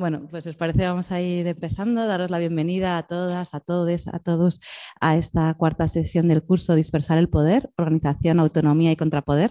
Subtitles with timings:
[0.00, 2.06] Bueno, pues os parece, vamos a ir empezando.
[2.06, 4.60] Daros la bienvenida a todas, a todos, a todos
[5.00, 9.50] a esta cuarta sesión del curso Dispersar el Poder, Organización, Autonomía y Contrapoder.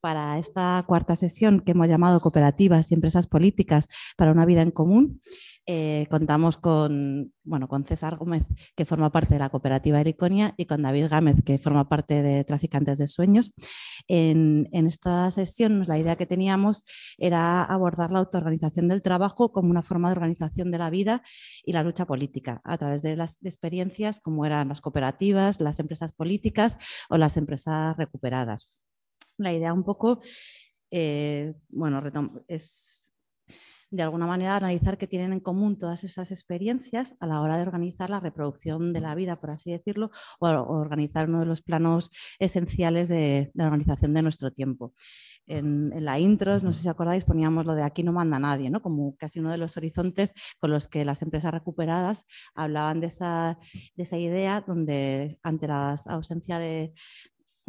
[0.00, 4.70] Para esta cuarta sesión que hemos llamado Cooperativas y Empresas Políticas para una vida en
[4.70, 5.20] común,
[5.66, 8.44] eh, contamos con, bueno, con César Gómez,
[8.74, 12.44] que forma parte de la cooperativa Ericonia, y con David Gámez, que forma parte de
[12.44, 13.52] Traficantes de Sueños.
[14.08, 16.82] En, esta sesión, la idea que teníamos
[17.18, 21.22] era abordar la autoorganización del trabajo como una forma de organización de la vida
[21.62, 26.12] y la lucha política, a través de las experiencias como eran las cooperativas, las empresas
[26.12, 26.78] políticas
[27.10, 28.72] o las empresas recuperadas.
[29.40, 30.20] La idea un poco,
[30.90, 32.02] eh, bueno,
[32.46, 33.00] es
[33.90, 37.62] de alguna manera analizar qué tienen en común todas esas experiencias a la hora de
[37.62, 42.10] organizar la reproducción de la vida, por así decirlo, o organizar uno de los planos
[42.38, 44.92] esenciales de, la organización de nuestro tiempo.
[45.46, 48.80] En, la intro, no sé si acordáis, poníamos lo de aquí no manda nadie, ¿no?
[48.80, 53.58] como casi uno de los horizontes con los que las empresas recuperadas hablaban de esa,
[53.96, 56.92] de esa idea donde ante la ausencia de,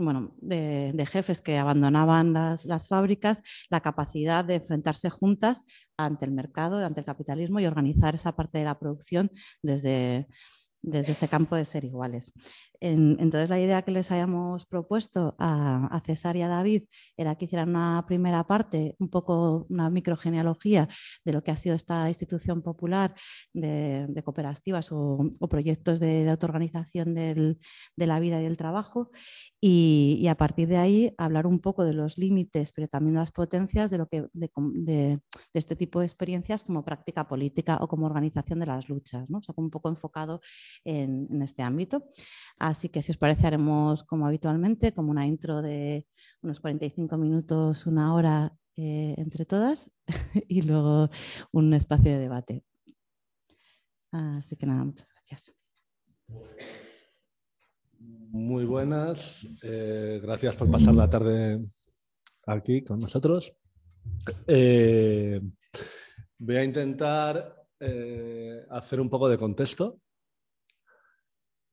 [0.03, 5.65] bueno, de, jefes que abandonaban las, las, fábricas, la capacidad de enfrentarse juntas
[5.97, 10.27] ante el mercado, ante el capitalismo y organizar esa parte de la producción desde,
[10.81, 12.33] desde ese campo de ser iguales.
[12.81, 16.83] Entonces la idea que les habíamos propuesto a, César y a David
[17.15, 20.89] era que hicieran una primera parte, un poco una microgenealogía
[21.23, 23.13] de lo que ha sido esta institución popular
[23.53, 27.57] de, cooperativas o, proyectos de, autoorganización de
[27.97, 29.11] la vida y del trabajo
[29.63, 33.31] y, a partir de ahí hablar un poco de los límites, pero también de las
[33.31, 35.19] potencias de, lo que, de,
[35.53, 39.37] este tipo de experiencias como práctica política o como organización de las luchas, ¿no?
[39.37, 40.41] o un poco enfocado
[40.83, 42.03] en, este ámbito.
[42.71, 46.07] Así que si os parece haremos como habitualmente, como una intro de
[46.41, 49.91] unos 45 minutos, una hora eh, entre todas
[50.47, 51.09] y luego
[51.51, 52.63] un espacio de debate.
[54.13, 55.53] Así que nada, muchas gracias.
[57.99, 61.59] Muy buenas, eh, gracias por pasar la tarde
[62.47, 63.53] aquí con nosotros.
[64.47, 65.41] Eh,
[66.37, 67.57] voy a intentar
[68.69, 69.99] hacer un poco de contexto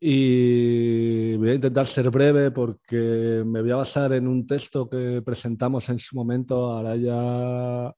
[0.00, 5.22] y voy a intentar ser breve porque me voy a basar en un texto que
[5.22, 7.92] presentamos en su momento, ahora ya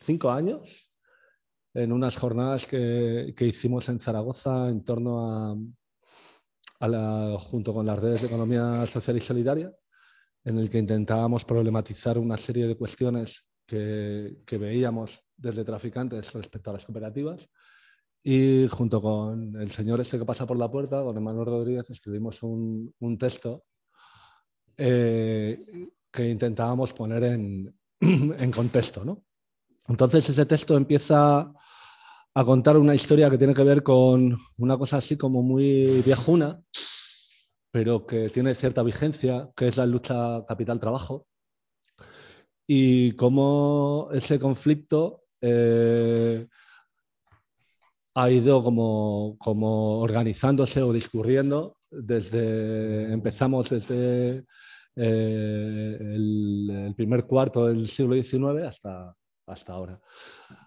[0.00, 0.90] cinco años,
[1.72, 5.56] en unas jornadas que, que hicimos en Zaragoza en torno a,
[6.80, 9.72] a la, junto con las redes de economía social y solidaria,
[10.44, 16.70] en el que intentábamos problematizar una serie de cuestiones que, que veíamos desde traficantes respecto
[16.70, 17.48] a las cooperativas
[18.26, 22.42] y junto con el señor este que pasa por la puerta, don Emanuel Rodríguez, escribimos
[22.42, 23.64] un, un texto
[24.78, 29.04] eh, que intentábamos poner en, en contexto.
[29.04, 29.24] ¿no?
[29.88, 31.52] Entonces ese texto empieza
[32.36, 36.62] a contar una historia que tiene que ver con una cosa así como muy viejuna,
[37.70, 41.26] pero que tiene cierta vigencia, que es la lucha capital-trabajo,
[42.66, 46.48] y cómo ese conflicto eh,
[48.14, 54.44] ha ido como, como organizándose o discurriendo desde, empezamos desde
[54.96, 59.14] eh, el, primer cuarto del siglo XIX hasta,
[59.46, 60.00] hasta ahora.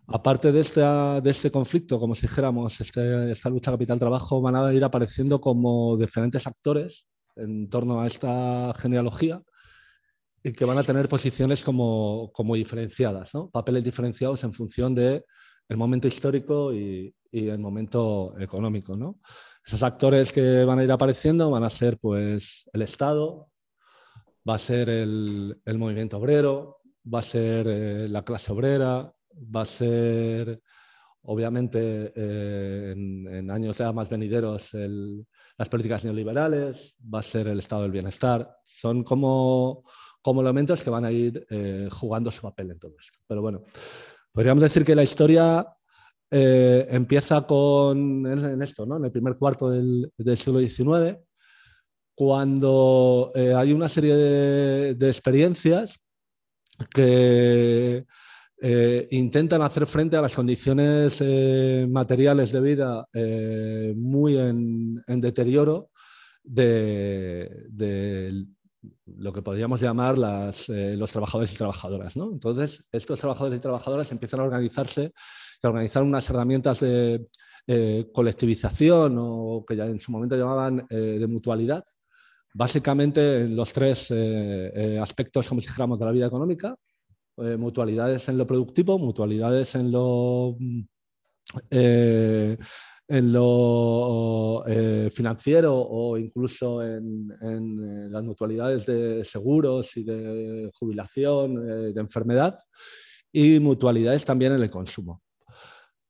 [0.07, 4.83] Aparte de, de este conflicto, como si dijéramos, este, esta lucha capital-trabajo, van a ir
[4.83, 7.07] apareciendo como diferentes actores
[7.37, 9.41] en torno a esta genealogía
[10.43, 13.49] y que van a tener posiciones como, como diferenciadas, ¿no?
[13.49, 15.23] papeles diferenciados en función del
[15.69, 18.95] el momento histórico y, y el momento económico.
[18.95, 19.19] ¿no?
[19.65, 23.49] Esos actores que van a ir apareciendo van a ser pues, el Estado,
[24.47, 26.81] va a ser el, movimiento obrero,
[27.13, 29.13] va a ser eh, la clase obrera,
[29.55, 30.61] va a ser,
[31.23, 34.71] obviamente, eh, en, años ya más venideros,
[35.57, 38.57] las políticas neoliberales, va a ser el estado del bienestar.
[38.63, 39.83] Son como,
[40.21, 43.19] como elementos que van a ir eh, jugando su papel en todo esto.
[43.27, 43.63] Pero bueno,
[44.31, 45.65] podríamos decir que la historia
[46.29, 48.97] eh, empieza con en esto, ¿no?
[48.97, 51.17] en el primer cuarto del, siglo XIX,
[52.13, 55.99] cuando eh, hay una serie de, experiencias
[56.93, 58.05] que
[58.59, 61.21] eh, intentan hacer frente a las condiciones
[61.89, 63.07] materiales de vida
[63.95, 65.91] muy en, deterioro
[66.43, 67.67] de,
[69.05, 72.15] lo que podríamos llamar los trabajadores y trabajadoras.
[72.15, 75.13] Entonces, estos trabajadores y trabajadoras empiezan a organizarse,
[75.63, 77.25] a organizar unas herramientas de
[78.13, 81.83] colectivización o que ya en su momento llamaban de mutualidad,
[82.53, 84.11] básicamente en los tres
[85.01, 86.75] aspectos, como si dijéramos, de la vida económica,
[87.57, 90.57] mutualidades en lo productivo, mutualidades en lo
[93.07, 101.69] en lo eh, financiero o incluso en, eh, las mutualidades de seguros y de jubilación,
[101.69, 102.55] eh, de enfermedad
[103.31, 105.21] y mutualidades también en el consumo.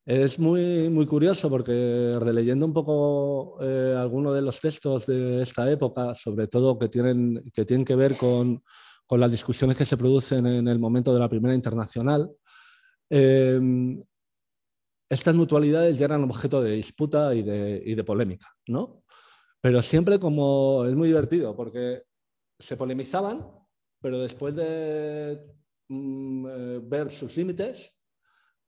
[0.05, 6.15] Es muy, muy curioso porque releyendo un poco algunos de los textos de esta época,
[6.15, 8.63] sobre todo que tienen que, tienen que ver con,
[9.05, 12.31] con las discusiones que se producen en el momento de la Primera Internacional,
[15.09, 19.04] estas mutualidades ya eran objeto de disputa y de, polémica, ¿no?
[19.62, 22.04] Pero siempre como es muy divertido, porque
[22.59, 23.45] se polemizaban,
[24.01, 25.39] pero después de
[25.88, 27.94] mm, eh, ver sus límites,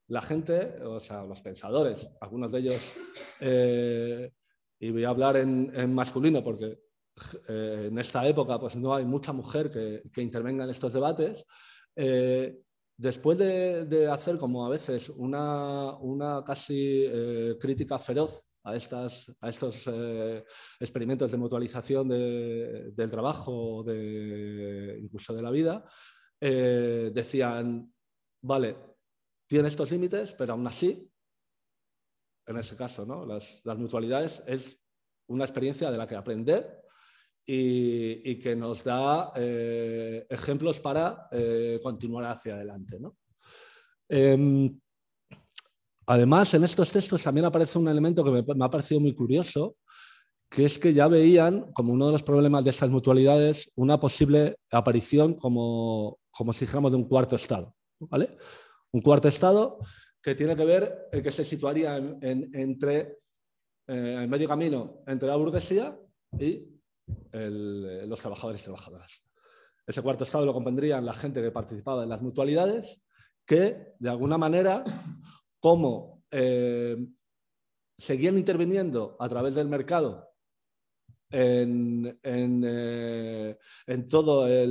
[0.07, 2.93] la gente, o sea, los pensadores, algunos de ellos,
[3.39, 4.31] eh,
[4.79, 6.79] y voy a hablar en, masculino porque
[7.47, 11.45] eh, en esta época pues no hay mucha mujer que, que intervenga en estos debates,
[12.99, 19.87] Después de, hacer como a veces una, casi eh, crítica feroz a, estas, a estos
[19.87, 20.43] eh,
[20.81, 25.85] experimentos de mutualización del trabajo, de, incluso de la vida,
[26.41, 27.89] eh, decían,
[28.41, 28.75] vale,
[29.47, 31.09] tiene estos límites, pero aún así,
[32.47, 33.25] en ese caso, ¿no?
[33.25, 34.77] las, las mutualidades es
[35.29, 36.81] una experiencia de la que aprender
[37.51, 42.99] y, que nos da eh, ejemplos para eh, continuar hacia adelante.
[44.07, 44.79] Em,
[46.05, 49.77] además, en estos textos también aparece un elemento que me, ha parecido muy curioso,
[50.47, 54.57] que es que ya veían como uno de los problemas de estas mutualidades una posible
[54.71, 57.73] aparición como, como si dijéramos de un cuarto estado.
[57.99, 58.37] ¿vale?
[58.91, 59.79] Un cuarto estado
[60.21, 63.17] que tiene que ver, el que se situaría en, entre,
[63.87, 65.99] eh, medio camino entre la burguesía
[66.39, 66.78] y
[67.31, 69.21] los trabajadores y trabajadoras.
[69.89, 73.01] Ese cuarto estado lo compondrían la gente que participaba en las mutualidades,
[73.43, 74.83] que de alguna manera,
[75.59, 76.95] como eh,
[77.97, 80.29] seguían interviniendo a través del mercado
[81.31, 83.57] en, eh,
[84.07, 84.63] todo eh,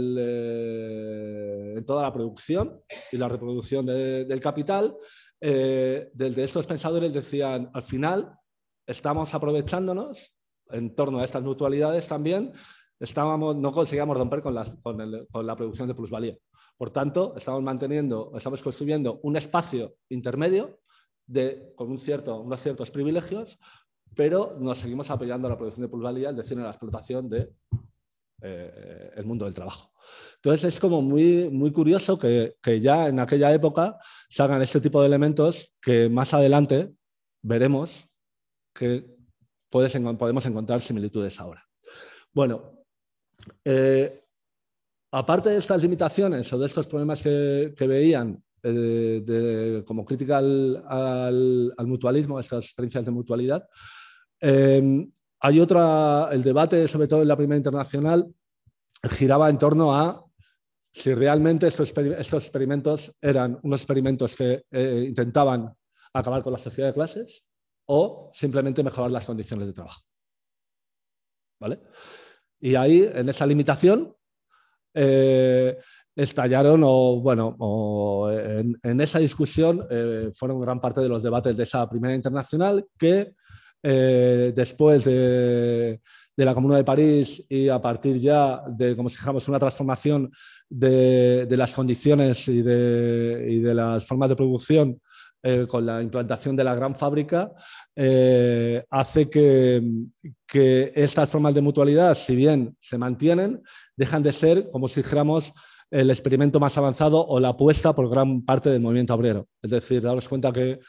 [1.76, 2.80] en toda la producción
[3.10, 4.96] y la reproducción del capital,
[5.40, 8.38] desde estos pensadores decían, al final
[8.86, 10.37] estamos aprovechándonos
[10.70, 12.52] en torno a estas mutualidades también
[13.00, 16.36] estábamos, no conseguíamos romper con, la producción de plusvalía.
[16.76, 20.80] Por tanto, estamos manteniendo, estamos construyendo un espacio intermedio
[21.26, 23.58] de, con un cierto, unos ciertos privilegios,
[24.14, 27.54] pero nos seguimos apoyando a la producción de plusvalía, es decir, en la explotación del
[28.38, 29.92] de, eh, mundo del trabajo.
[30.36, 33.98] Entonces es como muy, muy curioso que, que, ya en aquella época
[34.28, 36.94] salgan este tipo de elementos que más adelante
[37.42, 38.08] veremos
[38.72, 39.17] que
[39.70, 41.64] podemos encontrar similitudes ahora.
[42.32, 42.84] Bueno,
[43.64, 44.24] eh,
[45.12, 52.40] aparte de estas limitaciones o de estos problemas que, veían eh, como crítica al, mutualismo,
[52.40, 53.66] estas experiencias de mutualidad,
[54.40, 55.08] eh,
[55.40, 58.26] hay otra, el debate, sobre todo en la primera internacional,
[59.10, 60.24] giraba en torno a
[60.90, 61.90] si realmente estos,
[62.42, 64.64] experimentos eran unos experimentos que
[65.06, 65.72] intentaban
[66.12, 67.44] acabar con la sociedad de clases
[67.88, 70.02] o simplemente mejorar las condiciones de trabajo.
[71.60, 71.80] ¿Vale?
[72.60, 74.14] Y ahí, en esa limitación,
[74.94, 75.76] eh,
[76.14, 77.56] estallaron o, bueno,
[78.82, 83.34] en, esa discusión eh, fueron gran parte de los debates de esa primera internacional que
[83.82, 86.00] eh, después de,
[86.36, 90.30] la Comuna de París y a partir ya de, como si dijéramos, una transformación
[90.68, 95.00] de, las condiciones y de, las formas de producción
[95.40, 97.52] eh, con la implantación de la gran fábrica,
[97.94, 99.82] eh, hace que,
[100.94, 103.62] estas formas de mutualidad, si bien se mantienen,
[103.96, 105.52] dejan de ser, como si dijéramos,
[105.90, 109.46] el experimento más avanzado o la apuesta por gran parte del movimiento obrero.
[109.62, 110.80] Es decir, daros cuenta que,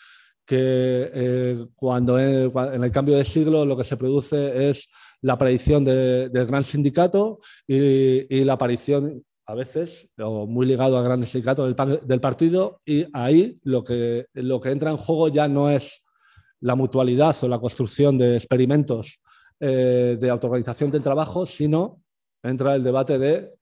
[0.51, 4.89] eh, cuando en, el cambio de siglo lo que se produce es
[5.21, 11.25] la aparición del gran sindicato y, la aparición a veces, o muy ligado al gran
[11.25, 16.05] sindicato del, partido, y ahí lo que, lo que entra en juego ya no es
[16.59, 19.19] la mutualidad o la construcción de experimentos
[19.59, 21.99] eh, de autoorganización del trabajo, sino
[22.43, 23.55] entra el debate de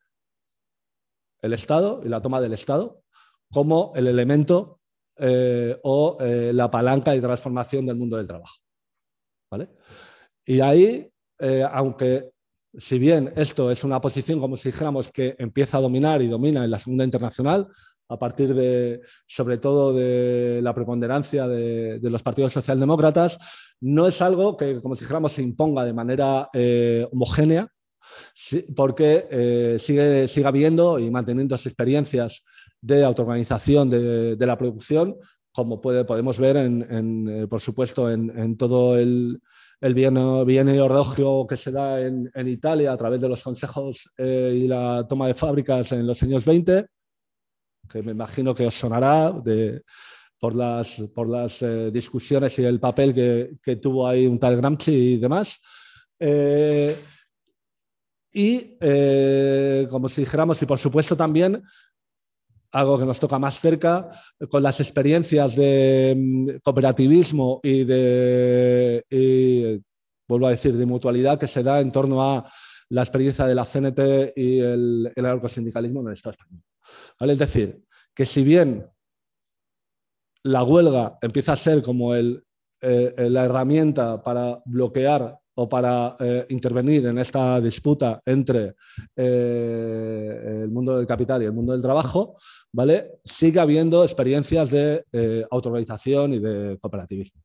[1.41, 3.03] el Estado y la toma del Estado
[3.49, 4.81] como el elemento
[5.15, 8.57] eh, o eh, la palanca de transformación del mundo del trabajo.
[9.49, 9.69] ¿vale?
[10.45, 11.09] Y ahí,
[11.71, 12.31] aunque
[12.77, 16.63] si bien esto es una posición, como si dijéramos, que empieza a dominar y domina
[16.63, 17.67] en la Segunda Internacional,
[18.09, 23.37] a partir de, sobre todo, de la preponderancia de, los partidos socialdemócratas,
[23.81, 27.67] no es algo que, como si dijéramos, se imponga de manera eh, homogénea,
[28.75, 32.43] porque eh, sigue, habiendo y manteniendo experiencias
[32.79, 35.17] de autoorganización de, la producción,
[35.51, 39.41] como podemos ver, en, eh, por supuesto, en, todo el,
[39.79, 45.05] el bien, ordogio que se da en, Italia a través de los consejos y la
[45.07, 46.87] toma de fábricas en los años 20,
[47.87, 49.83] que me imagino que os sonará de,
[50.39, 54.91] por las, por las eh, discusiones y el papel que, tuvo ahí un tal Gramsci
[54.91, 55.59] y demás.
[56.19, 56.95] Eh,
[58.33, 61.63] y eh, como si dijéramos, y por supuesto también
[62.71, 64.11] algo que nos toca más cerca,
[64.49, 69.81] con las experiencias de mm, cooperativismo y de,
[70.27, 72.51] vuelvo a decir, de mutualidad que se da en torno a
[72.89, 76.63] la experiencia de la CNT y el, el anarcosindicalismo en el Estado español.
[77.19, 77.83] Es decir,
[78.13, 78.89] que si bien
[80.43, 82.43] la huelga empieza a ser como el,
[82.81, 88.75] eh, eh, la herramienta para bloquear o para eh, intervenir en esta disputa entre
[89.15, 92.37] el mundo del capital y el mundo del trabajo,
[92.71, 93.19] ¿vale?
[93.23, 95.03] sigue habiendo experiencias de
[95.49, 97.41] autoorganización y de cooperativismo.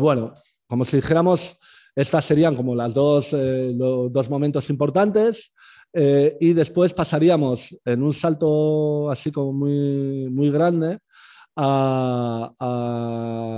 [0.00, 0.34] bueno,
[0.66, 1.56] como si dijéramos,
[1.94, 5.52] estas serían como las dos, los dos momentos importantes.
[5.96, 10.98] Eh, y después pasaríamos en un salto así como muy, muy grande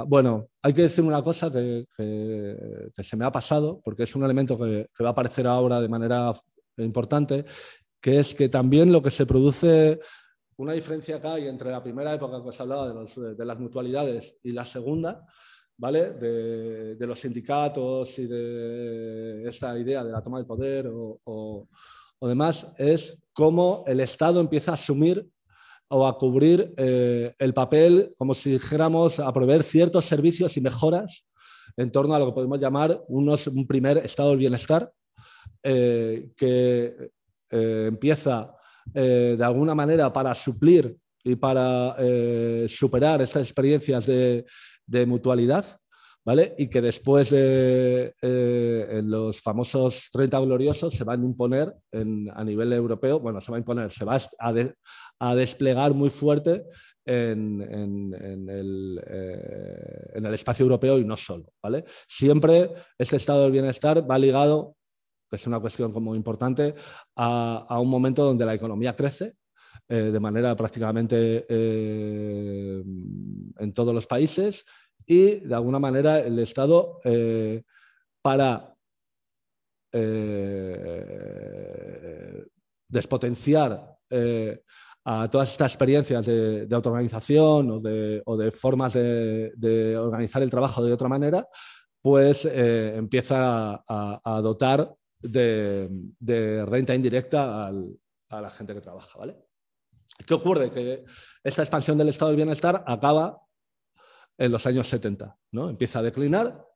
[0.06, 4.24] Bueno, hay que decir una cosa que, que, se me ha pasado, porque es un
[4.24, 6.32] elemento que, va a aparecer ahora de manera
[6.78, 7.44] importante,
[8.00, 10.00] que es que también lo que se produce,
[10.58, 14.38] una diferencia acá y entre la primera época que os hablaba de, de las mutualidades
[14.42, 15.26] y la segunda,
[15.76, 16.12] ¿vale?
[16.12, 21.66] De, de, los sindicatos y de esta idea de la toma del poder o
[22.18, 25.28] o demás, es cómo el Estado empieza a asumir
[25.88, 31.26] o a cubrir eh, el papel, como si dijéramos, a proveer ciertos servicios y mejoras
[31.76, 34.90] en torno a lo que podemos llamar un primer estado del bienestar,
[35.62, 37.10] eh, que
[37.50, 38.52] eh, empieza
[38.92, 41.96] de alguna manera para suplir y para
[42.68, 45.66] superar estas experiencias de mutualidad
[46.58, 52.72] y que después de eh, los famosos 30 gloriosos se van a imponer a nivel
[52.72, 54.18] europeo, bueno, se va a imponer, se va
[55.20, 56.64] a, desplegar muy fuerte
[57.04, 61.84] en, el, eh, en, el, espacio europeo y no solo, ¿vale?
[62.08, 64.74] Siempre este estado del bienestar va ligado,
[65.30, 66.74] que es una cuestión como importante,
[67.14, 69.34] a, un momento donde la economía crece,
[69.88, 72.82] eh, de manera prácticamente en
[73.72, 74.64] todos los países
[75.06, 77.00] y de alguna manera el Estado
[78.22, 78.76] para
[79.98, 81.26] eh,
[82.88, 84.62] despotenciar eh,
[85.04, 87.80] a todas estas experiencias de, autoorganización o
[88.36, 91.48] de, formas de, organizar el trabajo de otra manera,
[92.02, 99.18] pues eh, empieza a, dotar de, renta indirecta a la gente que trabaja.
[99.18, 99.36] ¿vale?
[100.26, 100.70] ¿Qué ocurre?
[100.70, 101.04] Que
[101.42, 103.45] esta expansión del estado del bienestar acaba
[104.38, 105.36] en los años 70.
[105.52, 105.70] ¿no?
[105.70, 106.66] Empieza a declinar.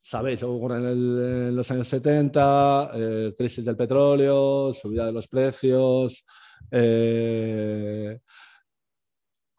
[0.00, 5.26] Sabéis lo que ocurre en, los años 70, eh, crisis del petróleo, subida de los
[5.28, 6.24] precios.
[6.70, 8.18] Eh,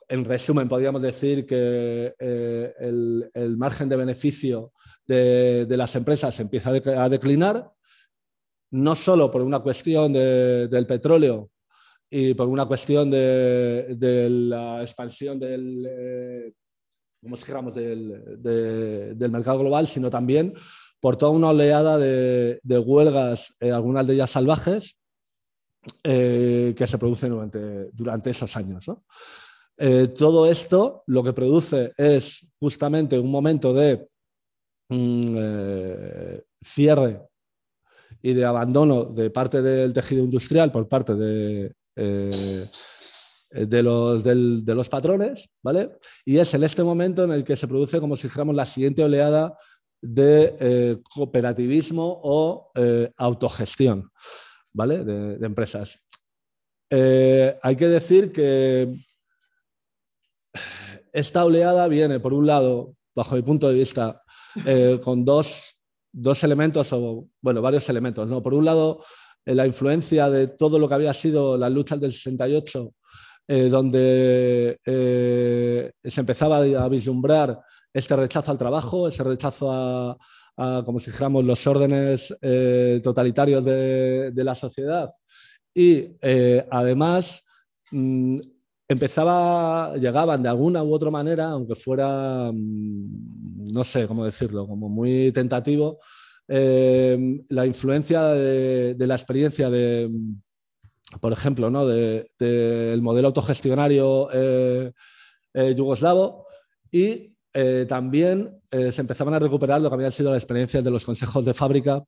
[0.07, 4.71] en resumen, podríamos decir que eh, el, margen de beneficio
[5.07, 7.71] de, las empresas empieza a, declinar,
[8.69, 11.49] no solo por una cuestión del petróleo
[12.07, 16.53] y por una cuestión de, de la expansión del,
[17.25, 18.37] como dijéramos, del,
[19.17, 20.53] del, mercado global, sino también
[20.99, 24.95] por toda una oleada de, huelgas, eh, algunas de ellas salvajes,
[26.03, 27.31] eh, que se producen
[27.93, 28.85] durante, esos años.
[29.75, 34.07] Eh, todo esto lo que produce es justamente un momento de
[34.89, 35.37] mm,
[36.63, 37.23] cierre
[38.21, 42.67] y de abandono de parte del tejido industrial por parte de eh,
[43.55, 45.97] de los, de los patrones, ¿vale?
[46.25, 49.01] Y es en este momento en el que se produce, como si dijéramos, la siguiente
[49.01, 49.57] oleada
[50.01, 54.11] de eh, cooperativismo o eh, autogestión,
[54.73, 55.05] ¿vale?
[55.05, 56.01] De, empresas.
[56.89, 58.93] hay que decir que
[61.13, 64.21] esta oleada viene, por un lado, bajo mi punto de vista,
[65.01, 65.77] con dos,
[66.11, 68.27] dos, elementos, o bueno, varios elementos.
[68.27, 68.43] ¿no?
[68.43, 69.03] Por un lado,
[69.45, 72.93] la influencia de todo lo que había sido las luchas del 68
[73.47, 77.59] eh, donde eh, se empezaba a vislumbrar
[77.93, 80.17] este rechazo al trabajo, ese rechazo a,
[80.83, 85.09] como si dijéramos, los órdenes eh, totalitarios de, la sociedad.
[85.75, 86.07] Y
[86.71, 87.43] además
[87.91, 88.37] mm,
[88.87, 94.89] empezaba, llegaban de alguna u otra manera, aunque fuera, mm, no sé cómo decirlo, como
[94.89, 95.99] muy tentativo,
[96.47, 100.09] la influencia de, la experiencia de,
[101.21, 101.85] por ejemplo, ¿no?
[101.85, 104.29] del modelo autogestionario
[105.53, 106.45] yugoslavo
[106.91, 110.91] y eh, también eh, se empezaban a recuperar lo que habían sido las experiencias de
[110.91, 112.03] los consejos de fábrica,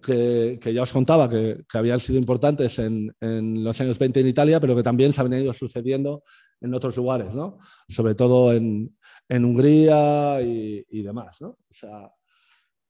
[0.00, 4.76] que, ya os contaba que, habían sido importantes en, los años 20 en Italia, pero
[4.76, 6.22] que también se habían ido sucediendo
[6.60, 7.58] en otros lugares, ¿no?
[7.88, 8.96] sobre todo en,
[9.28, 11.38] Hungría y, demás.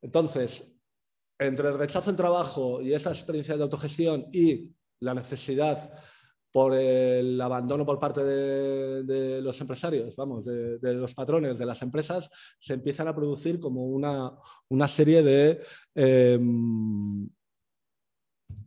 [0.03, 0.71] entonces,
[1.39, 4.71] entre el rechazo al trabajo y esa experiencia de autogestión y
[5.01, 5.93] la necesidad
[6.53, 12.29] por el abandono por parte de, los empresarios, vamos, de, los patrones de las empresas,
[12.59, 15.61] se empiezan a producir como una, serie de
[15.95, 17.29] em,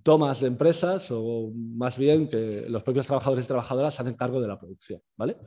[0.01, 4.47] tomas de empresas o más bien que los propios trabajadores y trabajadoras hacen cargo de
[4.47, 5.01] la producción.
[5.17, 5.37] ¿vale?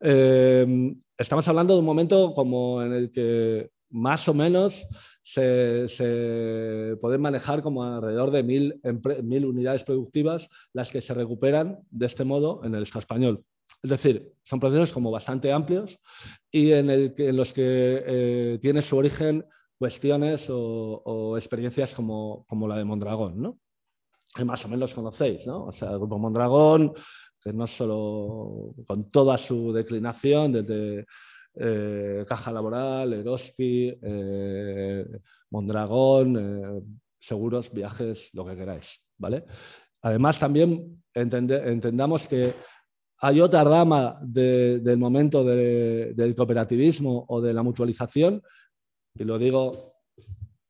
[0.00, 4.86] Em, estamos hablando de un momento como en el que más o menos
[5.22, 12.24] se, pueden manejar como alrededor de mil, unidades productivas las que se recuperan de este
[12.24, 13.44] modo en el Estado español.
[13.82, 15.98] Es decir, son procesos como bastante amplios
[16.50, 19.44] y en, los que eh, tiene su origen
[19.78, 23.58] cuestiones o, experiencias como, como, la de Mondragón, ¿no?
[24.34, 25.46] que más o menos conocéis.
[25.46, 25.66] ¿no?
[25.66, 26.92] O sea, el Grupo Mondragón,
[27.40, 31.06] que no solo con toda su declinación desde
[31.54, 35.04] eh, Caja Laboral, Eroski, eh,
[35.50, 36.82] Mondragón, eh,
[37.18, 39.02] seguros, viajes, lo que queráis.
[39.18, 39.44] ¿vale?
[40.02, 42.54] Además, también entendamos que
[43.18, 48.42] hay otra rama del momento del cooperativismo o de la mutualización,
[49.14, 49.92] y lo digo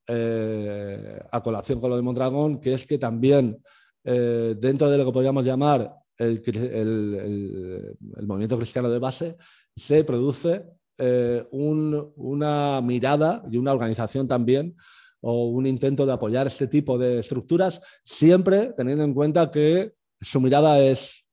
[0.08, 3.62] a colación con lo de Mondragón, que es que también
[4.02, 9.36] dentro de lo que podríamos llamar el, movimiento cristiano de base,
[9.76, 10.64] se produce
[10.98, 14.76] eh, una mirada y una organización también
[15.22, 20.40] o un intento de apoyar este tipo de estructuras, siempre teniendo en cuenta que su
[20.40, 21.26] mirada es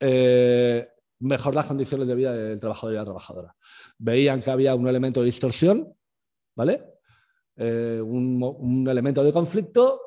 [0.00, 0.88] eh,
[1.20, 3.56] mejorar las condiciones de vida del trabajador y la trabajadora.
[3.98, 5.94] Veían que había un elemento de distorsión,
[6.56, 6.84] ¿vale?
[7.56, 10.00] Eh, un, un, elemento de conflicto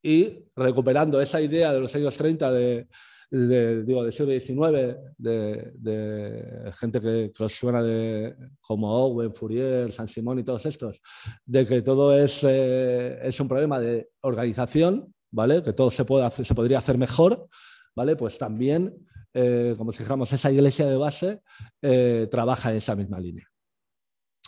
[0.00, 2.88] y recuperando esa idea de los años 30 de,
[3.32, 10.06] de, digo, del siglo XIX, de, gente que, os suena de, como Owen, Fourier, San
[10.06, 11.00] Simón y todos estos,
[11.46, 15.62] de que todo es, eh, es un problema de organización, ¿vale?
[15.62, 17.48] que todo se, puede hacer, se podría hacer mejor,
[17.96, 18.16] ¿vale?
[18.16, 18.94] pues también,
[19.32, 21.40] eh, como si dijéramos, esa iglesia de base
[21.80, 23.48] eh, trabaja en esa misma línea.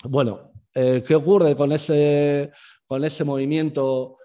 [0.04, 2.50] Bueno, ¿qué ocurre con ese,
[2.84, 4.18] con ese movimiento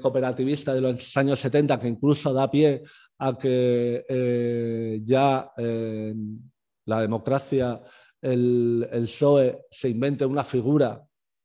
[0.00, 2.82] cooperativista de los años 70 que incluso da pie
[3.20, 7.80] a que eh, ya la democracia
[8.20, 11.02] el, el, PSOE se invente una figura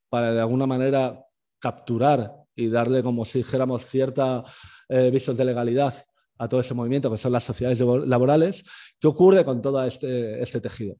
[0.09, 1.25] para de alguna manera
[1.59, 4.43] capturar y darle, como si dijéramos, cierta
[4.87, 5.93] eh, visión de legalidad
[6.37, 8.63] a todo ese movimiento que son las sociedades laborales.
[8.99, 10.95] ¿Qué ocurre con todo este, este tejido?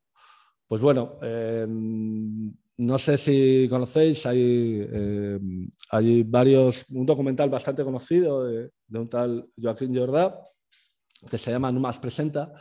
[0.67, 8.45] Pues bueno, em, no sé si conocéis, hay, em, hay, varios, un documental bastante conocido
[8.45, 10.37] de, de un tal Joaquín Jordá,
[11.29, 12.53] que se llama Numas Presenta,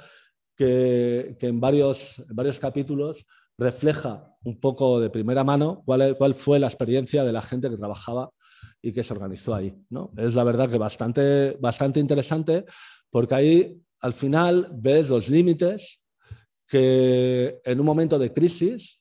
[0.56, 3.26] que, en, varios, varios capítulos
[3.58, 7.76] refleja un poco de primera mano cuál, cuál, fue la experiencia de la gente que
[7.76, 8.30] trabajaba
[8.82, 9.74] y que se organizó ahí.
[9.90, 10.12] ¿no?
[10.16, 12.64] Es la verdad que bastante, bastante interesante
[13.10, 16.02] porque ahí al final ves los límites
[16.66, 19.00] que en un momento de crisis,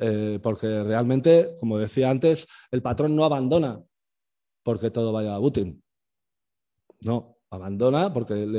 [0.00, 3.80] eh, porque realmente, como decía antes, el patrón no abandona
[4.64, 5.82] porque todo vaya a Putin.
[7.02, 8.52] No, abandona porque el,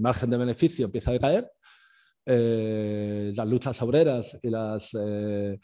[0.00, 1.50] margen de beneficio empieza a decaer,
[2.24, 5.58] eh, las luchas obreras y las, eh,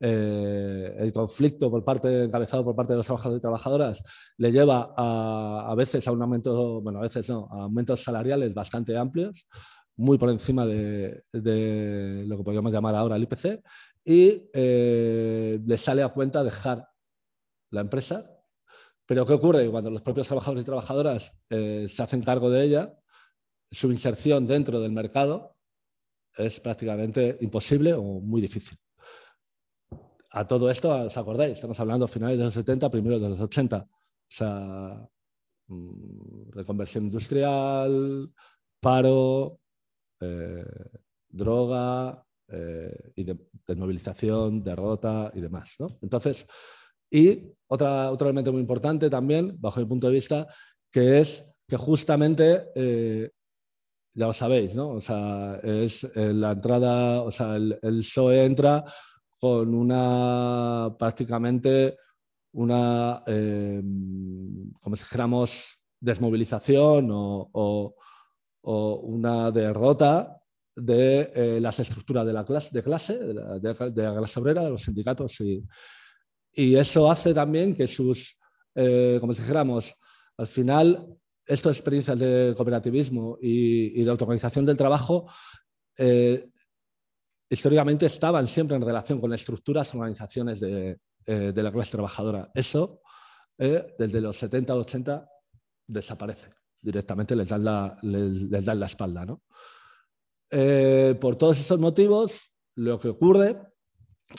[0.00, 4.02] eh, el conflicto por parte, encabezado por parte de los trabajadores y trabajadoras
[4.38, 8.52] le lleva a, a veces a un aumento, bueno, a veces no, a aumentos salariales
[8.54, 9.46] bastante amplios,
[9.96, 13.62] muy por encima de, de lo que podríamos llamar ahora el IPC,
[14.02, 16.88] y le sale a cuenta dejar
[17.70, 18.39] la empresa
[19.10, 19.68] pero ¿qué ocurre?
[19.68, 22.96] Cuando los propios trabajadores y trabajadoras eh, se hacen cargo de ella,
[23.68, 25.56] su inserción dentro del mercado
[26.36, 28.78] es prácticamente imposible o muy difícil.
[30.30, 31.54] A todo esto, ¿os acordáis?
[31.54, 33.78] Estamos hablando finales de los 70, primeros de los 80.
[33.78, 33.88] O
[34.28, 35.08] sea,
[35.66, 38.32] mm, reconversión industrial,
[38.78, 39.58] paro,
[40.20, 40.64] eh,
[41.28, 42.24] droga,
[43.16, 45.76] y de desmovilización, derrota y demás.
[46.00, 46.46] Entonces,
[47.10, 50.46] y otra, otro elemento muy importante también, bajo mi punto de vista,
[50.90, 52.66] que es que justamente,
[54.12, 54.98] ya lo sabéis, ¿no?
[54.98, 58.84] Es la entrada, o sea, el, el PSOE entra
[59.38, 61.96] con una prácticamente
[62.52, 63.82] una, eh,
[64.80, 65.46] como
[66.00, 67.94] desmovilización o,
[68.62, 70.38] una derrota
[70.76, 74.82] de eh, las estructuras de la clase, de, clase de, la, clase obrera, de los
[74.82, 75.40] sindicatos.
[75.40, 75.64] Y,
[76.62, 78.38] y eso hace también que sus,
[78.74, 79.94] eh, como si dijéramos,
[80.36, 85.26] al final, estas experiencias de cooperativismo y, de autoorganización del trabajo
[87.50, 92.50] históricamente estaban siempre en relación con estructuras, organizaciones de, eh, de la clase trabajadora.
[92.54, 93.02] Eso,
[93.58, 95.28] eh, desde los 70 o 80,
[95.86, 96.50] desaparece.
[96.80, 99.26] Directamente les dan la, les, dan la espalda.
[99.26, 99.42] ¿no?
[100.50, 103.60] Eh, por todos estos motivos, lo que ocurre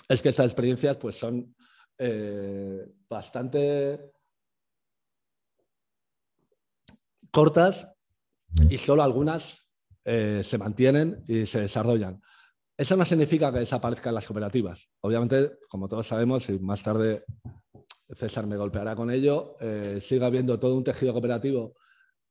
[0.10, 1.56] es que estas experiencias pues, son
[3.08, 4.12] bastante
[7.32, 7.88] cortas
[8.70, 9.68] y solo algunas
[10.04, 12.22] se mantienen y se desarrollan.
[12.82, 14.90] Eso no significa que desaparezcan las cooperativas.
[15.02, 17.26] Obviamente, como todos sabemos, y más tarde
[18.14, 21.76] César me golpeará con ello, eh, sigue habiendo todo un tejido cooperativo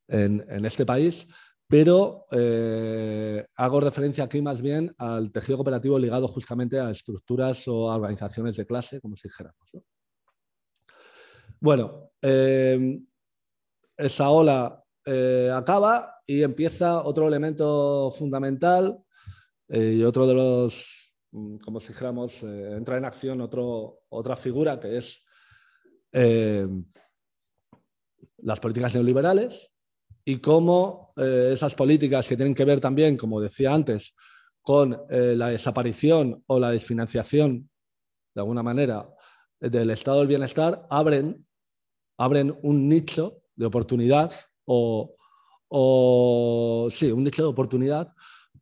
[0.07, 1.25] en, este país,
[1.71, 7.89] pero eh, hago referencia aquí más bien al tejido cooperativo ligado justamente a estructuras o
[7.89, 9.71] a organizaciones de clase, como si dijéramos.
[11.59, 12.99] Bueno, eh,
[13.97, 14.77] esa ola
[15.53, 19.03] acaba y empieza otro elemento fundamental
[19.73, 24.35] eh, y otro de los, mm, como si dijéramos, eh, entra en acción otro, otra
[24.35, 25.23] figura que es
[26.11, 26.67] eh,
[28.39, 29.70] las políticas neoliberales
[30.25, 34.15] y cómo esas políticas que tienen que ver también, como decía antes,
[34.61, 37.69] con la desaparición o la desfinanciación,
[38.33, 39.07] de alguna manera,
[39.59, 41.45] del estado del bienestar, abren,
[42.17, 44.33] abren un nicho de oportunidad
[44.65, 45.15] o,
[46.91, 48.13] sí, un nicho de oportunidad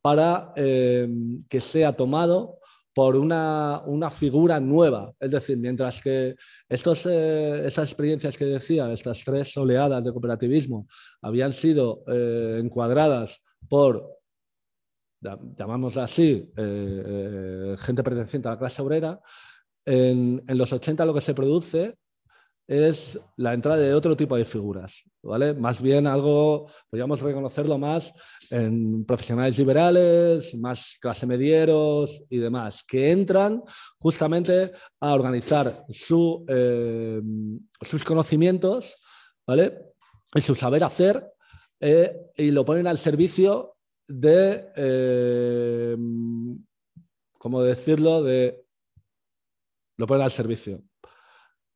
[0.01, 2.59] para em, que sea tomado
[2.93, 5.13] por una, figura nueva.
[5.19, 6.35] Es decir, mientras que eh,
[6.69, 10.87] estas experiencias que decía, estas tres oleadas de cooperativismo,
[11.21, 14.19] habían sido eh, encuadradas por,
[15.21, 19.19] llamámosla así, eh, gente perteneciente a la clase obrera,
[19.85, 21.95] en, en, los 80 lo que se produce
[22.69, 25.55] es la entrada de otro tipo de figuras, ¿vale?
[25.55, 28.13] Más bien algo, podríamos reconocerlo más
[28.51, 33.63] en profesionales liberales, más clase medieros y demás, que entran
[33.97, 37.21] justamente a organizar eh,
[37.81, 38.97] sus conocimientos,
[39.47, 39.95] ¿vale?
[40.35, 41.27] Y su saber hacer
[41.79, 43.77] eh, y lo ponen al servicio
[44.07, 45.97] de, eh,
[47.39, 48.63] ¿cómo decirlo?, de...
[49.97, 50.83] Lo ponen al servicio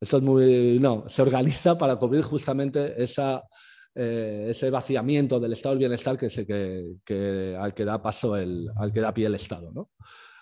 [0.04, 0.80] esto es muy.
[0.80, 3.44] No, se organiza para cubrir justamente esa,
[3.96, 8.70] eh, ese vaciamiento del estado del bienestar que, se, que, al que da paso el,
[8.76, 9.72] al que da pie el Estado.
[9.72, 9.92] ¿no?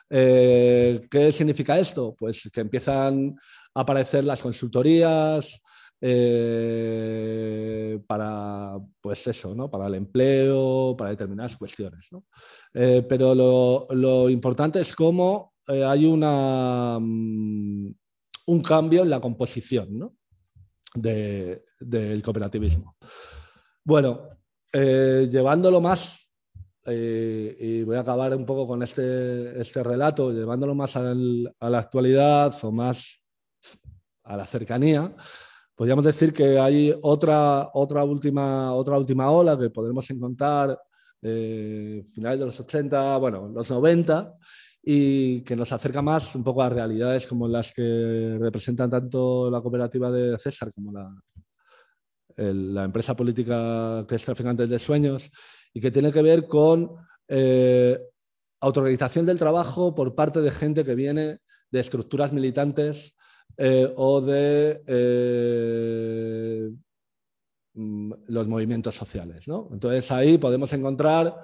[0.09, 2.15] Eh, ¿Qué significa esto?
[2.17, 3.35] Pues que empiezan
[3.75, 5.61] a aparecer las consultorías
[5.99, 7.19] eh,
[8.07, 9.69] para, pues eso, ¿no?
[9.69, 12.07] para el empleo, para determinadas cuestiones.
[12.11, 12.23] ¿no?
[12.73, 17.91] pero lo, lo, importante es cómo hay una, mm,
[18.47, 20.11] un cambio en la composición
[20.93, 22.95] del cooperativismo.
[23.83, 24.29] Bueno,
[24.73, 26.29] eh, llevándolo más,
[26.85, 31.77] eh, y voy a acabar un poco con este, este relato, llevándolo más a la
[31.77, 33.19] actualidad o más
[34.23, 35.15] a la cercanía,
[35.75, 40.79] podríamos decir que hay otra, otra, última, otra última ola que podremos encontrar
[41.21, 44.35] eh, finales de los 80, bueno, los 90,
[44.83, 49.61] y que nos acerca más un poco a realidades como las que representan tanto la
[49.61, 51.13] cooperativa de César como la,
[52.37, 55.29] empresa política que es Traficantes de Sueños
[55.73, 56.89] y que tiene que ver con
[57.27, 57.99] eh,
[58.61, 61.39] del trabajo por parte de gente que viene
[61.69, 63.15] de estructuras militantes
[63.57, 66.71] eh, o de eh,
[67.73, 69.47] mm, los movimientos sociales.
[69.47, 69.69] ¿no?
[69.71, 71.35] Entonces ahí podemos encontrar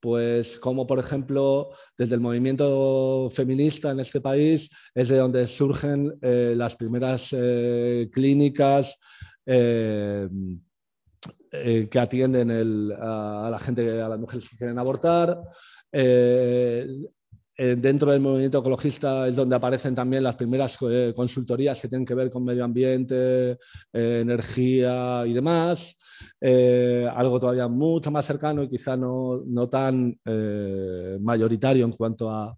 [0.00, 6.18] pues como por ejemplo desde el movimiento feminista en este país es de donde surgen
[6.22, 8.96] eh, las primeras eh, clínicas
[9.44, 10.28] eh,
[11.52, 12.50] que atienden
[12.92, 15.36] a, la gente, a las mujeres que quieren abortar.
[17.76, 20.78] Dentro del movimiento ecologista es donde aparecen también las primeras
[21.14, 23.58] consultorías que tienen que ver con medio ambiente,
[23.92, 25.96] energía y demás.
[26.40, 32.30] Eh, algo todavía mucho más cercano y quizá no, no tan eh, mayoritario en cuanto
[32.30, 32.56] a,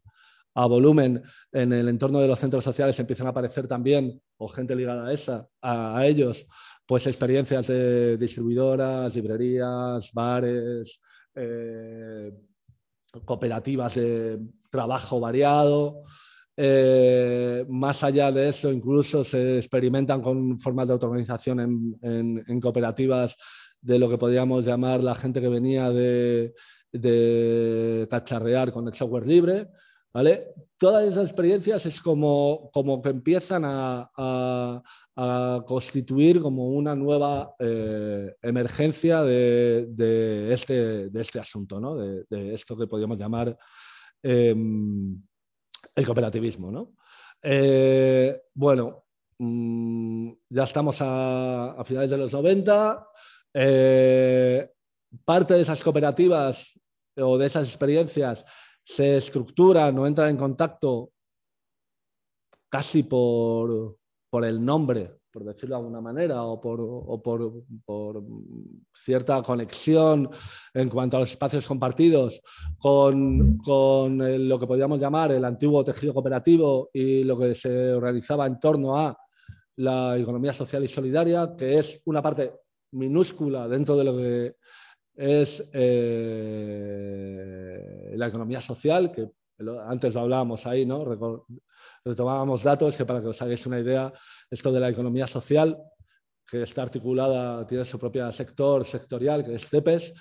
[0.55, 5.07] volumen en el entorno de los centros sociales empiezan a aparecer también, o gente ligada
[5.07, 6.47] a, esa, a, ellos,
[6.87, 11.01] pues experiencias de distribuidoras, librerías, bares,
[11.35, 12.31] eh,
[13.25, 16.03] cooperativas de trabajo variado.
[16.57, 21.61] Eh, más allá de eso, incluso se experimentan con formas de autoorganización
[22.03, 23.37] en, en, cooperativas
[23.81, 26.55] de lo que podríamos llamar la gente que venía de,
[26.93, 29.69] de cacharrear con el software libre.
[30.13, 30.49] ¿vale?
[30.77, 34.83] Todas esas experiencias es como, como que empiezan a, a,
[35.15, 41.97] constituir como una nueva eh, emergencia este, de este asunto, ¿no?
[41.97, 43.57] de, de, esto que podríamos llamar
[44.23, 45.21] em,
[45.95, 46.73] el cooperativismo.
[46.73, 46.95] ¿no?
[47.43, 49.05] Eh, bueno,
[49.39, 53.07] mm, ya estamos a, a, finales de los 90.
[53.53, 54.71] Eh,
[55.25, 56.81] parte de esas cooperativas
[57.19, 58.47] o de esas experiencias
[58.83, 61.13] se estructuran o entran en contacto
[62.71, 63.99] casi por,
[64.33, 67.53] por el nombre, por decirlo de alguna manera, o, por,
[68.95, 70.31] cierta conexión
[70.73, 72.41] en cuanto a los espacios compartidos
[72.79, 78.47] con, con lo que podríamos llamar el antiguo tejido cooperativo y lo que se organizaba
[78.47, 79.15] en torno a
[79.77, 82.55] la economía social y solidaria, que es una parte
[82.93, 84.57] minúscula dentro de lo que
[85.15, 86.95] es eh,
[88.17, 89.31] la economía social, que
[89.87, 91.05] antes lo hablábamos ahí, ¿no?
[92.05, 94.13] Retomábamos datos que para que os hagáis una idea,
[94.51, 95.79] esto de la economía social,
[96.49, 100.13] que está articulada, tiene su propio sector sectorial, que es CEPES,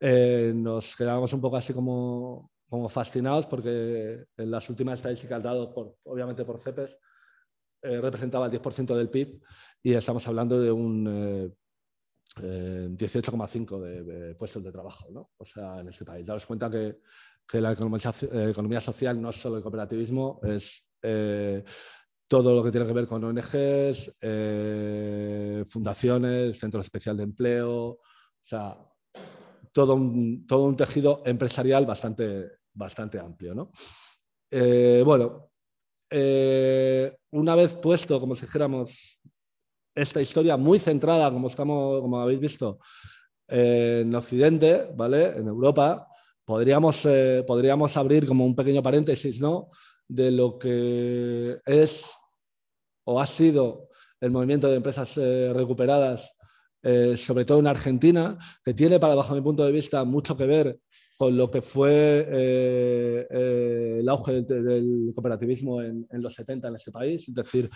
[0.00, 5.68] eh, nos quedábamos un poco así como, como fascinados porque en las últimas estadísticas dadas,
[5.68, 6.98] por, obviamente por CEPES,
[7.82, 9.40] eh, representaba el 10% del PIB
[9.82, 11.54] y estamos hablando de un
[12.36, 15.30] 18,5 eh, de, puestos de trabajo, ¿no?
[15.36, 16.26] O sea, en este país.
[16.26, 17.00] Daros cuenta que,
[17.46, 21.64] que la economía, eh, economía, social no es solo el cooperativismo, es eh,
[22.26, 24.12] todo lo que tiene que ver con ONGs,
[25.68, 28.00] fundaciones, centros especial de empleo, o
[28.40, 28.76] sea,
[29.72, 33.72] todo un, todo un tejido empresarial bastante, bastante amplio, ¿no?
[35.04, 35.50] bueno,
[37.32, 39.20] una vez puesto, como si dijéramos,
[39.94, 42.78] esta historia muy centrada, como, estamos, como habéis visto,
[43.48, 45.38] en Occidente, ¿vale?
[45.38, 46.06] en Europa,
[46.44, 49.70] podríamos, eh, podríamos abrir como un pequeño paréntesis ¿no?
[50.10, 52.10] De lo que es
[53.04, 53.88] o ha sido
[54.20, 56.36] el movimiento de empresas eh, recuperadas,
[56.82, 60.46] eh, sobre todo en Argentina, que tiene, para bajo mi punto de vista, mucho que
[60.46, 60.80] ver
[61.16, 62.26] con lo que fue
[63.30, 67.70] el auge del, cooperativismo en, los 70 en este país, es decir,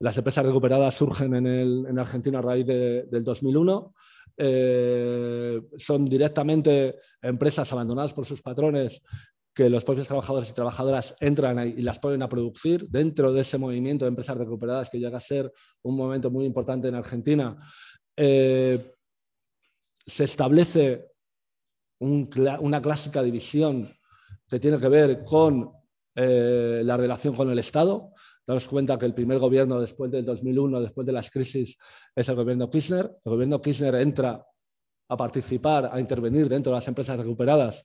[0.00, 3.94] las empresas recuperadas surgen en, Argentina a raíz del 2001.
[4.40, 9.02] Eh, son directamente empresas abandonadas por sus patrones
[9.58, 13.58] que los propios trabajadores y trabajadoras entran y las ponen a producir dentro de ese
[13.58, 17.56] movimiento de empresas recuperadas que llega a ser un momento muy importante en Argentina.
[18.16, 18.94] Eh,
[20.06, 21.08] se establece
[21.98, 23.92] una clásica división
[24.48, 25.72] que tiene que ver con
[26.14, 28.12] eh, la relación con el Estado.
[28.46, 31.76] Daros cuenta que el primer gobierno después del 2001, después de las crisis,
[32.14, 33.10] es el gobierno Kirchner.
[33.24, 34.40] El gobierno Kirchner entra
[35.08, 37.84] a participar, a intervenir dentro de las empresas recuperadas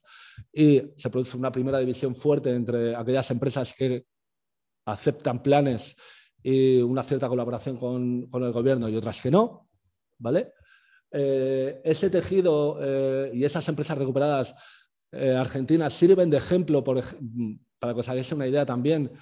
[0.52, 4.06] y se produce una primera división fuerte entre aquellas empresas que
[4.86, 5.96] aceptan planes
[6.42, 9.68] y una cierta colaboración con, con el gobierno y otras que no.
[10.18, 10.52] ¿vale?
[11.16, 14.54] Eh, ese tejido eh, y esas empresas recuperadas
[15.12, 19.12] eh, argentinas sirven de ejemplo, para que os hagáis una idea también,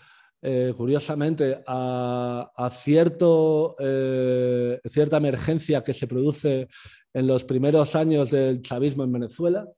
[0.76, 6.66] curiosamente, a, cierto, cierta emergencia que se produce
[7.14, 9.68] en los primeros años del chavismo en Venezuela,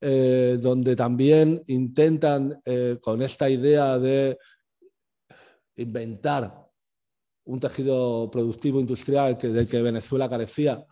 [0.00, 2.60] eh, donde también intentan,
[3.00, 4.38] con esta idea de
[5.76, 6.66] inventar
[7.46, 10.84] un tejido productivo industrial que, del que Venezuela carecía,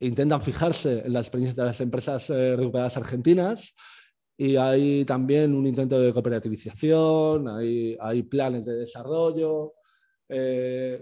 [0.00, 3.74] intentan fijarse en la experiencia de las empresas recuperadas argentinas
[4.36, 9.74] y hay también un intento de cooperativización, hay, hay planes de desarrollo,
[10.28, 11.00] eh,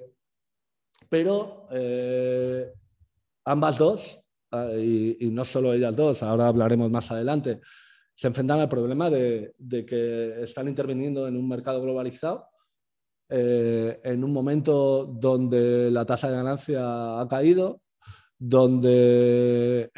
[1.08, 2.72] pero eh,
[3.44, 4.20] ambas dos,
[4.52, 7.60] ah, y, no solo ellas dos, ahora hablaremos más adelante,
[8.14, 12.46] se enfrentan al problema de, de que están interviniendo en un mercado globalizado,
[13.28, 17.80] eh, en un momento donde la tasa de ganancia ha caído,
[18.38, 19.90] donde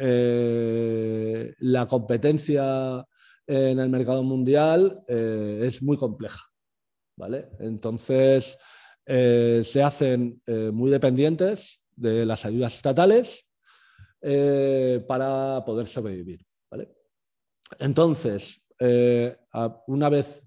[1.59, 3.05] la competencia
[3.47, 6.45] en el mercado mundial eh, es muy compleja.
[7.17, 7.49] ¿vale?
[7.59, 8.57] Entonces,
[9.05, 13.47] eh, se hacen eh, muy dependientes de las ayudas estatales
[15.05, 16.45] para poder sobrevivir.
[16.71, 16.95] ¿vale?
[17.79, 19.37] Entonces, eh,
[19.87, 20.43] una vez,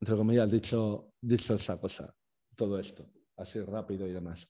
[0.00, 2.14] entre comillas, dicho, dicho esta cosa,
[2.56, 4.48] todo esto, así rápido y demás,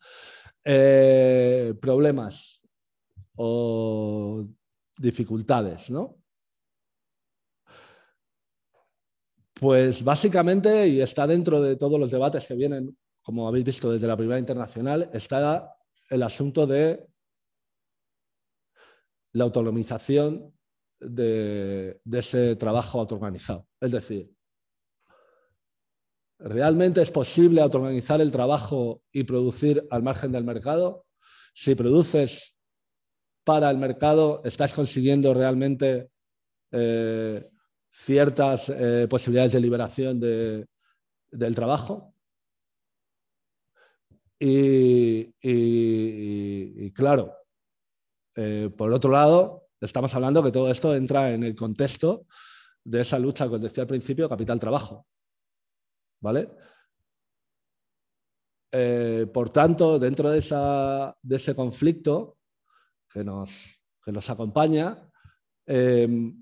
[0.64, 2.60] eh, problemas
[3.36, 4.46] o
[4.98, 6.22] dificultades, ¿no?
[9.54, 14.06] Pues básicamente, y está dentro de todos los debates que vienen, como habéis visto desde
[14.06, 15.74] la primera internacional, está
[16.10, 17.08] el asunto de
[19.32, 20.54] la autonomización
[21.00, 23.66] de, ese trabajo autoorganizado.
[23.80, 24.30] Es decir,
[26.38, 31.06] ¿realmente es posible autoorganizar el trabajo y producir al margen del mercado?
[31.54, 32.54] Si produces
[33.42, 36.10] para el mercado, ¿estás consiguiendo realmente
[36.72, 37.48] eh,
[37.90, 42.13] ciertas eh, posibilidades de liberación del trabajo?
[44.38, 45.32] Y,
[46.92, 47.34] claro,
[48.36, 52.26] eh, por otro lado, estamos hablando que todo esto entra en el contexto
[52.82, 55.06] de esa lucha que os decía al principio, capital-trabajo.
[56.20, 56.50] ¿Vale?
[58.72, 62.38] Eh, por tanto, dentro de, ese conflicto
[63.08, 65.10] que nos, nos acompaña,
[65.66, 66.32] eh,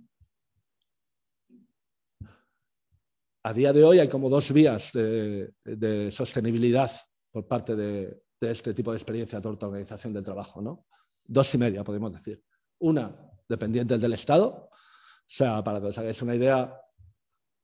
[3.45, 6.91] a día de hoy hay como dos vías de, sostenibilidad
[7.33, 10.61] por parte de, este tipo de experiencia de autoorganización del trabajo.
[10.61, 10.87] ¿no?
[11.25, 12.43] Dos y media, podemos decir.
[12.81, 13.17] Una,
[13.49, 14.69] dependientes del Estado.
[14.71, 16.77] O sea, para que os hagáis una idea,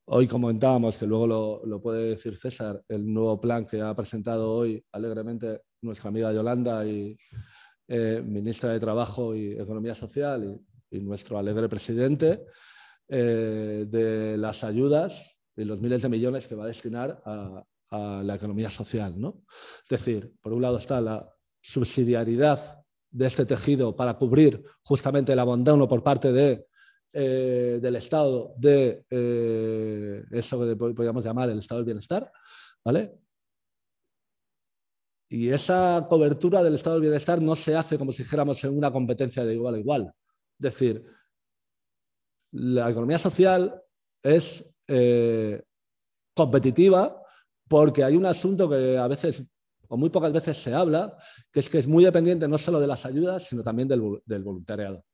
[0.07, 4.83] hoy comentábamos, que luego lo, puede decir César, el nuevo plan que ha presentado hoy
[4.93, 7.17] alegremente nuestra amiga Yolanda y
[7.89, 12.47] eh, ministra de Trabajo y Economía Social y, nuestro alegre presidente,
[13.09, 18.23] eh, de las ayudas y los miles de millones que va a destinar a, a
[18.25, 19.19] la economía social.
[19.21, 19.43] ¿no?
[19.83, 21.29] Es decir, por un lado está la
[21.61, 26.67] subsidiariedad de este tejido para cubrir justamente el abandono por parte de,
[27.13, 32.31] eh, del Estado de eh, eso que podríamos llamar el estado del bienestar,
[32.85, 33.19] ¿vale?
[35.31, 38.91] Y esa cobertura del estado del bienestar no se hace como si dijéramos en una
[38.91, 40.13] competencia de igual a igual.
[40.59, 41.05] Es decir,
[42.53, 43.83] la economía social
[44.23, 45.63] es eh,
[46.35, 47.18] competitiva
[47.69, 49.45] porque hay un asunto que a veces
[49.89, 51.17] o muy pocas veces se habla,
[51.51, 54.01] que es que es muy dependiente no solo de las ayudas, sino también del,
[54.45, 55.05] voluntariado.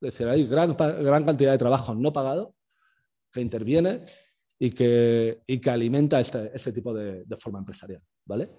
[0.00, 2.54] Es decir, hay gran, gran, cantidad de trabajo no pagado
[3.32, 4.04] que interviene
[4.58, 8.02] y que, y que alimenta este, este tipo de, forma empresarial.
[8.24, 8.50] ¿vale?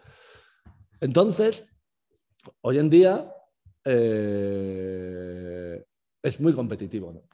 [0.99, 1.65] Entonces,
[2.62, 3.34] hoy en día
[3.86, 5.84] eh,
[6.21, 7.25] es muy competitivo.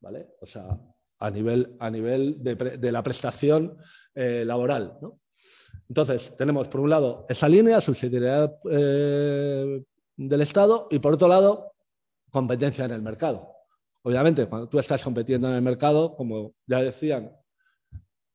[0.00, 0.28] ¿Vale?
[0.40, 0.78] O sea,
[1.18, 3.76] a nivel, a nivel de, la prestación
[4.14, 4.96] eh, laboral.
[5.00, 5.20] ¿no?
[5.88, 9.82] Entonces, tenemos por un lado esa línea, subsidiariedad eh,
[10.16, 11.72] del Estado, y por otro lado,
[12.30, 13.50] competencia en el mercado.
[14.02, 17.32] Obviamente, cuando tú estás compitiendo en el mercado, como ya decían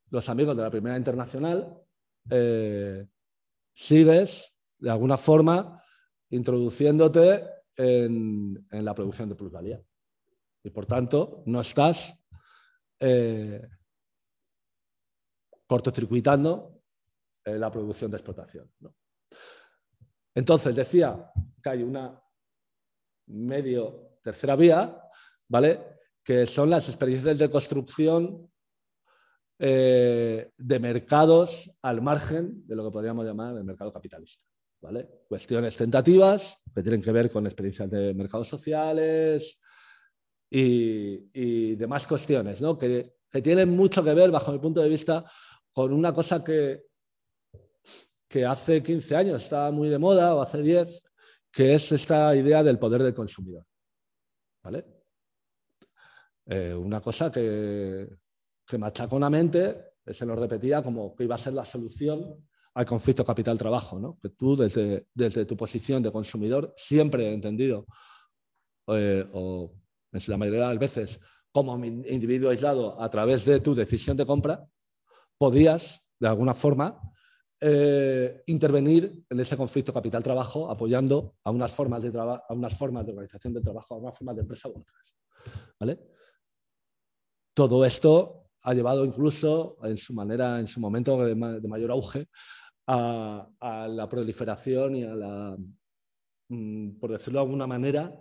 [0.09, 1.77] los amigos de la Primera Internacional,
[2.29, 3.05] eh,
[3.73, 5.81] sigues de alguna forma
[6.29, 7.43] introduciéndote
[7.77, 9.81] en, la producción de plusvalía.
[10.63, 12.15] Y por tanto, no estás
[12.99, 13.67] eh,
[15.67, 16.72] cortocircuitando
[17.45, 18.71] eh, la producción de explotación.
[20.36, 22.19] Entonces, decía que hay una
[23.27, 24.99] medio tercera vía,
[25.47, 25.79] ¿vale?
[26.23, 28.49] que son las experiencias de construcción
[29.60, 34.45] eh, de mercados al margen de lo que podríamos llamar el mercado capitalista.
[34.82, 35.08] ¿vale?
[35.27, 39.60] Cuestiones tentativas que tienen que ver con experiencias de mercados sociales
[40.49, 42.77] y, demás cuestiones ¿no?
[42.77, 45.25] que, que tienen mucho que ver, bajo mi punto de vista,
[45.71, 46.86] con una cosa que
[48.34, 51.04] que hace 15 años estaba muy de moda, o hace 10,
[51.52, 53.63] que es esta idea del poder del consumidor.
[54.63, 54.84] ¿Vale?
[56.48, 58.10] Eh, una cosa que,
[58.65, 62.43] que machaconamente se nos repetía como que iba a ser la solución
[62.74, 64.17] al conflicto capital-trabajo, ¿no?
[64.19, 67.86] que tú desde, desde, tu posición de consumidor siempre he entendido,
[68.88, 69.75] eh, o
[70.12, 71.19] la mayoría de las veces
[71.52, 74.65] como individuo aislado a través de tu decisión de compra,
[75.38, 77.00] podías de alguna forma
[77.65, 83.13] eh, intervenir en ese conflicto capital-trabajo apoyando a unas, formas de a unas formas de
[83.13, 85.15] organización del trabajo, a unas formas de empresa u otras.
[85.79, 85.97] ¿vale?
[87.53, 92.27] Todo esto ha llevado incluso en su manera, en su momento de, mayor auge,
[92.87, 93.47] a,
[93.89, 95.57] la proliferación y a la,
[96.49, 98.13] mm, por decirlo de alguna manera,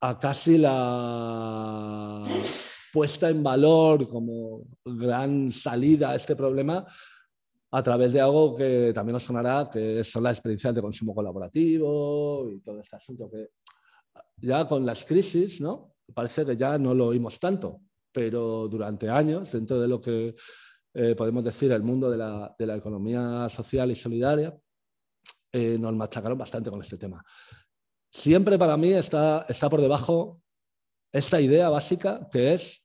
[0.00, 2.24] a casi la
[2.92, 6.86] puesta en valor como gran salida a este problema
[7.70, 12.50] a través de algo que también os sonará, que son las experiencias de consumo colaborativo
[12.50, 13.50] y todo este asunto que
[14.38, 15.94] ya con las crisis, ¿no?
[16.14, 17.80] parece que ya no lo oímos tanto,
[18.10, 20.34] pero durante años, dentro de lo que
[20.94, 24.56] eh, podemos decir el mundo de la, de la economía social y solidaria,
[25.52, 27.22] eh, nos machacaron bastante con este tema.
[28.10, 30.40] Siempre para mí está, está por debajo
[31.12, 32.84] esta idea básica que es,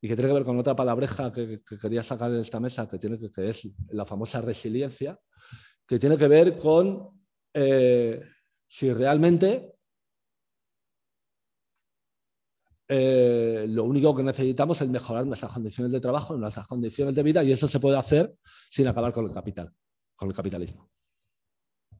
[0.00, 2.98] y que tiene que ver con otra palabreja que, quería sacar en esta mesa, que,
[2.98, 5.18] tiene que, es la famosa resiliencia,
[5.86, 8.22] que tiene que ver con eh,
[8.66, 9.74] si realmente
[12.88, 17.44] eh, lo único que necesitamos es mejorar nuestras condiciones de trabajo, nuestras condiciones de vida,
[17.44, 18.34] y eso se puede hacer
[18.70, 19.72] sin acabar con el capital,
[20.16, 20.90] con el capitalismo,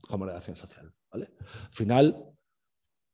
[0.08, 0.92] como relación social.
[1.12, 1.32] ¿vale?
[1.38, 2.32] Al final,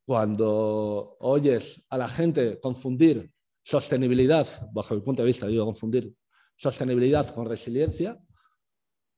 [0.07, 3.29] cuando oyes a la gente confundir
[3.61, 6.15] sostenibilidad, bajo mi punto de vista, digo confundir
[6.55, 8.17] sostenibilidad con resiliencia,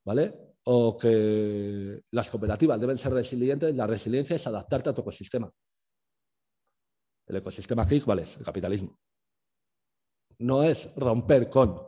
[0.04, 0.34] ¿vale?
[0.64, 5.52] O que las cooperativas deben ser resilientes, la resiliencia es adaptarte a tu ecosistema.
[7.28, 8.38] El ecosistema aquí, ¿cuál es?
[8.38, 8.98] El capitalismo.
[10.40, 11.88] No es romper con,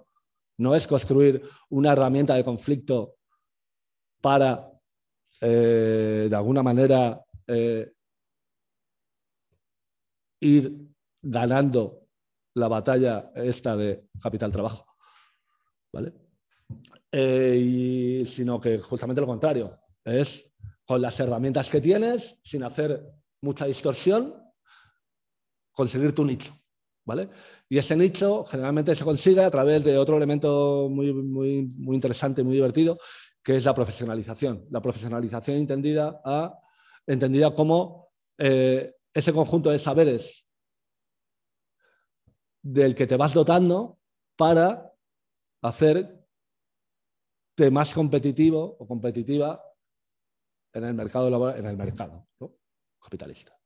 [0.60, 1.42] no es construir
[1.72, 3.16] una herramienta de conflicto
[4.22, 4.72] para,
[5.42, 7.94] eh, de alguna manera, eh,
[10.42, 10.90] ir
[11.22, 12.08] ganando
[12.56, 14.86] la batalla esta de capital-trabajo.
[15.94, 16.14] ¿Vale?
[17.12, 20.52] Eh, sino que justamente lo contrario, es
[20.86, 23.02] con las herramientas que tienes, sin hacer
[23.42, 24.36] mucha distorsión,
[25.72, 26.54] conseguir tu nicho.
[27.06, 27.30] ¿vale?
[27.68, 32.44] Y ese nicho generalmente se consigue a través de otro elemento muy, muy, muy interesante,
[32.44, 32.98] muy divertido,
[33.44, 34.66] que es la profesionalización.
[34.70, 36.58] La profesionalización entendida, a,
[37.06, 40.46] entendida como eh, ese conjunto de saberes
[42.62, 44.00] del que te vas dotando
[44.36, 44.94] para
[45.62, 46.22] hacerte
[47.72, 49.64] más competitivo o competitiva
[50.74, 52.28] en el mercado en el mercado
[53.00, 53.58] capitalista.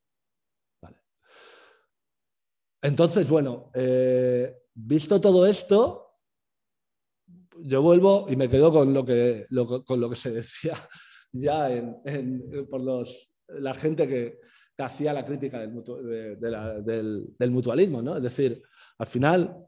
[2.81, 6.19] Entonces, bueno, eh, visto todo esto,
[7.57, 9.47] yo vuelvo y me quedo con lo que,
[9.85, 10.73] con lo que se decía
[11.31, 11.67] ya
[12.69, 12.81] por
[13.47, 14.39] la gente que,
[14.77, 18.01] hacía la crítica del, del, mutualismo.
[18.01, 18.17] ¿no?
[18.17, 18.61] Es decir,
[18.97, 19.65] al final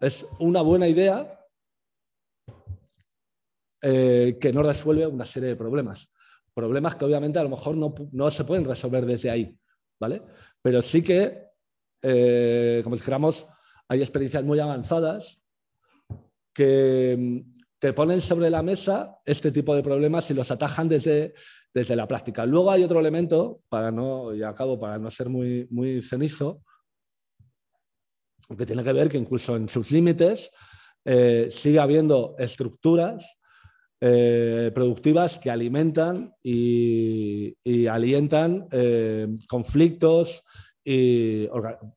[0.00, 1.34] es una buena idea
[3.82, 6.12] eh, que no resuelve una serie de problemas.
[6.54, 9.56] Problemas que obviamente a lo mejor no, no se pueden resolver desde ahí,
[10.00, 10.22] ¿vale?
[10.60, 11.48] Pero sí que
[12.02, 13.46] eh, como dijéramos,
[13.88, 15.42] hay experiencias muy avanzadas
[16.52, 21.34] que mm, te ponen sobre la mesa este tipo de problemas y los atajan desde,
[21.72, 22.46] desde la práctica.
[22.46, 26.62] Luego hay otro elemento, para no, y acabo para no ser muy, muy cenizo,
[28.56, 30.50] que tiene que ver que incluso en sus límites
[31.04, 33.38] eh, sigue habiendo estructuras
[34.00, 37.54] eh, productivas que alimentan y,
[37.86, 38.66] alientan
[39.48, 40.44] conflictos,
[40.84, 41.46] y,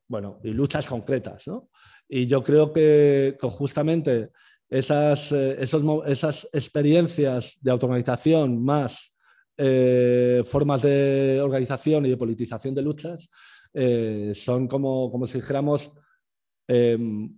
[0.06, 1.46] bueno, y luchas concretas.
[1.46, 1.70] ¿no?
[2.08, 4.30] Y yo creo que, justamente
[4.68, 9.16] esas, eh, esas experiencias de autoorganización más
[9.56, 13.30] eh, formas de organización y de politización de luchas
[13.72, 15.92] eh, son como, como si dijéramos,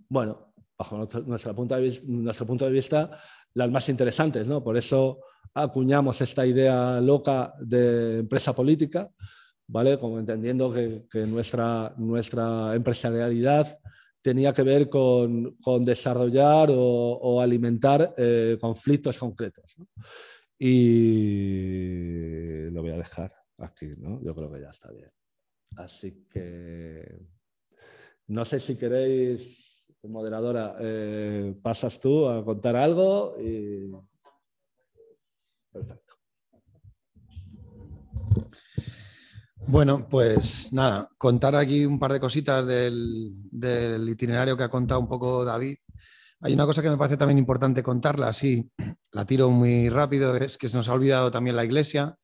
[0.07, 3.19] bueno, bajo nuestro, punto de vista, nuestro punto de vista,
[3.53, 4.47] las más interesantes.
[4.47, 4.63] ¿no?
[4.63, 5.19] Por eso
[5.53, 9.09] acuñamos esta idea loca de empresa política,
[9.67, 9.97] ¿vale?
[9.97, 13.79] Como entendiendo que, nuestra, nuestra empresarialidad
[14.21, 19.75] tenía que ver con, desarrollar o, alimentar eh, conflictos concretos.
[20.57, 21.89] Y
[22.71, 24.21] lo voy a dejar aquí, ¿no?
[24.21, 25.11] Yo creo que ya está bien.
[25.75, 27.19] Así que
[28.27, 33.35] no sé si queréis, moderadora, eh, pasas tú a contar algo.
[35.71, 36.15] Perfecto.
[39.67, 45.07] Bueno, pues nada, contar aquí un par de cositas del, itinerario que ha contado un
[45.07, 45.77] poco David.
[46.41, 48.69] Hay una cosa que me parece también importante contarla, así
[49.11, 52.17] la tiro muy rápido, es que se nos ha olvidado también la iglesia.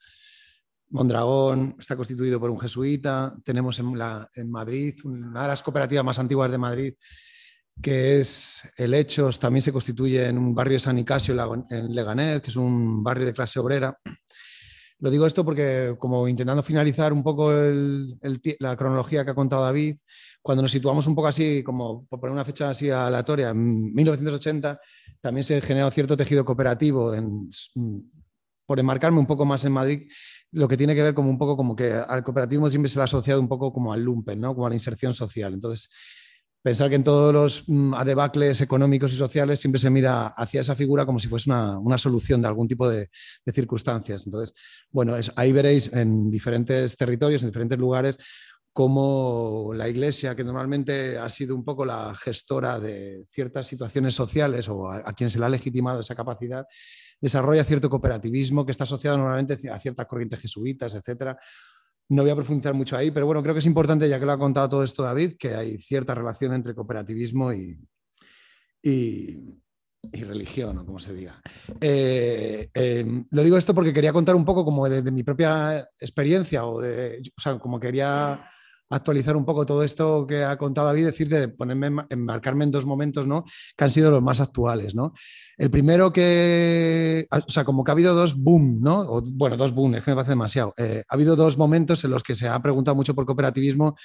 [0.89, 3.33] Mondragón está constituido por un jesuita.
[3.45, 6.93] Tenemos en, Madrid, una de las cooperativas más antiguas de Madrid,
[7.81, 12.41] que es el Hechos, también se constituye en un barrio de San Nicasio, en Leganés,
[12.41, 13.97] que es un barrio de clase obrera.
[15.01, 19.97] Lo digo esto porque, como intentando finalizar un poco la cronología que ha contado David,
[20.43, 24.79] cuando nos situamos un poco así, como por poner una fecha así aleatoria, en 1980
[25.19, 27.11] también se generó cierto tejido cooperativo,
[28.67, 30.07] por enmarcarme un poco más en Madrid,
[30.51, 33.01] lo que tiene que ver como un poco como que al cooperativismo siempre se le
[33.01, 34.53] ha asociado un poco como al lumpen, ¿no?
[34.53, 35.55] como a la inserción social.
[35.55, 35.89] Entonces,
[36.61, 40.75] pensar que en todos los mm, adebacles económicos y sociales siempre se mira hacia esa
[40.75, 43.09] figura como si fuese una, solución de algún tipo de,
[43.51, 44.25] circunstancias.
[44.25, 44.53] Entonces,
[44.89, 48.17] bueno, ahí veréis en diferentes territorios, en diferentes lugares,
[48.73, 54.69] cómo la Iglesia, que normalmente ha sido un poco la gestora de ciertas situaciones sociales
[54.69, 56.65] o a, a, quien se le ha legitimado esa capacidad,
[57.19, 61.37] desarrolla cierto cooperativismo que está asociado normalmente a ciertas corrientes jesuitas, etcétera.
[62.11, 64.33] No voy a profundizar mucho ahí, pero bueno, creo que es importante, ya que lo
[64.33, 67.79] ha contado todo esto David, que hay cierta relación entre cooperativismo y,
[68.83, 69.57] y,
[70.23, 71.41] religión, o como se diga.
[71.79, 75.87] Eh, eh, lo digo esto porque quería contar un poco como de, de mi propia
[75.97, 78.45] experiencia, o, de, o sea, como quería
[78.91, 82.85] actualizar un poco todo esto que ha contado David, decir de ponerme, enmarcarme en dos
[82.85, 83.45] momentos, ¿no?
[83.75, 85.13] Que han sido los más actuales, ¿no?
[85.57, 89.01] El primero que, o sea, como que ha habido dos boom, ¿no?
[89.01, 90.73] O, bueno, dos boom, es que me parece demasiado.
[90.77, 93.95] Eh, ha habido dos momentos en los que se ha preguntado mucho por cooperativismo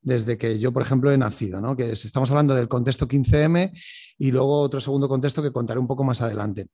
[0.00, 1.76] desde que yo, por ejemplo, he nacido, ¿no?
[1.76, 3.72] Que estamos hablando del contexto 15M
[4.18, 6.66] y luego otro segundo contexto que contaré un poco más adelante.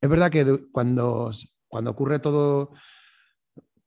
[0.00, 1.30] Es verdad que cuando,
[1.68, 2.70] cuando ocurre todo,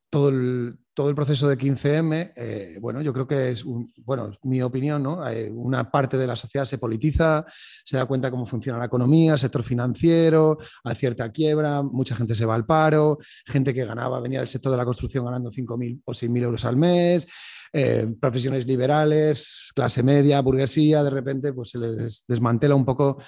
[0.10, 3.64] todo el, todo el proceso de 15M, eh, bueno, yo creo que es,
[4.04, 5.26] bueno, mi opinión, ¿no?
[5.30, 7.46] Eh, una parte de la sociedad se politiza,
[7.86, 12.36] se da cuenta cómo funciona la economía, el sector financiero, hay cierta quiebra, mucha gente
[12.36, 16.02] se va al paro, gente que ganaba, venía del sector de la construcción ganando 5.000
[16.04, 17.26] o 6.000 euros al mes,
[17.72, 23.20] eh, profesiones liberales, clase media, burguesía, de repente pues se les desmantela un poco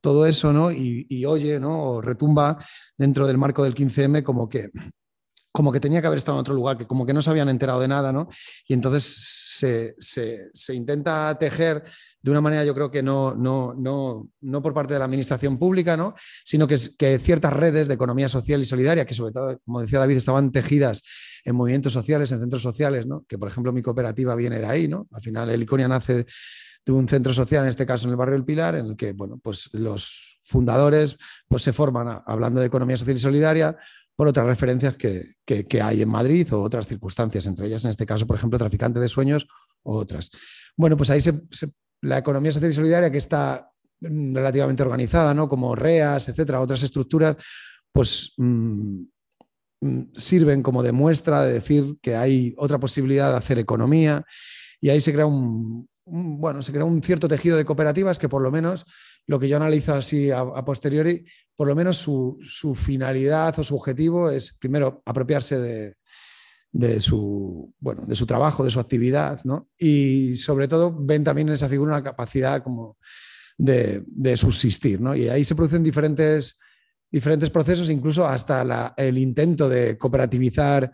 [0.00, 0.72] todo eso, ¿no?
[0.72, 1.92] Y, y oye, ¿no?
[1.92, 2.58] O retumba
[2.98, 4.72] dentro del marco del 15M como que
[5.52, 7.48] como que tenía que haber estado en otro lugar, que como que no se habían
[7.48, 8.28] enterado de nada, ¿no?
[8.66, 11.82] Y entonces se, se, intenta tejer
[12.22, 15.58] de una manera, yo creo que no, no, no, no por parte de la administración
[15.58, 16.14] pública, ¿no?
[16.44, 19.98] Sino que, que ciertas redes de economía social y solidaria, que sobre todo, como decía
[19.98, 21.02] David, estaban tejidas
[21.44, 23.24] en movimientos sociales, en centros sociales, ¿no?
[23.26, 25.08] Que por ejemplo mi cooperativa viene de ahí, ¿no?
[25.12, 26.26] Al final el Iconia nace
[26.84, 29.12] de un centro social, en este caso en el barrio El Pilar, en el que,
[29.12, 31.16] bueno, pues los fundadores
[31.48, 33.76] pues se forman hablando de economía social y solidaria,
[34.20, 38.04] por otras referencias que, que, hay en Madrid o otras circunstancias, entre ellas en este
[38.04, 39.46] caso, por ejemplo, traficante de sueños
[39.82, 40.28] o otras.
[40.76, 41.20] Bueno, pues ahí
[42.02, 45.48] la economía social y solidaria que está relativamente organizada, ¿no?
[45.48, 47.38] Como REAS, etcétera, otras estructuras,
[47.90, 49.04] pues mmm,
[50.12, 54.22] sirven como de muestra de decir que hay otra posibilidad de hacer economía
[54.82, 58.28] y ahí se crea un, un, bueno, se crea un cierto tejido de cooperativas que
[58.28, 58.84] por lo menos
[59.30, 61.24] lo que yo analizo así a, posteriori,
[61.54, 65.94] por lo menos su, su, finalidad o su objetivo es primero apropiarse de,
[66.72, 69.68] de, su, bueno, de su trabajo, de su actividad, ¿no?
[69.78, 72.96] Y sobre todo ven también en esa figura una capacidad como
[73.56, 75.14] de, de subsistir, ¿no?
[75.14, 76.58] Y ahí se producen diferentes,
[77.08, 80.90] diferentes procesos, incluso hasta el intento de cooperativizar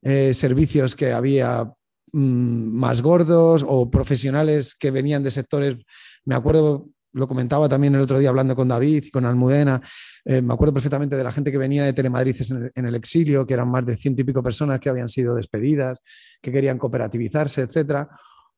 [0.00, 1.64] eh, servicios que había
[2.12, 5.76] mmm, más gordos o profesionales que venían de sectores,
[6.24, 9.80] me acuerdo lo comentaba también el otro día hablando con David y con Almudena,
[10.24, 12.36] eh, me acuerdo perfectamente de la gente que venía de Telemadrid
[12.74, 16.02] en el, exilio, que eran más de ciento y pico personas que habían sido despedidas,
[16.40, 18.08] que querían cooperativizarse, etcétera.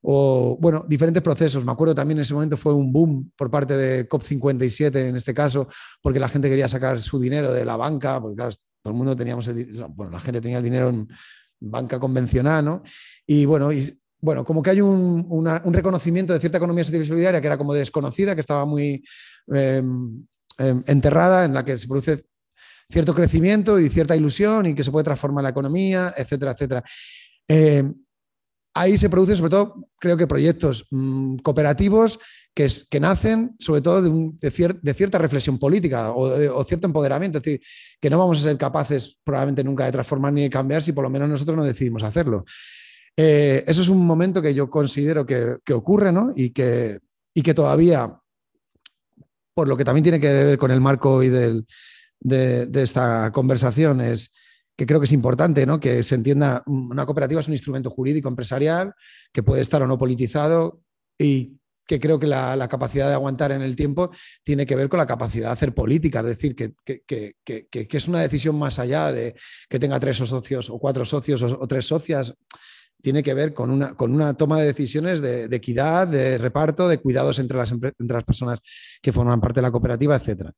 [0.01, 1.63] O, bueno, diferentes procesos.
[1.63, 5.33] Me acuerdo también en ese momento fue un boom por parte de COP57 en este
[5.33, 5.69] caso,
[6.01, 8.51] porque la gente quería sacar su dinero de la banca, porque claro,
[8.81, 9.49] todo el mundo teníamos
[9.95, 11.07] bueno, la gente tenía el dinero en
[11.61, 12.83] banca convencional, ¿no?
[13.25, 17.41] Y bueno, y bueno, como que hay un, reconocimiento de cierta economía social y solidaria
[17.41, 19.03] que era como desconocida, que estaba muy
[19.53, 19.83] eh,
[20.59, 22.23] eh, enterrada, en la que se produce
[22.89, 26.83] cierto crecimiento y cierta ilusión y que se puede transformar la economía, etcétera, etcétera.
[27.49, 27.83] Eh,
[28.73, 32.17] ahí se producen sobre todo, creo que proyectos mmm, cooperativos
[32.53, 34.01] que, nacen sobre todo
[34.39, 34.51] de,
[34.93, 37.61] cierta reflexión política o, o, cierto empoderamiento, es decir,
[37.99, 41.03] que no vamos a ser capaces probablemente nunca de transformar ni de cambiar si por
[41.03, 42.45] lo menos nosotros no decidimos hacerlo.
[43.15, 46.31] Eh, eso es un momento que yo considero que, ocurre ¿no?
[46.35, 46.99] y, que,
[47.33, 48.19] y que todavía,
[49.53, 51.65] por lo que también tiene que ver con el marco hoy del,
[52.19, 54.33] de, esta conversación, es
[54.75, 55.79] que creo que es importante ¿no?
[55.79, 58.93] que se entienda, una cooperativa es un instrumento jurídico empresarial
[59.31, 60.81] que puede estar o no politizado
[61.17, 64.09] y que creo que la, capacidad de aguantar en el tiempo
[64.41, 67.03] tiene que ver con la capacidad de hacer política, es decir, que, que,
[67.43, 69.35] que, que es una decisión más allá de
[69.69, 72.33] que tenga tres socios o cuatro socios o tres socias
[73.03, 76.99] tiene que ver con una, con una toma de decisiones de, equidad, de reparto, de
[76.99, 78.59] cuidados entre las, entre las personas
[79.01, 80.51] que forman parte de la cooperativa, etc.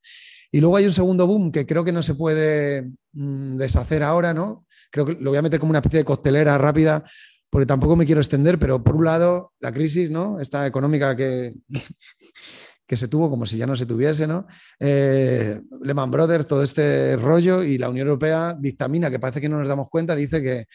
[0.51, 4.31] Y luego hay un segundo boom que creo que no se puede mmm, deshacer ahora,
[4.31, 4.67] ¿no?
[4.91, 7.03] Creo que lo voy a meter como una especie de costelera rápida,
[7.49, 10.39] porque tampoco me quiero extender, pero por un lado, la crisis, ¿no?
[10.39, 11.55] Esta económica que,
[12.85, 14.45] que se tuvo como si ya no se tuviese, ¿no?
[14.79, 19.57] Eh, Lehman Brothers, todo este rollo y la Unión Europea dictamina, que parece que no
[19.57, 20.65] nos damos cuenta, dice que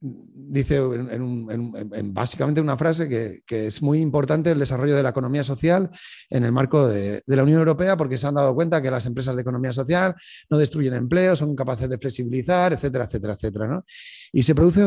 [0.00, 5.90] dice en, básicamente una frase que, es muy importante el desarrollo de la economía social
[6.28, 9.34] en el marco de, la Unión Europea porque se han dado cuenta que las empresas
[9.34, 10.14] de economía social
[10.50, 13.84] no destruyen empleo, son capaces de flexibilizar, etcétera, etcétera, etcétera.
[14.32, 14.84] Y se produce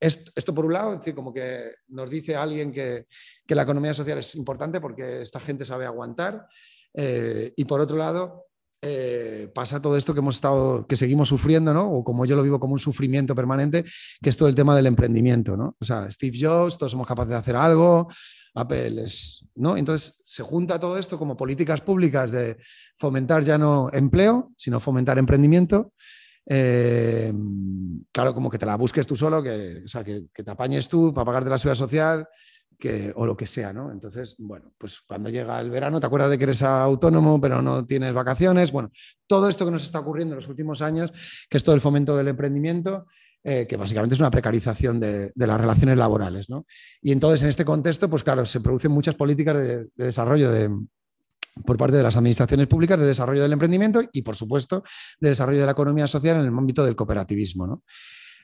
[0.00, 3.06] esto, por un lado, es decir, como que nos dice alguien que,
[3.48, 6.46] la economía social es importante porque esta gente sabe aguantar.
[6.92, 8.45] Eh, y por otro lado,
[8.88, 11.90] eh, pasa todo esto que hemos estado, que seguimos sufriendo, ¿no?
[11.90, 13.84] O como yo lo vivo como un sufrimiento permanente,
[14.22, 15.76] que es todo el tema del emprendimiento, ¿no?
[15.80, 18.08] O sea, Steve Jobs, todos somos capaces de hacer algo,
[18.54, 19.76] Apple es, ¿no?
[19.76, 22.58] Entonces se junta todo esto como políticas públicas de
[22.96, 25.92] fomentar ya no empleo, sino fomentar emprendimiento.
[26.48, 27.32] Eh,
[28.12, 30.88] claro, como que te la busques tú solo, que, o sea, que, que te apañes
[30.88, 32.28] tú para pagarte la seguridad social,
[33.14, 33.90] o lo que sea, ¿no?
[33.90, 37.84] Entonces, bueno, pues cuando llega el verano te acuerdas de que eres autónomo, pero no
[37.86, 38.72] tienes vacaciones.
[38.72, 38.90] Bueno,
[39.26, 42.16] todo esto que nos está ocurriendo en los últimos años, que es todo el fomento
[42.16, 43.06] del emprendimiento,
[43.48, 46.66] eh, que básicamente es una precarización de, las relaciones laborales, ¿no?
[47.00, 50.68] Y entonces, en este contexto, pues claro, se producen muchas políticas de, desarrollo de,
[51.64, 54.82] por parte de las administraciones públicas de desarrollo del emprendimiento y, por supuesto,
[55.20, 57.68] de desarrollo de la economía social en el ámbito del cooperativismo.
[57.68, 57.84] ¿no?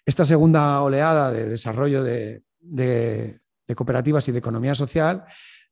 [0.06, 3.41] Esta segunda oleada de desarrollo de, de
[3.74, 5.24] cooperativas y de economía social,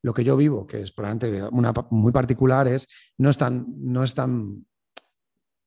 [0.03, 2.89] lo que yo vivo, que es probablemente una muy particular, es
[3.19, 4.67] no están, no están,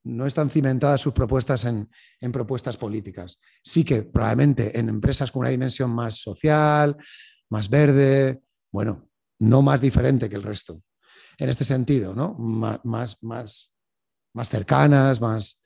[0.04, 1.90] no están cimentadas sus propuestas en,
[2.32, 3.40] propuestas políticas.
[3.64, 6.98] Sí que probablemente en empresas con una dimensión más social,
[7.50, 9.10] más verde, bueno,
[9.40, 10.82] no más diferente que el resto.
[11.38, 12.34] En este sentido, ¿no?
[12.34, 13.72] Más, más,
[14.34, 15.63] más, cercanas, más,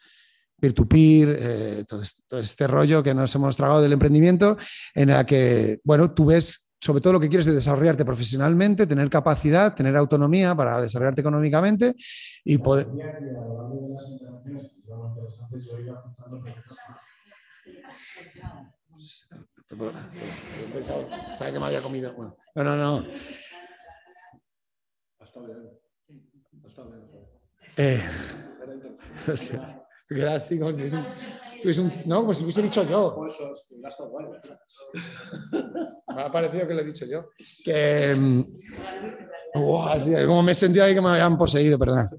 [0.60, 2.02] peer-to-peer, eh, todo,
[2.40, 4.58] este, rollo que nos hemos tragado del emprendimiento,
[4.94, 9.10] en la que, bueno, tú ves sobre todo lo que quieres es desarrollarte profesionalmente, tener
[9.10, 11.96] capacidad, tener autonomía para desarrollarte económicamente
[12.44, 12.88] y poder...
[21.36, 22.14] ¿Sabe que me había comido?
[22.14, 23.08] Bueno, no, no, no.
[25.20, 25.80] Hasta bien.
[30.08, 30.72] Como
[31.74, 33.26] si un, si hubiese dicho yo.
[36.16, 37.30] me ha parecido que lo he dicho yo.
[38.16, 38.42] Mm,
[39.54, 42.10] como me he sentido ahí que me habían poseído, perdona.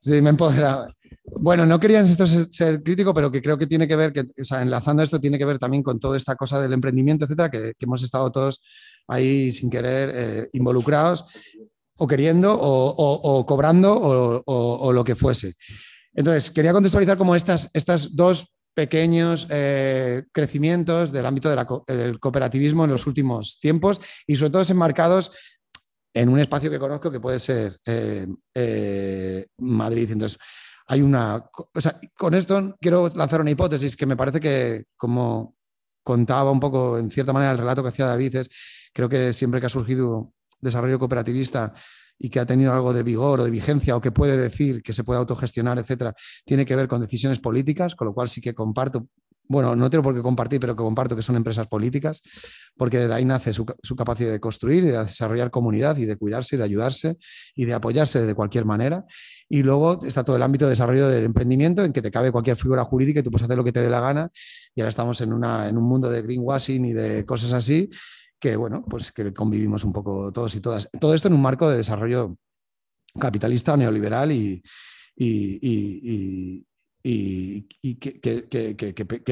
[0.00, 0.88] Sí, me he empoderado.
[1.40, 4.56] Bueno, no quería esto ser crítico, pero que creo que tiene que ver, que, o
[4.56, 8.02] enlazando esto, tiene que ver también con toda esta cosa del emprendimiento, etcétera, que, hemos
[8.02, 8.62] estado todos
[9.06, 11.24] ahí sin querer eh, involucrados,
[11.98, 15.54] o queriendo, o, o cobrando, o, lo que fuese.
[16.18, 21.48] Entonces, quería contextualizar como estas, estas dos pequeños eh, crecimientos del ámbito
[21.86, 25.30] del cooperativismo en los últimos tiempos y sobre todo enmarcados
[26.12, 30.10] en un espacio que conozco que puede ser eh, eh, Madrid.
[30.10, 30.40] Entonces,
[30.88, 31.36] hay una...
[31.72, 35.54] O sea, con esto quiero lanzar una hipótesis que me parece que, como
[36.02, 38.50] contaba un poco en cierta manera el relato que hacía David, es
[38.92, 41.74] creo que siempre que ha surgido desarrollo cooperativista
[42.18, 44.92] y que ha tenido algo de vigor o de vigencia o que puede decir que
[44.92, 46.14] se puede autogestionar, etcétera,
[46.44, 49.06] tiene que ver con decisiones políticas, con lo cual sí que comparto,
[49.48, 52.20] bueno, no tengo por qué compartir, pero que comparto que son empresas políticas,
[52.76, 53.64] porque de ahí nace su,
[53.96, 57.16] capacidad de construir y de desarrollar comunidad y de cuidarse y de ayudarse
[57.54, 59.06] y de apoyarse de cualquier manera.
[59.48, 62.56] Y luego está todo el ámbito de desarrollo del emprendimiento en que te cabe cualquier
[62.56, 64.30] figura jurídica y tú puedes hacer lo que te dé la gana.
[64.74, 67.88] Y ahora estamos en, una, en un mundo de greenwashing y de cosas así
[68.40, 70.88] que bueno, pues que convivimos un poco todos y todas.
[71.00, 72.36] Todo esto en un marco de desarrollo
[73.18, 74.62] capitalista, neoliberal y,
[75.16, 76.66] y, y,
[77.02, 77.64] que,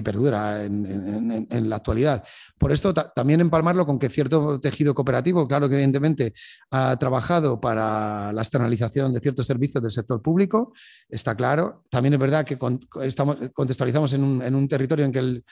[0.05, 2.25] perdura en, la actualidad.
[2.59, 6.33] Por esto también empalmarlo con que cierto tejido cooperativo, claro que evidentemente
[6.71, 10.73] ha trabajado para la externalización de ciertos servicios del sector público,
[11.09, 11.85] está claro.
[11.91, 12.59] También es verdad que
[13.03, 15.45] estamos, contextualizamos en un, territorio en que el,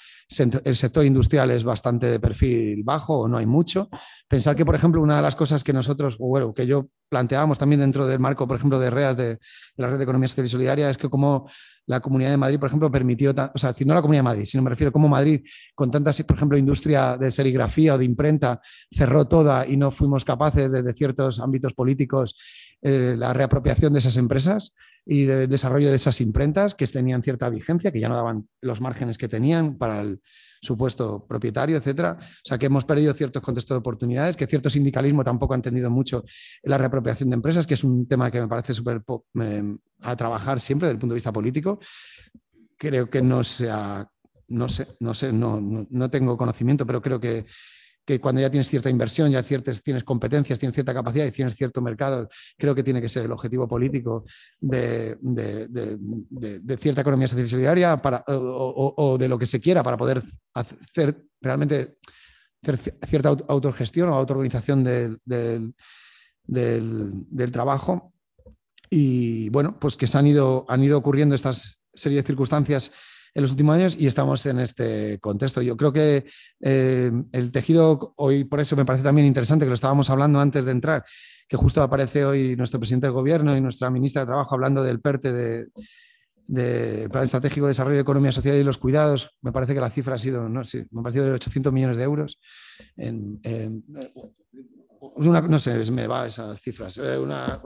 [0.65, 3.89] el, sector industrial es bastante de perfil bajo o no hay mucho.
[4.29, 7.81] Pensar que, por ejemplo, una de las cosas que nosotros, bueno, que yo planteábamos también
[7.81, 9.39] dentro del marco, por ejemplo, de REAS, de,
[9.77, 11.49] la Red de Economía Social y Solidaria, es que como
[11.87, 14.63] la Comunidad de Madrid, por ejemplo, permitió, o sea, no la Comunidad de Madrid, sino
[14.63, 15.43] me refiero como Madrid,
[15.75, 18.61] con tantas, por ejemplo, industria de serigrafía o de imprenta,
[18.91, 22.37] cerró toda y no fuimos capaces desde ciertos ámbitos políticos
[22.83, 24.75] eh, la reapropiación de esas empresas
[25.07, 28.81] y de desarrollo de esas imprentas que tenían cierta vigencia, que ya no daban los
[28.81, 30.21] márgenes que tenían para el
[30.65, 32.17] supuesto propietario, etcétera.
[32.21, 35.91] O sea, que hemos perdido ciertos contextos de oportunidades, que cierto sindicalismo tampoco ha entendido
[35.91, 36.25] mucho
[36.63, 39.03] la reapropiación de empresas, que es un tema que me parece súper
[40.01, 41.79] a trabajar siempre desde el punto de vista político.
[42.77, 44.09] Creo que no sea,
[44.49, 47.47] no sé, no sé, no, no, tengo conocimiento, pero creo que
[48.05, 51.55] que cuando ya tienes cierta inversión, ya ciertas, tienes competencias, tienes cierta capacidad y tienes
[51.57, 52.29] cierto mercado,
[52.59, 54.25] creo que tiene que ser el objetivo político
[54.61, 55.17] de,
[56.79, 60.23] cierta economía social y solidaria o, de lo que se quiera para poder
[60.55, 61.97] hacer realmente
[63.07, 65.21] cierta autogestión o autoorganización del,
[66.45, 68.13] del, trabajo.
[68.91, 72.93] Y bueno, pues que se han ido, han ido ocurriendo estas serie de circunstancias
[73.35, 75.61] en los últimos años y estamos en este contexto.
[75.61, 76.25] Yo creo que
[76.61, 80.65] eh, el tejido, hoy por eso me parece también interesante que lo estábamos hablando antes
[80.65, 81.05] de entrar,
[81.49, 85.01] que justo aparece hoy nuestro presidente del gobierno y nuestra ministra de Trabajo hablando del
[85.01, 85.33] PERTE
[86.47, 89.31] de, Plan Estratégico de Desarrollo de Economía Social y los Cuidados.
[89.43, 91.97] Me parece que la cifra ha sido, no, sí, me ha parecido de 800 millones
[91.97, 92.39] de euros.
[92.97, 93.41] En,
[95.17, 96.99] no sé, me va esas cifras.
[96.99, 97.61] Eh, una,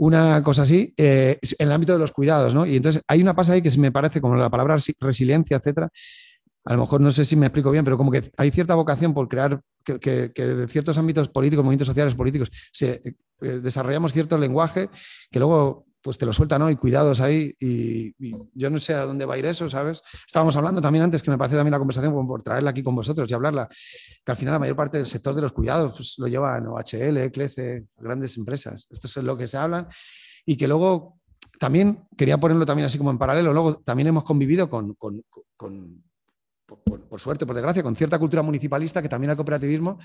[0.00, 2.64] una cosa así, eh, en el ámbito de los cuidados, ¿no?
[2.64, 5.90] Y entonces hay una pasa ahí que me parece como la palabra resiliencia, etcétera.
[6.64, 9.12] A lo mejor no sé si me explico bien, pero como que hay cierta vocación
[9.12, 13.02] por crear que, de ciertos ámbitos políticos, movimientos sociales políticos, se,
[13.42, 14.88] eh, desarrollamos cierto lenguaje
[15.30, 16.70] que luego pues te lo suelta, ¿no?
[16.70, 17.54] Y cuidados ahí.
[17.60, 18.14] Y,
[18.54, 20.02] yo no sé a dónde va a ir eso, ¿sabes?
[20.26, 23.30] Estábamos hablando también antes, que me parece también la conversación por traerla aquí con vosotros
[23.30, 23.68] y hablarla,
[24.24, 27.30] que al final la mayor parte del sector de los cuidados pues, lo llevan OHL,
[27.30, 28.86] CLECE, grandes empresas.
[28.90, 29.88] Esto es lo que se hablan.
[30.46, 31.20] Y que luego
[31.58, 35.22] también, quería ponerlo también así como en paralelo, luego también hemos convivido con, con,
[36.64, 39.98] por, suerte, por desgracia, con cierta cultura municipalista que también el cooperativismo,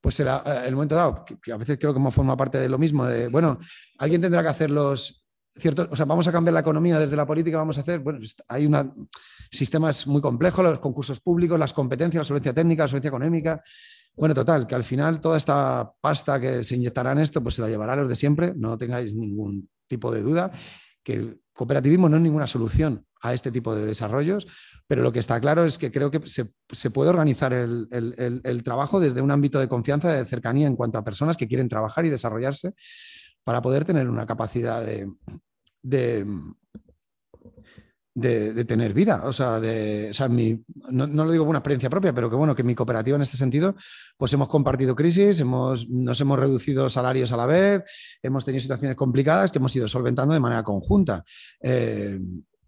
[0.00, 0.28] pues el,
[0.66, 3.28] el momento dado, que, que, a veces creo que forma parte de lo mismo, de,
[3.28, 3.58] bueno,
[3.98, 5.21] alguien tendrá que hacer los,
[5.56, 8.20] cierto, o sea, vamos a cambiar la economía desde la política, vamos a hacer, bueno,
[8.48, 8.92] hay una,
[9.50, 13.62] sistemas muy complejos, los concursos públicos, las competencias, la solvencia técnica, la solvencia económica.
[14.14, 17.62] Bueno, total, que al final toda esta pasta que se inyectará en esto, pues se
[17.62, 20.50] la llevará a los de siempre, no tengáis ningún tipo de duda,
[21.02, 24.46] que el cooperativismo no es ninguna solución a este tipo de desarrollos,
[24.86, 29.00] pero lo que está claro es que creo que se, puede organizar el, el, trabajo
[29.00, 32.10] desde un ámbito de confianza, de cercanía en cuanto a personas que quieren trabajar y
[32.10, 32.74] desarrollarse
[33.44, 35.08] para poder tener una capacidad de,
[38.14, 39.22] de, tener vida.
[39.24, 40.12] O sea, de,
[40.90, 43.36] no, lo digo por una experiencia propia, pero que bueno, que mi cooperativa en este
[43.36, 43.74] sentido,
[44.16, 47.84] pues hemos compartido crisis, hemos, nos hemos reducido salarios a la vez,
[48.22, 51.24] hemos tenido situaciones complicadas que hemos ido solventando de manera conjunta.
[51.60, 52.20] Eh,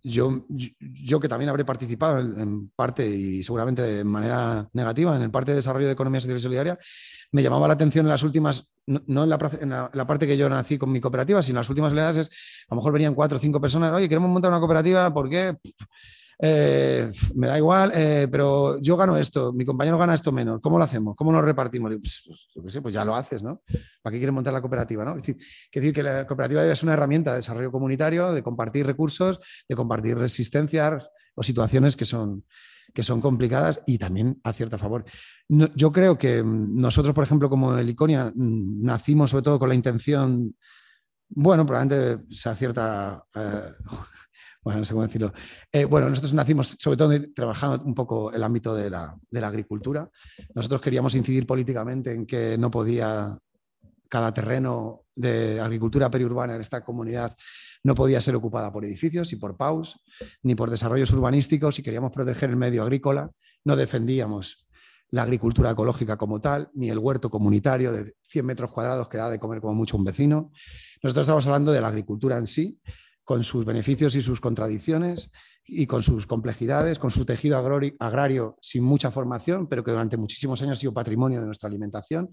[0.06, 5.30] yo, yo, que también habré participado en, parte y seguramente de manera negativa en el
[5.30, 6.78] parte de desarrollo de economía social y solidaria,
[7.32, 10.92] me llamaba la atención en las últimas, no, en, la, parte que yo nací con
[10.92, 12.28] mi cooperativa, sino en las últimas edades,
[12.68, 15.56] a lo mejor venían cuatro o cinco personas, oye, queremos montar una cooperativa, ¿por qué?
[16.38, 20.78] Eh, me da igual, eh, pero yo gano esto, mi compañero gana esto menos, ¿cómo
[20.78, 21.14] lo hacemos?
[21.16, 21.92] ¿Cómo nos repartimos?
[22.00, 22.22] Pues,
[22.54, 23.62] pues, pues, ya lo haces, ¿no?
[24.02, 25.04] ¿Para qué quieres montar la cooperativa?
[25.04, 25.16] ¿no?
[25.16, 25.22] Es
[25.72, 29.76] decir, que la cooperativa debe ser una herramienta de desarrollo comunitario, de compartir recursos, de
[29.76, 32.44] compartir resistencias o situaciones que son,
[32.92, 35.04] que son complicadas y también a cierto favor.
[35.48, 39.68] yo creo que mm, nosotros, por ejemplo, como el Iconia, mm, nacimos sobre todo con
[39.68, 40.56] la intención,
[41.28, 43.24] bueno, probablemente se acierta...
[43.34, 43.72] Eh,
[44.64, 45.32] bueno, no sé cómo decirlo.
[45.70, 50.08] Eh, bueno, nosotros nacimos sobre todo trabajando un poco el ámbito de la, agricultura.
[50.54, 53.38] Nosotros queríamos incidir políticamente en que no podía
[54.08, 57.36] cada terreno de agricultura periurbana en esta comunidad
[57.82, 60.00] no podía ser ocupada por edificios y por PAUS,
[60.42, 63.30] ni por desarrollos urbanísticos y queríamos proteger el medio agrícola.
[63.64, 64.66] No defendíamos
[65.10, 69.28] la agricultura ecológica como tal, ni el huerto comunitario de 100 metros cuadrados que da
[69.28, 70.50] de comer como mucho un vecino.
[71.02, 72.80] Nosotros estamos hablando de la agricultura en sí
[73.24, 75.30] con sus beneficios y sus contradicciones
[75.66, 77.56] y con sus complejidades, con su tejido
[77.98, 82.30] agrario sin mucha formación, pero que durante muchísimos años ha sido patrimonio de nuestra alimentación,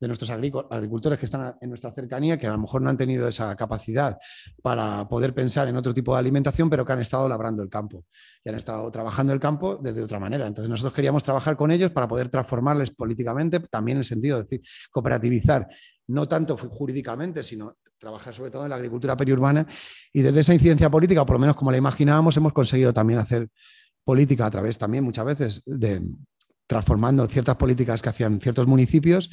[0.00, 3.28] de nuestros agricultores que están en nuestra cercanía, que a lo mejor no han tenido
[3.28, 4.18] esa capacidad
[4.62, 8.06] para poder pensar en otro tipo de alimentación, pero que han estado labrando el campo
[8.42, 10.46] y han estado trabajando el campo desde otra manera.
[10.46, 14.44] Entonces nosotros queríamos trabajar con ellos para poder transformarles políticamente, también en el sentido de
[14.44, 15.68] decir, cooperativizar,
[16.06, 19.66] no tanto jurídicamente, sino trabajar sobre todo en la agricultura periurbana
[20.12, 23.48] y desde esa incidencia política, por lo menos como la imaginábamos, hemos conseguido también hacer
[24.02, 26.02] política a través también muchas veces de
[26.66, 29.28] transformando ciertas políticas que hacían ciertos municipios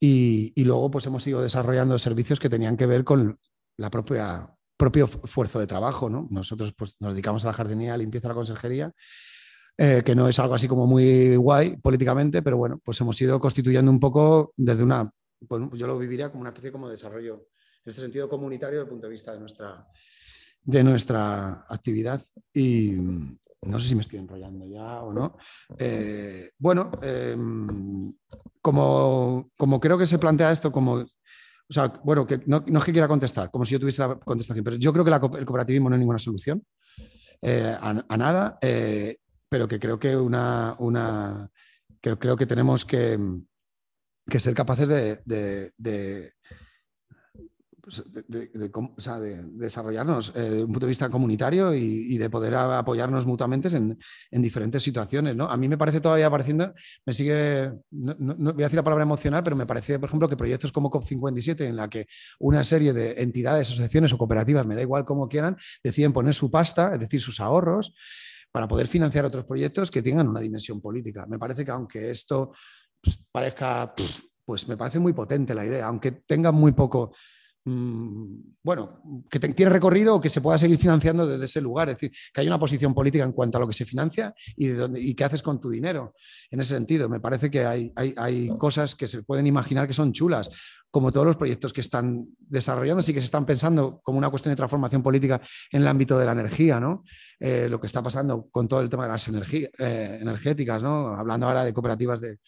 [0.00, 3.38] y, luego pues hemos ido desarrollando servicios que tenían que ver con
[3.76, 4.48] la propia
[4.78, 6.08] propio esfuerzo de trabajo.
[6.08, 6.26] ¿no?
[6.30, 8.92] Nosotros pues, nos dedicamos a la jardinería, la limpieza, a la conserjería,
[9.76, 13.38] eh, que no es algo así como muy guay políticamente, pero bueno, pues hemos ido
[13.38, 17.49] constituyendo un poco desde una, bueno, yo lo viviría como una especie como de desarrollo
[17.84, 19.86] este sentido comunitario desde el punto de vista de nuestra,
[20.62, 22.20] de nuestra actividad.
[22.52, 22.92] Y
[23.62, 25.36] no sé si me estoy enrollando ya o no.
[25.78, 28.12] Eh, bueno, em,
[28.60, 31.04] como, como creo que se plantea esto como
[31.70, 34.16] o sea, bueno, que no, no, es que quiera contestar, como si yo tuviese la
[34.16, 36.64] contestación, pero yo creo que el cooperativismo no es ninguna solución
[37.40, 39.18] eh, a, nada, eh,
[39.48, 41.48] pero que creo que una, una
[42.00, 43.16] creo, que tenemos que,
[44.36, 46.32] ser capaces de,
[49.52, 53.98] desarrollarnos eh, desde un punto de vista comunitario y, de poder apoyarnos mutuamente en,
[54.30, 55.36] diferentes situaciones.
[55.36, 55.44] ¿no?
[55.44, 56.72] A mí me parece todavía pareciendo,
[57.06, 58.14] me sigue, no,
[58.52, 61.62] voy a decir la palabra emocional, pero me parece, por ejemplo, que proyectos como COP57,
[61.62, 62.06] en la que
[62.38, 66.50] una serie de entidades, asociaciones o cooperativas, me da igual como quieran, deciden poner su
[66.50, 67.94] pasta, es decir, sus ahorros,
[68.52, 71.26] para poder financiar otros proyectos que tengan una dimensión política.
[71.26, 72.52] Me parece que aunque esto
[73.00, 73.94] pues, parezca,
[74.44, 77.12] pues me parece muy potente la idea, aunque tenga muy poco
[77.64, 81.88] bueno, que tiene recorrido o que se pueda seguir financiando desde ese lugar.
[81.88, 84.68] Es decir, que hay una posición política en cuanto a lo que se financia y,
[84.68, 86.14] de dónde, y qué haces con tu dinero.
[86.50, 90.12] En ese sentido, me parece que hay, hay, cosas que se pueden imaginar que son
[90.12, 90.50] chulas,
[90.90, 94.52] como todos los proyectos que están desarrollándose y que se están pensando como una cuestión
[94.52, 95.40] de transformación política
[95.70, 97.04] en el ámbito de la energía, ¿no?
[97.38, 101.14] Eh, lo que está pasando con todo el tema de las energías eh, energéticas, ¿no?
[101.14, 102.38] Hablando ahora de cooperativas de,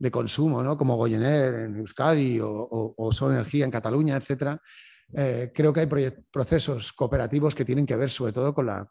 [0.00, 0.76] de consumo, ¿no?
[0.76, 4.58] como Goyener en Euskadi o, o, Energía en Cataluña, etc.
[5.12, 5.88] Eh, creo que hay
[6.30, 8.88] procesos cooperativos que tienen que ver sobre todo con la,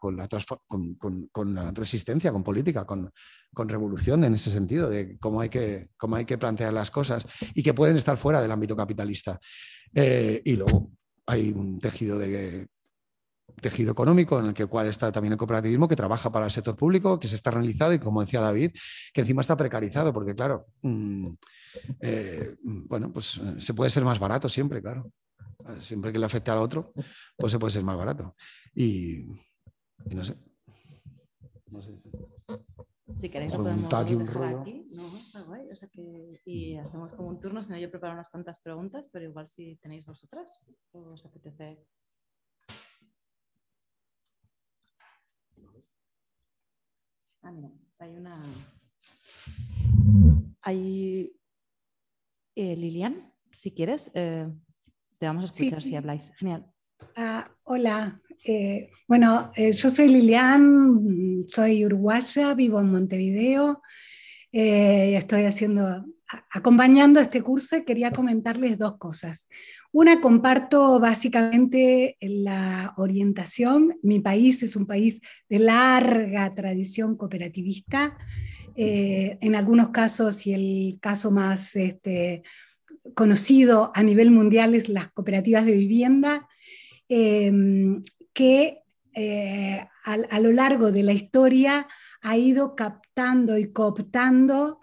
[1.72, 3.10] resistencia, con política, con,
[3.68, 7.62] revolución en ese sentido, de cómo hay, que, cómo hay que plantear las cosas y
[7.62, 9.40] que pueden estar fuera del ámbito capitalista.
[9.92, 10.92] Eh, y luego
[11.26, 12.68] hay un tejido de
[13.60, 16.76] tejido económico en el que cual está también el cooperativismo que trabaja para el sector
[16.76, 18.72] público, que se está realizado y como decía David,
[19.12, 21.28] que encima está precarizado, porque claro, mm,
[22.00, 25.10] eh, bueno, pues eh, se puede ser más barato siempre, claro.
[25.78, 26.92] Siempre que le afecte al otro,
[27.36, 28.34] pues se puede ser más barato.
[28.74, 29.26] Y,
[30.06, 30.34] no sé.
[33.14, 34.86] Si queréis lo podemos dejar aquí.
[34.90, 35.70] No, está guay.
[35.70, 39.08] O sea que, y hacemos como un turno, si no yo preparo unas cuantas preguntas,
[39.12, 41.84] pero igual si tenéis vosotras, os apetece
[47.42, 48.42] Ah, mira, hay una.
[50.60, 51.32] Hay.
[52.54, 54.46] Eh, Lilian, si quieres, eh,
[55.18, 56.30] te vamos a escuchar si habláis.
[56.36, 56.66] Genial.
[57.16, 63.80] Ah, hola, eh, bueno, yo soy Lilian, soy uruguaya, vivo en Montevideo,
[64.52, 66.04] estoy haciendo,
[66.50, 69.48] acompañando este curso y quería comentarles dos cosas.
[69.92, 73.98] Una, comparto básicamente la orientación.
[74.02, 78.16] Mi país es un país de larga tradición cooperativista.
[78.76, 82.44] Eh, en algunos casos, y el caso más este,
[83.14, 86.48] conocido a nivel mundial es las cooperativas de vivienda,
[87.08, 88.78] em, que
[89.12, 91.88] eh, a, lo largo de la historia
[92.22, 94.80] ha ido captando y cooptando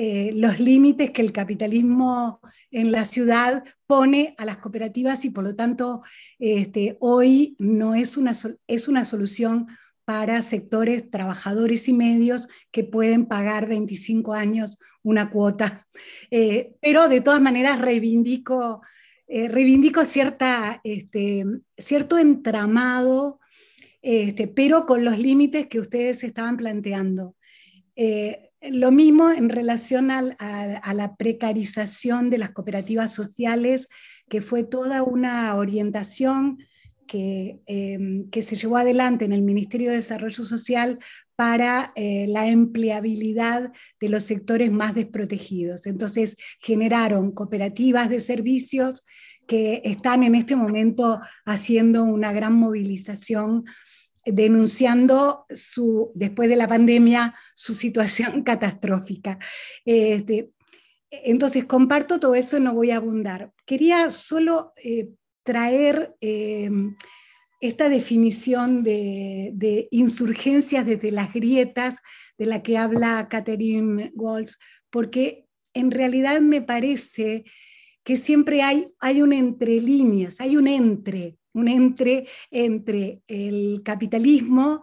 [0.00, 2.40] eh, los límites que el capitalismo
[2.70, 6.02] en la ciudad pone a las cooperativas y por lo tanto
[6.38, 8.30] este, hoy no es una,
[8.68, 9.66] es una solución
[10.04, 15.84] para sectores trabajadores y medios que pueden pagar 25 años una cuota.
[16.30, 18.82] Eh, pero de todas maneras reivindico,
[19.26, 21.44] eh, reivindico cierta, este,
[21.76, 23.40] cierto entramado,
[24.00, 27.34] este, pero con los límites que ustedes estaban planteando.
[28.60, 33.88] Lo mismo en relación a, la precarización de las cooperativas sociales,
[34.28, 36.58] que fue toda una orientación
[37.06, 40.98] que, em, se llevó adelante en el Ministerio de Desarrollo Social
[41.36, 45.86] para eh, la empleabilidad de los sectores más desprotegidos.
[45.86, 49.06] Entonces generaron cooperativas de servicios
[49.46, 53.64] que están en este momento haciendo una gran movilización
[54.24, 59.38] denunciando su, después de la pandemia su situación catastrófica.
[59.84, 60.50] Este,
[61.10, 63.52] entonces, comparto todo eso, no voy a abundar.
[63.64, 65.08] Quería solo eh,
[65.42, 66.70] traer eh,
[67.60, 71.98] esta definición de, de, insurgencias desde las grietas
[72.36, 74.52] de la que habla Catherine Walsh,
[74.90, 77.44] porque en realidad me parece
[78.04, 84.82] que siempre hay, hay un entre líneas, hay un entre un entre entre el capitalismo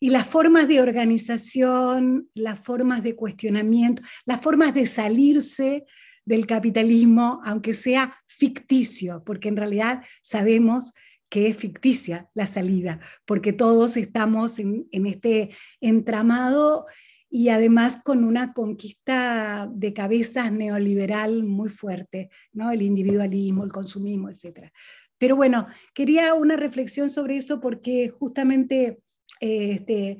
[0.00, 5.84] y las formas de organización, las formas de cuestionamiento, las formas de salirse
[6.24, 10.92] del capitalismo, aunque sea ficticio, porque en realidad sabemos
[11.28, 15.50] que es ficticia la salida, porque todos estamos en, este
[15.80, 16.86] entramado
[17.28, 22.72] y además con una conquista de cabezas neoliberal muy fuerte, ¿no?
[22.72, 24.72] el individualismo, el consumismo, etc.
[25.20, 29.02] Pero bueno, quería una reflexión sobre eso porque justamente
[29.40, 30.18] eh, este,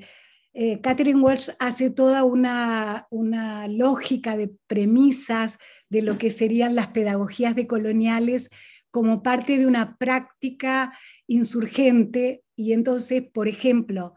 [0.53, 5.57] eh, Catherine Walsh hace toda una, una lógica de premisas
[5.89, 8.51] de lo que serían las pedagogías decoloniales
[8.91, 10.93] como parte de una práctica
[11.25, 12.43] insurgente.
[12.55, 14.13] Y entonces, por ejemplo,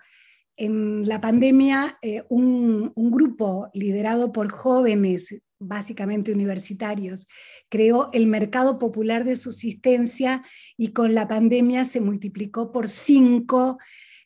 [0.58, 7.26] en la pandemia eh, un, grupo liderado por jóvenes, básicamente universitarios,
[7.68, 10.44] creó el mercado popular de subsistencia
[10.76, 13.78] y con la pandemia se multiplicó por cinco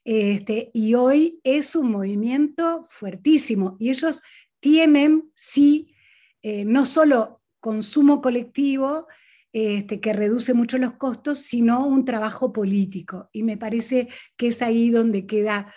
[0.05, 4.23] este, y hoy es un movimiento fuertísimo y ellos
[4.59, 5.95] tienen, sí,
[6.43, 9.07] eh, no solo consumo colectivo,
[9.53, 13.29] este, que reduce mucho los costos, sino un trabajo político.
[13.33, 15.75] Y me parece que es ahí donde queda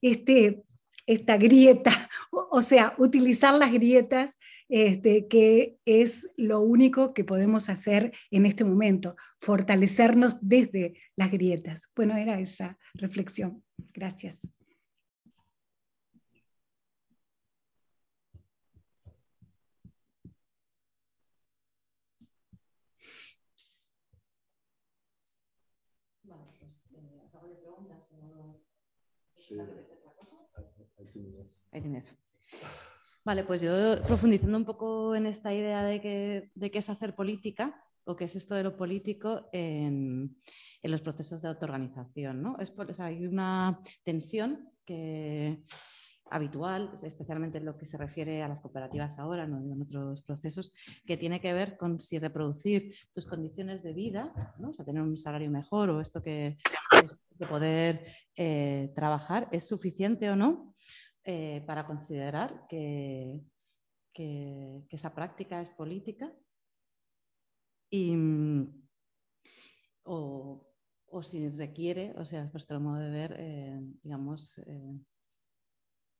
[0.00, 0.62] este,
[1.06, 1.90] esta grieta,
[2.30, 4.38] o sea, utilizar las grietas,
[4.74, 11.90] este, que es lo único que podemos hacer en este momento, fortalecernos desde las grietas.
[11.94, 13.62] Bueno, era esa reflexión.
[13.92, 14.38] Gracias.
[33.24, 37.14] Vale, pues yo profundizando un poco en esta idea de, que, de qué es hacer
[37.14, 40.36] política o qué es esto de lo político en,
[40.82, 42.42] los procesos de autoorganización.
[42.42, 42.58] ¿no?
[42.58, 45.62] Es hay una tensión que,
[46.32, 50.72] habitual, especialmente en lo que se refiere a las cooperativas ahora, no en otros procesos,
[51.06, 54.70] que tiene que ver con si reproducir tus condiciones de vida, ¿no?
[54.70, 56.58] o sea, tener un salario mejor o esto que,
[57.38, 58.06] de poder
[58.36, 60.72] eh, trabajar es suficiente o no
[61.24, 63.44] eh, para considerar que,
[64.12, 66.32] que, esa práctica es política
[67.90, 68.14] y,
[70.04, 70.66] o,
[71.06, 74.60] o, si requiere, o sea, vuestro modo de ver, eh, digamos,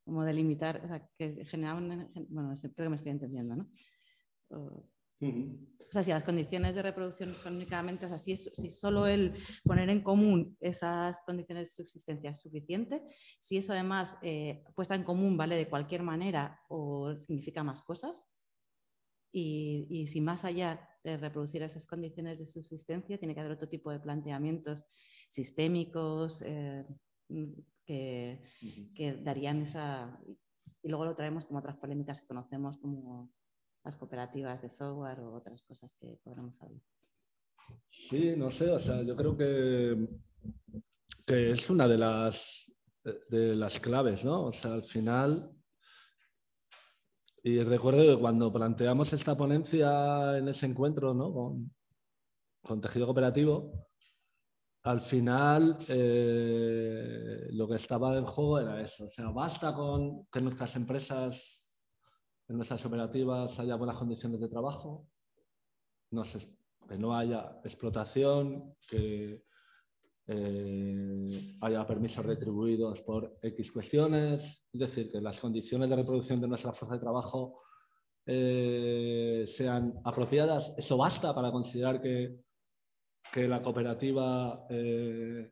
[0.04, 3.70] como delimitar, o sea, que generaban, bueno, creo que me estoy entendiendo, ¿no?
[5.92, 9.90] Sea, si las condiciones de reproducción son únicamente, o sea, si, si, solo el poner
[9.90, 13.02] en común esas condiciones de subsistencia es suficiente,
[13.40, 18.26] si eso además eh, puesta en común vale de cualquier manera o significa más cosas,
[19.34, 23.68] y, y, si más allá de reproducir esas condiciones de subsistencia, tiene que haber otro
[23.68, 24.84] tipo de planteamientos
[25.28, 26.84] sistémicos, eh,
[27.86, 30.18] que, darían esa...
[30.82, 33.32] Y luego lo traemos como otras polémicas que conocemos, como
[33.84, 36.82] las cooperativas de software o otras cosas que podremos hablar.
[37.90, 40.08] Sí, no sé, o sea, yo creo que,
[41.24, 42.72] que es una de las,
[43.28, 44.46] de las claves, ¿no?
[44.46, 45.50] O sea, al final,
[47.42, 51.32] y recuerdo que cuando planteamos esta ponencia en ese encuentro, ¿no?
[52.62, 53.88] Con, tejido cooperativo,
[54.84, 59.06] al final eh, lo que estaba en juego era eso.
[59.06, 61.61] O sea, basta con que nuestras empresas,
[62.48, 65.08] en nuestras operativas haya buenas condiciones de trabajo,
[66.88, 69.44] que no haya explotación, que
[70.26, 71.26] eh,
[71.62, 76.72] haya permisos retribuidos por X cuestiones, es decir, que las condiciones de reproducción de nuestra
[76.72, 77.60] fuerza de trabajo
[78.26, 80.74] eh, sean apropiadas.
[80.76, 82.42] Eso basta para considerar que
[83.32, 85.50] que la cooperativa eh,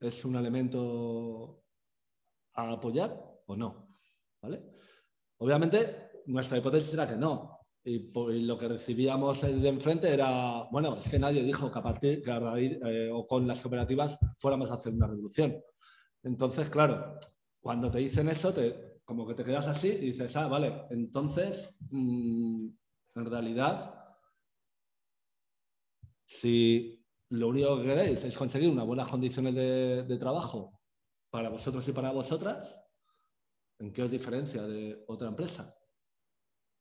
[0.00, 1.64] es un elemento
[2.54, 3.88] a apoyar o no.
[4.40, 4.62] ¿vale?
[5.44, 7.60] Obviamente, nuestra hipótesis era que no.
[7.84, 8.10] Y,
[8.46, 12.30] lo que recibíamos de enfrente era, bueno, es que nadie dijo que a partir que
[12.30, 15.54] a raíz, eh, o con las cooperativas fuéramos a hacer una revolución.
[16.22, 17.18] Entonces, claro,
[17.60, 21.76] cuando te dicen eso, te, como que te quedas así y dices, ah, vale, entonces,
[21.90, 22.68] mm,
[23.16, 24.16] en realidad,
[26.24, 30.80] si lo único que queréis es conseguir unas buenas condiciones de, trabajo
[31.28, 32.80] para vosotros y para vosotras,
[33.78, 35.76] ¿en qué os diferencia de otra empresa?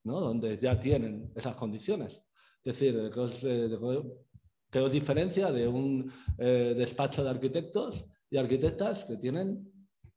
[0.03, 0.19] ¿no?
[0.19, 2.21] Donde ya tienen esas condiciones.
[2.63, 9.17] Es decir, ¿qué os, eh, diferencia de un eh, despacho de arquitectos y arquitectas que
[9.17, 9.71] tienen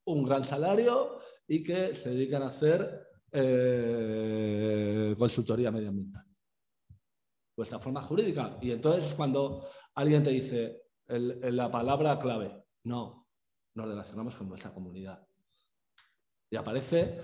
[0.04, 6.26] un gran salario y que se dedican a hacer eh, consultoría medioambiental?
[7.56, 8.58] vuestra forma jurídica.
[8.60, 13.26] Y entonces cuando alguien te dice la palabra clave, no,
[13.74, 15.26] nos relacionamos con nuestra comunidad.
[16.50, 17.20] Y aparece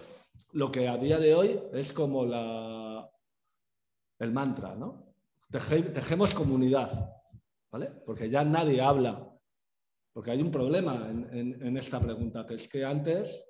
[0.53, 3.11] lo que a día de hoy es como la,
[4.19, 5.13] el mantra, ¿no?
[5.51, 6.91] tejemos comunidad,
[7.71, 7.91] ¿vale?
[8.07, 9.31] Porque ya nadie habla,
[10.13, 13.45] porque hay un problema en, esta pregunta, que es que antes,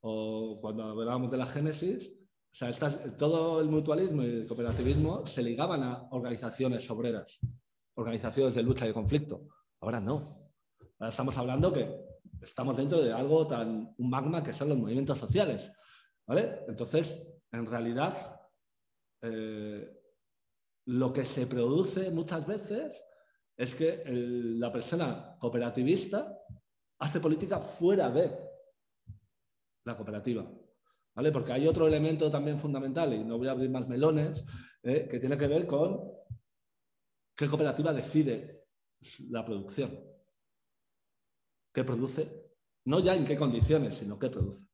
[0.00, 2.72] o cuando hablábamos de la génesis, o sea,
[3.18, 7.38] todo el mutualismo y el cooperativismo se ligaban a organizaciones obreras,
[7.96, 9.48] organizaciones de lucha y conflicto.
[9.80, 10.50] Ahora no.
[10.98, 12.05] Ahora estamos hablando que
[12.40, 15.70] estamos dentro de algo tan, un magma que son los movimientos sociales.
[16.26, 16.60] ¿vale?
[16.68, 17.16] Entonces,
[17.52, 18.14] en realidad,
[19.22, 19.88] eh,
[20.86, 23.04] lo que se produce muchas veces
[23.56, 26.38] es que la persona cooperativista
[26.98, 28.30] hace política fuera de
[29.84, 30.46] la cooperativa.
[31.14, 31.32] ¿Vale?
[31.32, 34.44] Porque hay otro elemento también fundamental, y no voy a abrir más melones,
[34.82, 36.12] eh, que tiene que ver con
[37.34, 38.66] qué cooperativa decide
[39.30, 40.15] la producción.
[41.76, 42.54] ¿Qué produce?
[42.86, 44.66] No ya en qué condiciones, sino qué produce.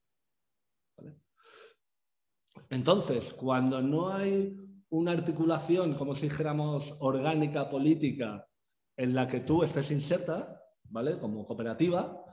[2.70, 4.56] Entonces, cuando no hay
[4.90, 8.48] una articulación, como si dijéramos, orgánica, política,
[8.96, 11.18] en la que tú estés inserta, ¿vale?
[11.18, 12.24] Como cooperativa,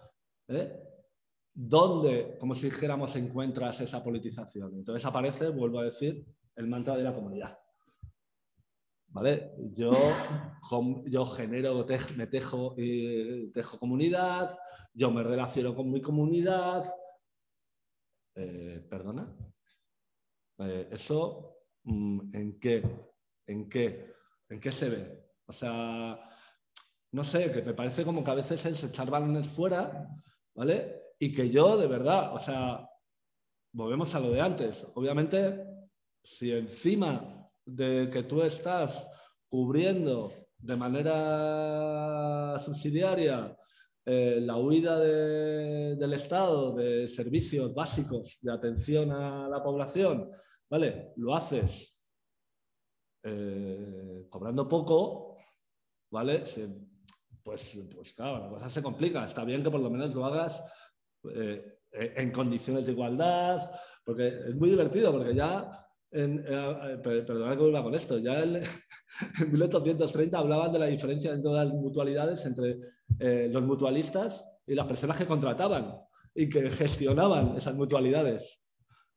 [0.48, 0.80] ¿eh?
[1.52, 4.76] ¿dónde, como si dijéramos, encuentras esa politización?
[4.76, 7.58] Entonces aparece, vuelvo a decir, el mantra de la comunidad.
[9.12, 9.54] ¿Vale?
[9.74, 9.92] Yo,
[11.06, 11.86] yo genero,
[12.16, 14.56] me tejo, y tejo comunidad,
[14.94, 16.86] yo me relaciono con mi comunidad.
[18.36, 19.36] Eh, ¿Perdona?
[20.60, 22.84] Eh, ¿Eso mm, en qué?
[23.48, 24.14] ¿En qué?
[24.48, 25.32] ¿En qué se ve?
[25.48, 26.30] O sea,
[27.12, 30.08] no sé, que me parece como que a veces es echar balones fuera,
[30.54, 31.14] ¿vale?
[31.18, 32.88] Y que yo, de verdad, o sea,
[33.74, 34.86] volvemos a lo de antes.
[34.94, 35.66] Obviamente,
[36.24, 37.39] si encima
[37.76, 39.08] de que tú estás
[39.48, 43.56] cubriendo de manera subsidiaria
[44.06, 50.32] eh, la huida del Estado de servicios básicos de atención a la población,
[50.70, 51.14] ¿vale?
[51.18, 51.96] Lo haces
[53.24, 55.36] eh, cobrando poco,
[56.12, 56.44] ¿vale?
[57.44, 59.26] pues, pues claro, la cosa se complica.
[59.26, 60.64] Está bien que por lo menos lo hagas
[61.36, 63.72] eh, en condiciones de igualdad,
[64.04, 68.62] porque es muy divertido, porque ya, en, eh, perdonad que vuelva con esto, ya en,
[69.52, 72.80] 1830 hablaban de la diferencia entre las mutualidades entre
[73.20, 75.96] eh, los mutualistas y las personas que contrataban
[76.34, 78.62] y que gestionaban esas mutualidades.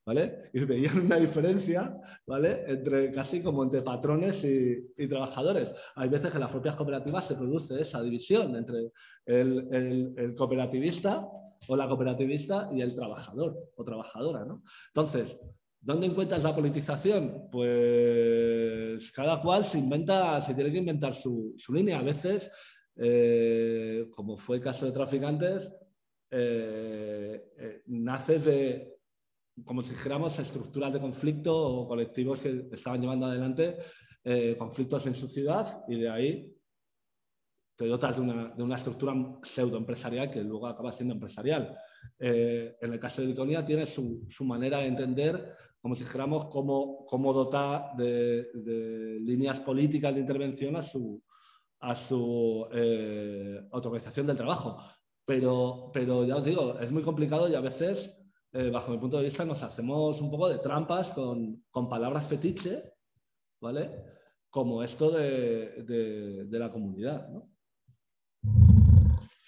[0.04, 0.50] ¿vale?
[0.52, 2.64] Y veían una diferencia, ¿vale?
[2.66, 5.74] Entre casi como entre patrones y, trabajadores.
[5.94, 8.90] Hay veces que en las propias cooperativas se produce esa división entre
[9.26, 11.28] el, cooperativista
[11.68, 14.62] o la cooperativista y el trabajador o trabajadora, ¿no?
[14.88, 15.38] Entonces,
[15.82, 17.48] ¿dónde encuentras la politización?
[17.50, 21.98] Pues cada cual se inventa, se tiene que inventar su, línea.
[21.98, 22.50] A veces,
[22.96, 25.70] eh, como fue el caso de traficantes,
[26.30, 28.96] eh, eh, naces de,
[29.64, 33.76] como si dijéramos, estructuras de conflicto o colectivos que estaban llevando adelante
[34.24, 36.56] eh, conflictos en su ciudad y de ahí
[37.74, 41.76] te dotas de una, de una estructura pseudoempresarial que luego acaba siendo empresarial.
[42.20, 46.46] Eh, en el caso de Iconia tiene su, su, manera de entender, como si dijéramos,
[46.46, 51.22] cómo, cómo dotar de, de, líneas políticas de intervención a su,
[51.80, 54.78] a su eh, autorización del trabajo.
[55.24, 58.22] Pero, pero ya os digo, es muy complicado y a veces
[58.54, 62.92] eh, bajo mi punto de vista, nos hacemos un poco de trampas con, palabras fetiche,
[63.60, 64.04] ¿vale?
[64.50, 67.50] Como esto de, la comunidad, ¿no?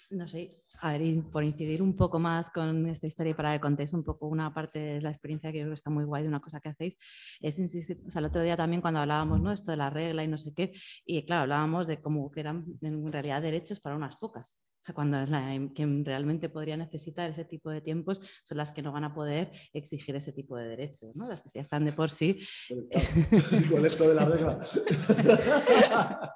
[0.09, 0.49] No sé,
[0.81, 4.03] a ver, por incidir un poco más con esta historia y para que contéis un
[4.03, 6.59] poco una parte de la experiencia que creo que está muy guay de una cosa
[6.59, 6.97] que hacéis,
[7.41, 9.51] es insistir, o sea, el otro día también cuando hablábamos, ¿no?
[9.51, 10.73] Esto de la regla y no sé qué,
[11.05, 14.55] y claro, hablábamos de cómo que eran en realidad derechos para unas pocas
[14.93, 15.17] cuando
[15.73, 19.51] quien realmente podría necesitar ese tipo de tiempos son las que no van a poder
[19.73, 21.27] exigir ese tipo de derechos, ¿no?
[21.27, 22.39] las que ya están de por sí.
[23.71, 24.61] Con esto de la regla.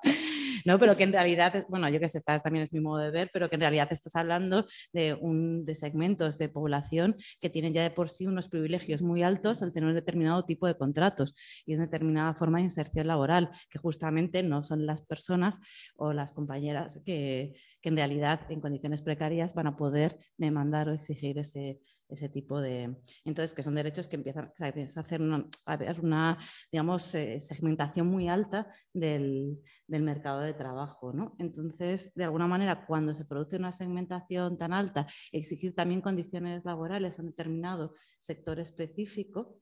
[0.65, 0.79] ¿no?
[0.79, 3.49] Pero que en realidad, bueno, yo que sé, también es mi modo de ver, pero
[3.49, 7.91] que en realidad estás hablando de, un, de segmentos de población que tienen ya de
[7.91, 11.33] por sí unos privilegios muy altos al tener un determinado tipo de contratos
[11.65, 15.59] y una determinada forma de inserción laboral, que justamente no son las personas
[15.95, 20.93] o las compañeras que, que en realidad en condiciones precarias van a poder demandar o
[20.93, 21.79] exigir ese,
[22.09, 22.97] ese tipo de...
[23.23, 26.37] Entonces, que son derechos que empiezan a hacer una, a ver una
[26.71, 31.13] digamos, eh, segmentación muy alta del, del, mercado de trabajo.
[31.13, 31.35] ¿no?
[31.39, 37.17] Entonces, de alguna manera, cuando se produce una segmentación tan alta, exigir también condiciones laborales
[37.17, 39.59] a un determinado sector específico,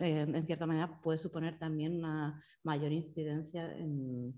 [0.00, 4.34] eh, en cierta manera puede suponer también una mayor incidencia en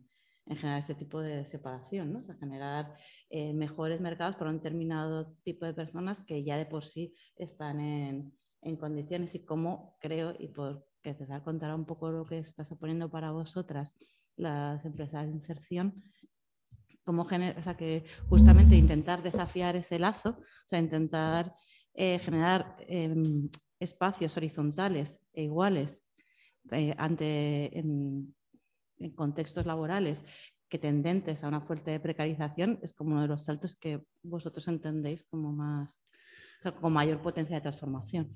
[0.46, 2.20] en generar este tipo de separación, ¿no?
[2.20, 2.94] o sea, generar
[3.30, 7.80] eh, mejores mercados para un determinado tipo de personas que ya de por sí están
[7.80, 8.32] en,
[8.62, 12.64] en condiciones y cómo creo, y por que César contará un poco lo que está
[12.64, 13.94] suponiendo para vosotras
[14.36, 16.02] las empresas de inserción,
[17.04, 21.54] cómo genera, o sea, que justamente intentar desafiar ese lazo, o sea, intentar
[21.94, 23.48] eh, generar em,
[23.78, 26.04] espacios horizontales e iguales
[26.72, 28.34] eh, ante, en,
[28.98, 30.24] en contextos laborales
[30.68, 35.24] que tendentes a una fuerte precarización es como uno de los saltos que vosotros entendéis
[35.24, 36.00] como más
[36.80, 38.34] con mayor potencia de transformación.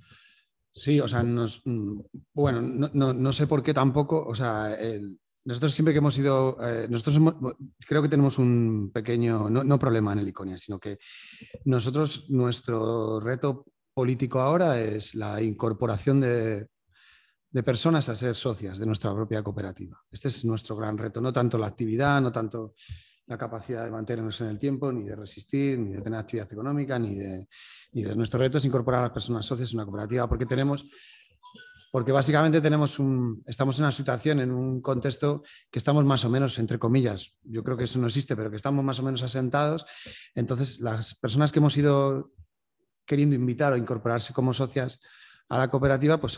[0.72, 1.24] Sí, o sea,
[2.32, 4.76] bueno, no, sé por qué tampoco, o sea,
[5.44, 7.18] nosotros siempre que hemos ido, eh, nosotros
[7.86, 10.98] creo que tenemos un pequeño, no, problema en el Iconia, sino que
[11.64, 16.68] nosotros, nuestro reto político ahora es la incorporación de,
[17.50, 20.00] de personas a ser socias de nuestra propia cooperativa.
[20.10, 22.74] Este es nuestro gran reto, no tanto la actividad, no tanto
[23.26, 26.98] la capacidad de mantenernos en el tiempo, ni de resistir, ni de tener actividad económica,
[26.98, 27.48] ni de,
[27.92, 30.84] de nuestro reto es incorporar a las personas socias en una cooperativa, porque tenemos,
[31.92, 36.30] porque básicamente tenemos un, estamos en una situación, en un contexto que estamos más o
[36.30, 39.22] menos, entre comillas, yo creo que eso no existe, pero que estamos más o menos
[39.22, 39.86] asentados.
[40.34, 42.32] Entonces, las personas que hemos ido
[43.04, 45.00] queriendo invitar o incorporarse como socias
[45.48, 46.36] a la cooperativa, pues,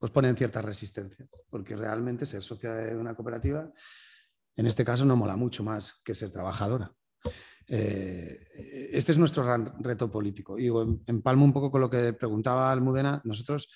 [0.00, 3.70] pues ponen cierta resistencia, porque realmente ser socia de una cooperativa
[4.56, 6.92] en este caso no mola mucho más que ser trabajadora.
[7.66, 8.38] Eh,
[8.92, 10.58] este es nuestro gran reto político.
[10.58, 10.68] Y
[11.06, 13.22] empalmo un poco con lo que preguntaba Almudena.
[13.24, 13.68] Nosotros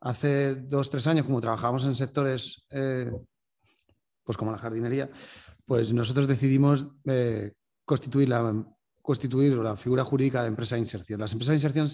[0.00, 3.10] hace dos, tres años, como trabajábamos en sectores eh,
[4.24, 5.10] pues como la jardinería,
[5.66, 7.52] pues nosotros decidimos eh,
[7.84, 8.64] constituir, la,
[9.02, 11.20] constituir la figura jurídica de empresa de inserción.
[11.20, 11.88] Las empresas de inserción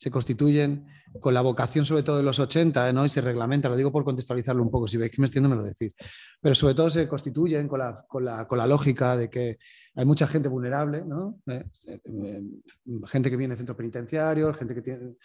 [0.00, 0.86] se constituyen
[1.20, 3.04] con la vocación sobre todo de los 80 ¿no?
[3.04, 5.56] y se reglamenta, lo digo por contextualizarlo un poco, si veis que me extiendo me
[5.56, 5.92] lo decís,
[6.40, 9.58] pero sobre todo se constituyen con la, con la, con la lógica de que
[9.94, 11.40] hay mucha gente vulnerable, ¿no?
[11.46, 12.42] Eh, eh,
[13.08, 15.16] gente que viene de centros penitenciarios, gente que tiene,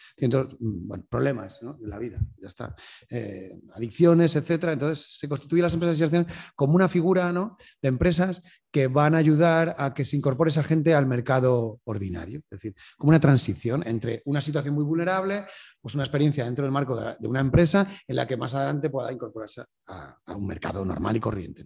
[1.07, 1.77] problemas ¿no?
[1.81, 2.75] la vida, ya está,
[3.09, 4.73] eh, adicciones, etcétera.
[4.73, 7.57] Entonces se constituyen las empresas de inserción como una figura ¿no?
[7.81, 8.43] de empresas
[8.75, 12.75] que van a ayudar a que se incorpore esa gente al mercado ordinario, es decir,
[12.97, 15.45] como una transición entre una situación muy vulnerable,
[15.79, 19.13] pues una experiencia dentro del marco de, una empresa en la que más adelante pueda
[19.13, 21.63] incorporarse a, un mercado normal y corriente.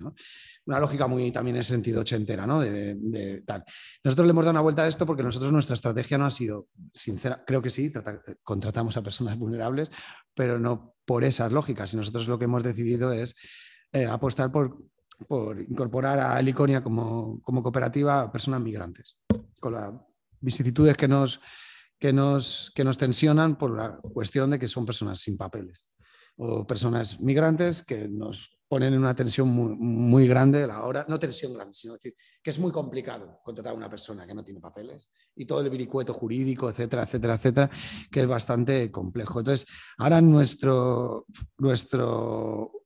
[0.65, 2.59] Una lógica muy también en sentido ochentera, ¿no?
[2.59, 3.63] De, tal.
[4.03, 6.67] Nosotros le hemos dado una vuelta a esto porque nosotros nuestra estrategia no ha sido
[6.93, 7.91] sincera, creo que sí,
[8.43, 9.89] contratamos a personas vulnerables,
[10.35, 11.91] pero no por esas lógicas.
[11.91, 13.33] Y nosotros lo que hemos decidido es
[13.93, 14.77] eh, apostar por
[15.27, 19.17] por incorporar a Heliconia como, como cooperativa a personas migrantes,
[19.59, 19.93] con las
[20.39, 21.41] vicisitudes que nos,
[21.99, 25.91] que, nos, que nos tensionan por la cuestión de que son personas sin papeles
[26.37, 31.17] o personas migrantes que nos ponen en una tensión muy, grande a la hora, no
[31.17, 34.61] tensión grande, sino decir que es muy complicado contratar a una persona que no tiene
[34.61, 37.69] papeles y todo el viricueto jurídico, etcétera, etcétera, etcétera,
[38.11, 39.39] que es bastante complejo.
[39.39, 39.67] Entonces,
[39.97, 41.25] ahora nuestro,
[41.57, 42.78] nuestro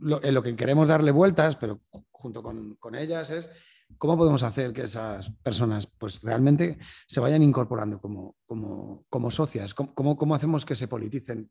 [0.00, 1.80] lo, en lo que queremos darle vueltas, pero
[2.10, 3.50] junto con, ellas, es
[3.96, 9.72] cómo podemos hacer que esas personas pues, realmente se vayan incorporando como, como, como socias,
[9.72, 11.50] ¿Cómo, cómo, hacemos que se politicen.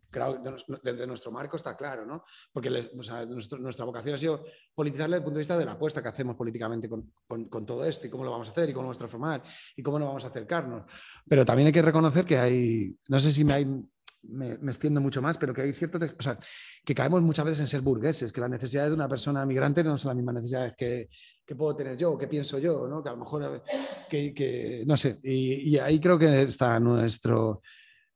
[0.83, 2.23] Desde nuestro marco está claro, ¿no?
[2.51, 4.43] porque nuestra vocación ha sido
[4.75, 7.65] politizarle desde el punto de vista de la apuesta que hacemos políticamente con, con, con,
[7.65, 9.43] todo esto y cómo lo vamos a hacer y cómo lo vamos a transformar
[9.75, 10.83] y cómo nos vamos a acercarnos.
[11.27, 13.65] Pero también hay que reconocer que hay, no sé si me hay
[14.23, 16.38] me, extiendo mucho más, pero que hay cierto, o sea,
[16.84, 19.98] que caemos muchas veces en ser burgueses, que las necesidades de una persona migrante no
[19.98, 21.10] son las mismas necesidades que,
[21.45, 23.03] que puedo tener yo, que pienso yo, ¿no?
[23.03, 23.64] que a lo mejor,
[24.10, 27.61] que, que no sé, y, y, ahí creo que está nuestro,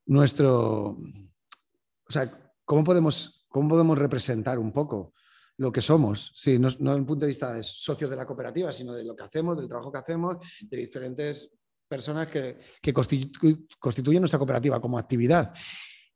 [0.05, 2.31] nuestro, o sea,
[2.65, 5.13] ¿cómo podemos, cómo podemos representar un poco?
[5.57, 8.25] lo que somos, sí, no, no desde el punto de vista de socios de la
[8.25, 11.51] cooperativa, sino de lo que hacemos, del trabajo que hacemos, de diferentes
[11.87, 15.53] personas que, que constituyen nuestra cooperativa como actividad.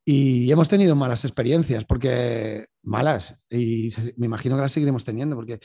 [0.08, 5.58] Y hemos tenido malas experiencias, porque malas, y me imagino que las seguiremos teniendo, porque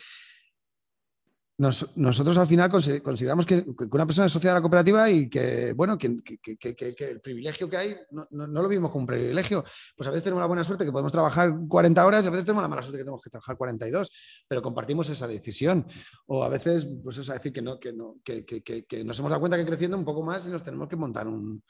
[1.60, 5.96] nosotros al final consideramos que, una persona es socia de la cooperativa y que, bueno,
[5.96, 9.64] que, el privilegio que hay no, lo vimos como un privilegio.
[9.96, 12.48] Pues a veces tenemos la buena suerte que podemos trabajar 40 horas y a veces
[12.48, 15.86] tenemos la mala suerte que tenemos que trabajar 42, pero compartimos esa decisión.
[16.26, 19.58] O a veces, pues es decir que, no, que, no, que, nos hemos dado cuenta
[19.58, 21.62] que creciendo un poco más y nos tenemos que montar un,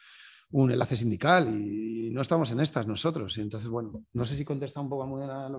[0.51, 3.37] un enlace sindical y, no estamos en estas nosotros.
[3.37, 5.49] Y entonces, bueno, no sé si contesta un poco a Mudena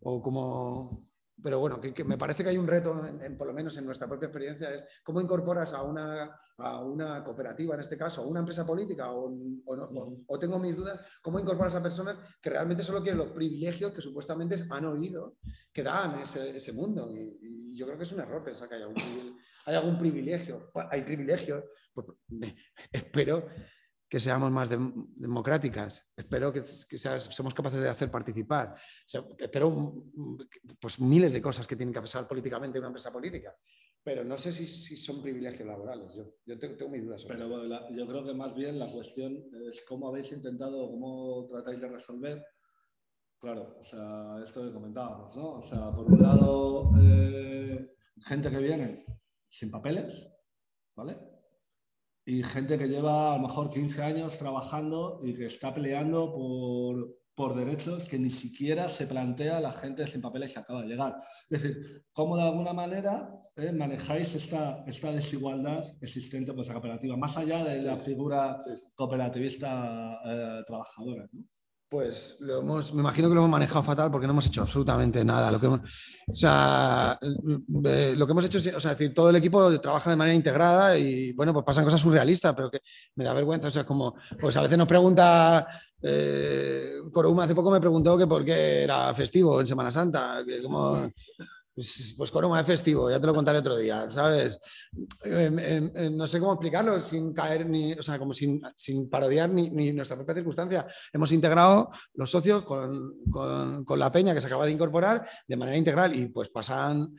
[0.00, 1.10] o como...
[1.42, 4.06] Pero bueno, que, me parece que hay un reto, en, por lo menos en nuestra
[4.06, 8.40] propia experiencia, es cómo incorporas a una, a una cooperativa, en este caso, a una
[8.40, 9.34] empresa política, o,
[10.26, 14.02] o, tengo mis dudas, cómo incorporas a personas que realmente solo quieren los privilegios que
[14.02, 15.36] supuestamente han oído
[15.72, 17.10] que dan ese, mundo.
[17.10, 20.70] Y, yo creo que es un error pensar que hay algún, hay algún privilegio.
[20.90, 21.64] hay privilegios,
[21.94, 22.06] pues,
[22.92, 23.48] espero
[24.10, 26.10] que seamos más democráticas.
[26.16, 28.74] Espero que, seamos capaces de hacer participar.
[29.38, 30.04] espero
[30.80, 33.56] pues, miles de cosas que tienen que pasar políticamente en una empresa política.
[34.02, 34.66] Pero no sé si,
[34.96, 36.20] son privilegios laborales.
[36.44, 37.24] Yo, tengo, mis dudas.
[37.24, 37.64] Pero
[37.94, 42.44] yo creo que más bien la cuestión es cómo habéis intentado, cómo tratáis de resolver.
[43.38, 45.52] Claro, o sea, esto que comentábamos, ¿no?
[45.52, 47.94] O sea, por un lado, eh,
[48.26, 49.04] gente que viene
[49.48, 50.30] sin papeles,
[50.96, 51.29] ¿vale?
[52.24, 57.16] Y gente que lleva a lo mejor 15 años trabajando y que está peleando por,
[57.34, 61.16] por derechos que ni siquiera se plantea la gente sin papeles que acaba de llegar.
[61.48, 67.16] Es decir, cómo de alguna manera eh, manejáis esta, esta desigualdad existente en vuestra cooperativa,
[67.16, 68.58] más allá de la figura
[68.94, 71.28] cooperativista eh, trabajadora.
[71.32, 71.44] ¿no?
[71.90, 75.24] Pues lo hemos, me imagino que lo hemos manejado fatal porque no hemos hecho absolutamente
[75.24, 75.50] nada.
[75.50, 75.80] Lo que hemos,
[76.28, 80.10] o sea, eh, lo que hemos hecho es, o sea, decir, todo el equipo trabaja
[80.10, 82.78] de manera integrada y bueno, pues pasan cosas surrealistas, pero que
[83.16, 83.66] me da vergüenza.
[83.66, 85.66] O sea, como, pues a veces nos pregunta,
[86.00, 86.92] eh,
[87.40, 90.44] hace poco me preguntó que por qué era festivo en Semana Santa,
[91.80, 94.60] pues, pues con un festivo, ya te lo contaré otro día, ¿sabes?
[95.24, 99.08] Em, em, em, no sé cómo explicarlo sin caer ni, o sea, como sin, sin
[99.08, 100.86] parodiar ni, ni, nuestra propia circunstancia.
[101.10, 105.56] Hemos integrado los socios con, con, con, la peña que se acaba de incorporar de
[105.56, 107.14] manera integral y pues pasan,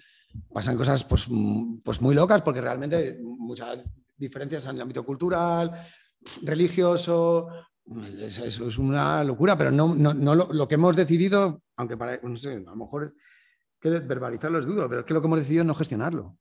[0.54, 1.26] pasan cosas pues,
[1.84, 3.80] pues muy locas porque realmente muchas
[4.16, 5.72] diferencias en el ámbito cultural,
[6.44, 7.48] religioso,
[8.20, 12.20] eso es, una locura, pero no, no, no lo, lo, que hemos decidido, aunque para,
[12.22, 13.16] no sé, a lo mejor
[13.82, 16.38] que verbalizarlo es duro, pero es que lo que hemos decidido es no gestionarlo.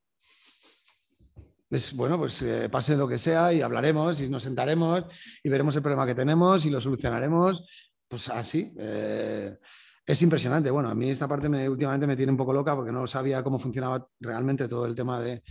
[1.70, 5.04] Es bueno, pues eh, pase lo que sea y hablaremos y nos sentaremos
[5.42, 7.64] y veremos el problema que tenemos y lo solucionaremos.
[8.08, 8.74] Pues así.
[8.76, 9.56] Eh,
[10.04, 10.70] es impresionante.
[10.70, 13.42] Bueno, a mí esta parte me, últimamente me tiene un poco loca porque no sabía
[13.44, 15.42] cómo funcionaba realmente todo el tema de.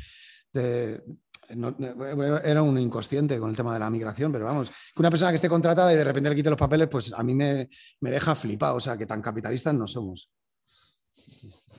[2.44, 5.38] era un inconsciente con el tema de la migración, pero vamos, que una persona que
[5.38, 7.70] esté contratada y de repente le quite los papeles, pues a mí me,
[8.02, 8.76] me deja flipado.
[8.76, 10.30] O sea, que tan capitalistas no somos.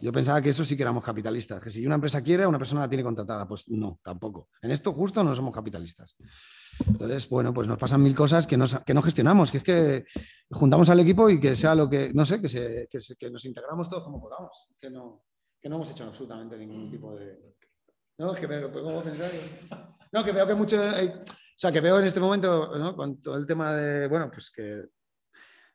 [0.01, 2.82] Yo pensaba que eso sí que éramos capitalistas, que si una empresa quiere, una persona
[2.82, 3.47] la tiene contratada.
[3.47, 4.48] Pues no, tampoco.
[4.62, 6.16] En esto justo no somos capitalistas.
[6.86, 10.05] Entonces, bueno, pues nos pasan mil cosas que, que no gestionamos, que es que
[10.51, 13.89] juntamos al equipo y que sea lo que, no sé, que, se, que, nos integramos
[13.89, 15.24] todos como podamos, que no,
[15.60, 17.56] que no hemos hecho absolutamente ningún tipo de...
[18.18, 19.31] No, es que veo, ¿cómo pensar?
[20.12, 20.77] No, que veo que mucho...
[20.81, 21.24] o
[21.56, 22.97] sea, que veo en este momento, ¿no?
[22.97, 24.86] con todo el tema de, bueno, pues que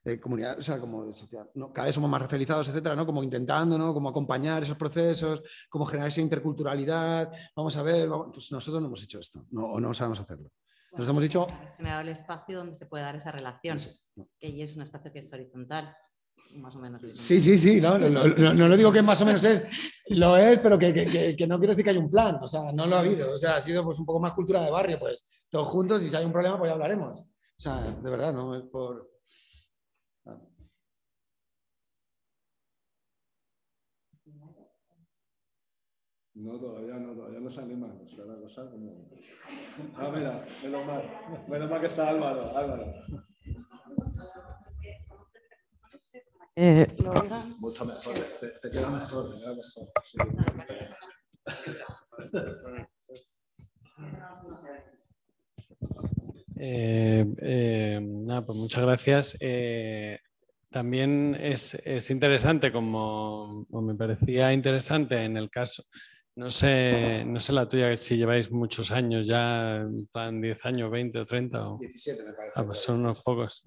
[0.06, 1.73] de comunidad, o sea, como de sociedad, ¿no?
[1.73, 3.07] cada vez somos más racializados, etcétera, ¿no?
[3.07, 3.91] Como intentando, ¿no?
[3.91, 7.34] Como acompañar esos procesos, como generar esa interculturalidad.
[7.56, 10.52] Vamos a ver, pues nosotros no hemos hecho esto, no, o no sabemos hacerlo.
[10.95, 11.48] Nos hemos dicho...
[11.76, 13.77] generado el espacio donde se puede dar esa relación,
[14.40, 15.98] que es un espacio que es horizontal.
[16.57, 17.02] Más o menos.
[17.15, 19.65] Sí, sí, sí, no, no, no, no, lo digo que más o menos es,
[20.10, 22.72] lo es, pero que, que, que, no quiero decir que hay un plan, o sea,
[22.72, 24.99] no lo ha habido, o sea, ha sido pues un poco más cultura de barrio,
[24.99, 27.22] pues todos juntos y si hay un problema, pues ya hablaremos.
[27.22, 29.15] O sea, de verdad, no es por,
[36.36, 37.99] No, todavía no, todavía no se animan.
[38.06, 39.07] Está la cosa como...
[39.95, 41.03] Ah, mira, menos mal.
[41.48, 42.57] Menos mal que está Álvaro.
[42.57, 42.94] Álvaro.
[46.57, 46.88] Eh,
[47.60, 49.91] Mucho mejor, te, te, queda mejor, te queda mejor.
[50.06, 50.18] Sí.
[56.57, 59.38] Eh, eh, nada, pues muchas gracias.
[59.40, 60.20] Eh,
[60.70, 65.84] también es, es interesante, como, como, me parecía interesante en el caso,
[66.36, 71.20] no sé, no sé la tuya, si lleváis muchos años ya, plan 10 años, 20
[71.20, 71.70] o 30.
[71.70, 71.78] O...
[71.78, 72.53] 17 me parece.
[72.56, 73.64] Ah, pues son unos pocos.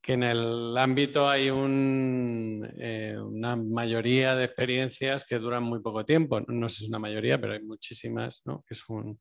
[0.00, 6.06] Que en el ámbito hay un, eh, una mayoría de experiencias que duran muy poco
[6.06, 6.40] tiempo.
[6.40, 8.64] No sé si es una mayoría, pero hay muchísimas, ¿no?
[8.66, 9.20] Que son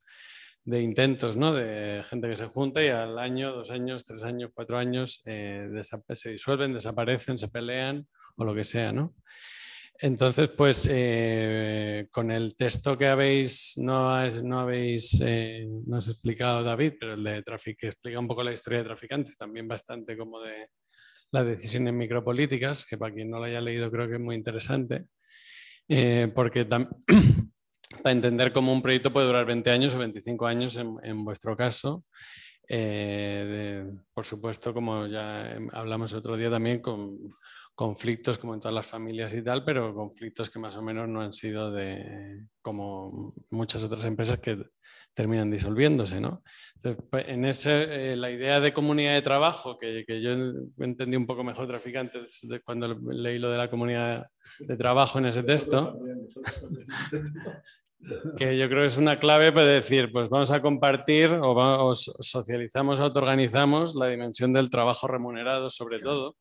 [0.63, 1.53] de intentos, ¿no?
[1.53, 5.67] De gente que se junta y al año, dos años, tres años, cuatro años eh,
[6.13, 8.07] se disuelven, desaparecen, se pelean
[8.37, 9.15] o lo que sea, ¿no?
[10.01, 16.63] Entonces, pues eh, con el texto que habéis, no, no habéis, eh, no has explicado
[16.63, 20.15] David, pero el de tráfico, que explica un poco la historia de traficantes, también bastante
[20.15, 20.69] como de
[21.31, 25.07] las decisiones micropolíticas, que para quien no lo haya leído creo que es muy interesante,
[25.89, 31.25] eh, porque para entender cómo un proyecto puede durar 20 años o 25 años en,
[31.25, 32.05] vuestro caso,
[32.69, 37.17] eh, por supuesto, como ya hablamos otro día también, con
[37.79, 41.21] conflictos como en todas las familias y tal, pero conflictos que más o menos no
[41.21, 44.65] han sido de como muchas otras empresas que
[45.13, 46.43] terminan disolviéndose, ¿no?
[46.75, 50.31] Entonces, pues, en ese, eh, la idea de comunidad de trabajo, que, que, yo
[50.79, 54.27] entendí un poco mejor traficantes de cuando leí lo de la comunidad
[54.59, 55.97] de trabajo en ese texto,
[58.37, 61.95] que yo creo que es una clave para decir, pues vamos a compartir o, o
[61.95, 66.35] socializamos, autoorganizamos la dimensión del trabajo remunerado sobre todo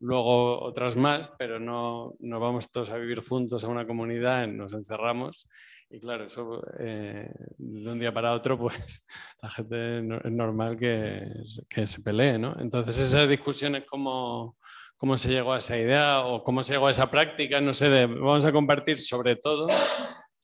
[0.00, 4.72] luego otras más, pero no, no, vamos todos a vivir juntos a una comunidad, nos
[4.72, 5.48] encerramos
[5.88, 9.06] y claro, eso eh, de un día para otro, pues
[9.42, 11.26] la gente es normal que,
[11.68, 12.56] que se pelee, ¿no?
[12.58, 14.56] Entonces esas discusiones cómo,
[14.96, 17.88] cómo se llegó a esa idea o cómo se llegó a esa práctica, no sé,
[17.88, 19.68] de, vamos a compartir sobre todo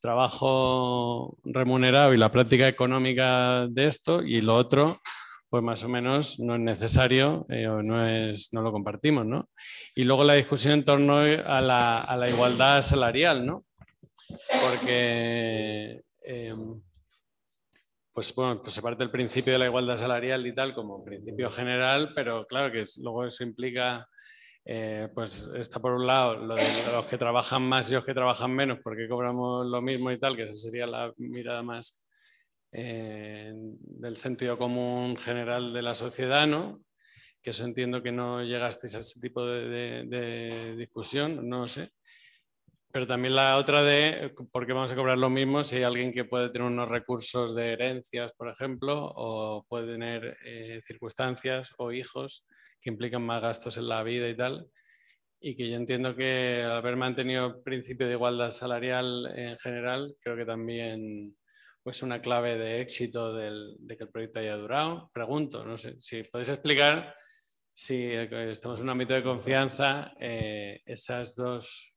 [0.01, 4.97] trabajo remunerado y la práctica económica de esto y lo otro
[5.53, 9.51] pues más o menos no es necesario eh, o no, es, no lo compartimos, ¿no?
[9.95, 13.67] Y luego la discusión en torno a la, a la igualdad salarial, ¿no?
[14.63, 16.81] Porque, em,
[18.15, 21.51] pues bueno, pues se parte del principio de la igualdad salarial y tal como principio
[21.51, 24.09] general, pero claro que luego eso implica
[24.65, 28.79] eh, pues está por un lado los que trabajan más y los que trabajan menos,
[28.83, 32.03] porque cobramos lo mismo y tal, que esa sería la mirada más
[32.73, 36.83] del sentido común general de la sociedad, ¿no?
[37.43, 41.91] Que eso entiendo que no llegasteis a ese tipo de, discusión, no sé.
[42.91, 46.13] Pero también la otra de por qué vamos a cobrar lo mismo si hay alguien
[46.13, 51.91] que puede tener unos recursos de herencias, por ejemplo, o puede tener eh, circunstancias o
[51.93, 52.47] hijos
[52.81, 54.69] que implican más gastos en la vida y tal.
[55.41, 60.15] Y que yo entiendo que al haber mantenido el principio de igualdad salarial en general,
[60.21, 61.35] creo que también
[61.83, 65.11] pues una clave de éxito del, de que el proyecto haya durado.
[65.13, 67.15] Pregunto, no sé, si podéis explicar
[67.75, 71.97] si estamos en un ámbito de confianza, eh, esas dos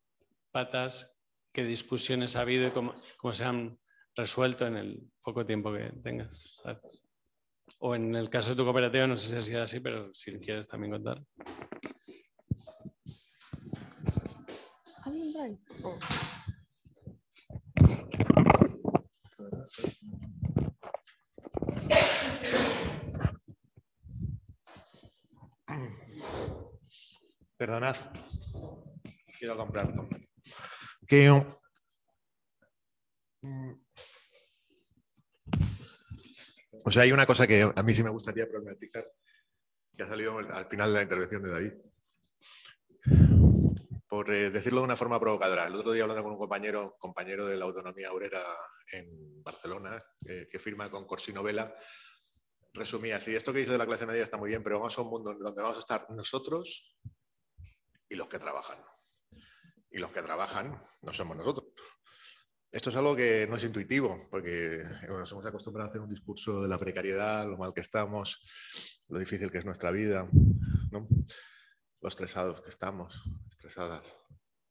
[0.52, 1.18] patas,
[1.52, 3.78] qué discusiones ha habido y cómo, cómo, se han
[4.16, 6.56] resuelto en el poco tiempo que tengas.
[7.80, 10.40] O en el caso de tu cooperativa, no sé si ha sido así, pero si
[10.40, 11.22] quieres también contar.
[27.58, 27.96] Perdonad,
[29.40, 29.94] quiero comprar.
[31.08, 31.62] Que, o
[36.92, 39.06] sea, hay una cosa que a mí sí me gustaría problematizar,
[39.96, 41.74] que ha salido al final de la intervención de David.
[44.16, 47.48] Por eh, decirlo de una forma provocadora, el otro día hablando con un compañero, compañero
[47.48, 48.42] de la autonomía obrera
[48.94, 51.76] en Barcelona, eh, que firma con Corsino Vela,
[52.74, 55.02] resumía así, esto que dice de la clase media está muy bien, pero vamos a
[55.02, 56.96] un mundo donde vamos a estar nosotros
[58.08, 58.78] y los que trabajan.
[59.92, 61.68] Y los que trabajan no somos nosotros.
[62.72, 66.62] Esto es algo que no es intuitivo, porque nos hemos acostumbrado a hacer un discurso
[66.62, 68.40] de la precariedad, lo mal que estamos,
[69.10, 70.26] lo difícil que es nuestra vida,
[70.92, 71.06] ¿no?
[72.08, 74.16] Estresados que estamos, estresadas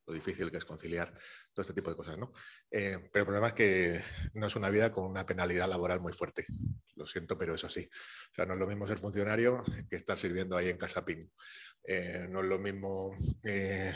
[0.06, 1.12] lo difícil que es conciliar
[1.52, 2.32] todo este tipo de cosas, ¿no?
[2.70, 4.02] Eh, pero el problema es que
[4.35, 6.47] no es una vida con una penalidad laboral muy fuerte.
[6.97, 7.89] Lo siento, pero es así.
[8.32, 11.31] O sea, no es lo mismo ser funcionario que estar sirviendo ahí en Casa Pin.
[11.85, 13.94] Eh, no es lo mismo eh,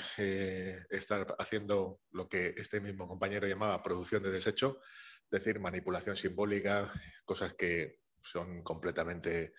[0.88, 4.80] estar haciendo lo que este mismo compañero llamaba producción de desecho,
[5.24, 6.90] es decir, manipulación simbólica,
[7.24, 9.52] cosas que son completamente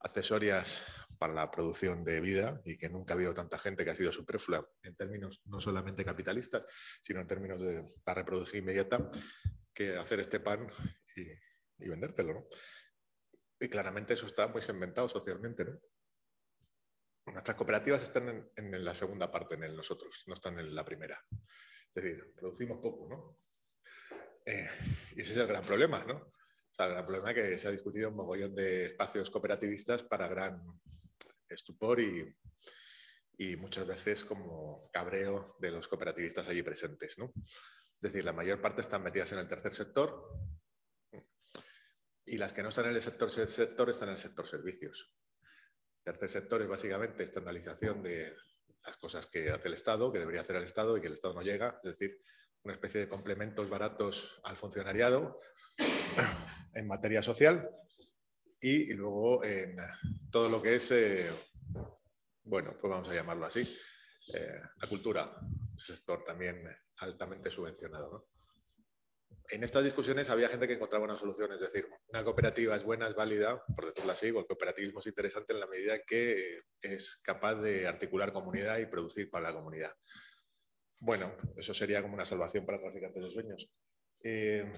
[0.00, 0.84] accesorias
[1.18, 4.12] para la producción de vida y que nunca ha habido tanta gente que ha sido
[4.12, 6.66] superflua en términos no solamente capitalistas,
[7.02, 9.10] sino en términos de la reproducción inmediata,
[9.72, 10.70] que hacer este pan
[11.78, 12.34] y, vendértelo.
[12.34, 12.46] ¿no?
[13.60, 15.64] Y claramente eso está muy segmentado socialmente.
[15.64, 15.80] ¿no?
[17.26, 21.22] Nuestras cooperativas están en, la segunda parte, en nosotros, no están en la primera.
[21.94, 23.40] Es decir, producimos poco, ¿no?
[24.44, 24.68] Eh,
[25.16, 26.28] y ese es el gran problema, ¿no?
[26.76, 30.28] Sea, el gran problema es que se ha discutido un mogollón de espacios cooperativistas para
[30.28, 30.62] gran
[31.48, 32.36] estupor y,
[33.38, 37.16] y muchas veces como cabreo de los cooperativistas allí presentes.
[37.16, 37.32] ¿no?
[37.34, 40.22] Es decir, la mayor parte están metidas en el tercer sector
[42.26, 45.16] y las que no están en el sector sector están en el sector servicios.
[46.04, 48.36] El tercer sector es básicamente externalización de
[48.84, 51.32] las cosas que hace el Estado, que debería hacer el Estado y que el Estado
[51.32, 52.20] no llega, es decir,
[52.66, 55.40] una especie de complementos baratos al funcionariado
[56.74, 57.70] en materia social
[58.60, 59.76] y, luego en
[60.32, 61.30] todo lo que es, eh,
[62.42, 63.60] bueno, pues vamos a llamarlo así,
[64.34, 65.38] eh, la cultura,
[65.76, 68.30] sector también altamente subvencionado.
[69.48, 73.06] En estas discusiones había gente que encontraba una solución, es decir, una cooperativa es buena,
[73.06, 77.20] es válida, por decirlo así, o el cooperativismo es interesante en la medida que es
[77.22, 79.92] capaz de articular comunidad y producir para la comunidad.
[80.98, 83.70] Bueno, eso sería como una salvación para traficantes de sueños,
[84.22, 84.72] eh,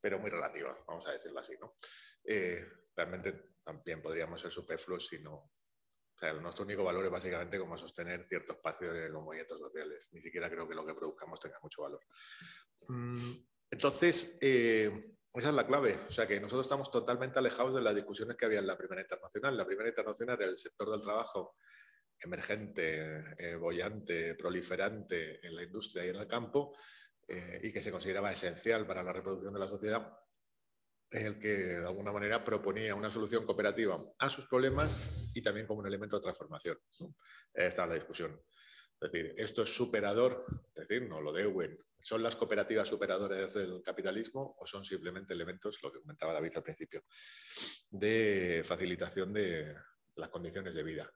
[0.00, 1.54] pero muy relativa, vamos a decirlo así.
[1.60, 1.76] ¿no?
[2.24, 2.60] Eh,
[2.96, 5.34] realmente también podríamos ser superfluos si no.
[5.34, 10.10] O sea, nuestro único valor es básicamente como sostener cierto espacio de los movimientos sociales.
[10.12, 12.00] Ni siquiera creo que lo que produzcamos tenga mucho valor.
[12.88, 13.36] Mm,
[13.70, 15.98] entonces, eh, esa es la clave.
[16.08, 19.00] O sea, que nosotros estamos totalmente alejados de las discusiones que había en la primera
[19.00, 19.56] internacional.
[19.56, 21.56] La primera internacional era el sector del trabajo
[22.20, 26.74] emergente, eh, bollante, proliferante en la industria y en el campo,
[27.26, 30.18] eh, y que se consideraba esencial para la reproducción de la sociedad,
[31.10, 35.80] el que de alguna manera proponía una solución cooperativa a sus problemas y también como
[35.80, 36.78] un elemento de transformación.
[37.00, 37.14] ¿no?
[37.52, 38.40] Esta es la discusión.
[39.00, 40.44] Es decir, esto es superador,
[40.74, 45.32] es decir, no lo de Ewen, ¿son las cooperativas superadoras del capitalismo o son simplemente
[45.32, 47.04] elementos, lo que comentaba David al principio,
[47.90, 49.74] de facilitación de
[50.16, 51.10] las condiciones de vida?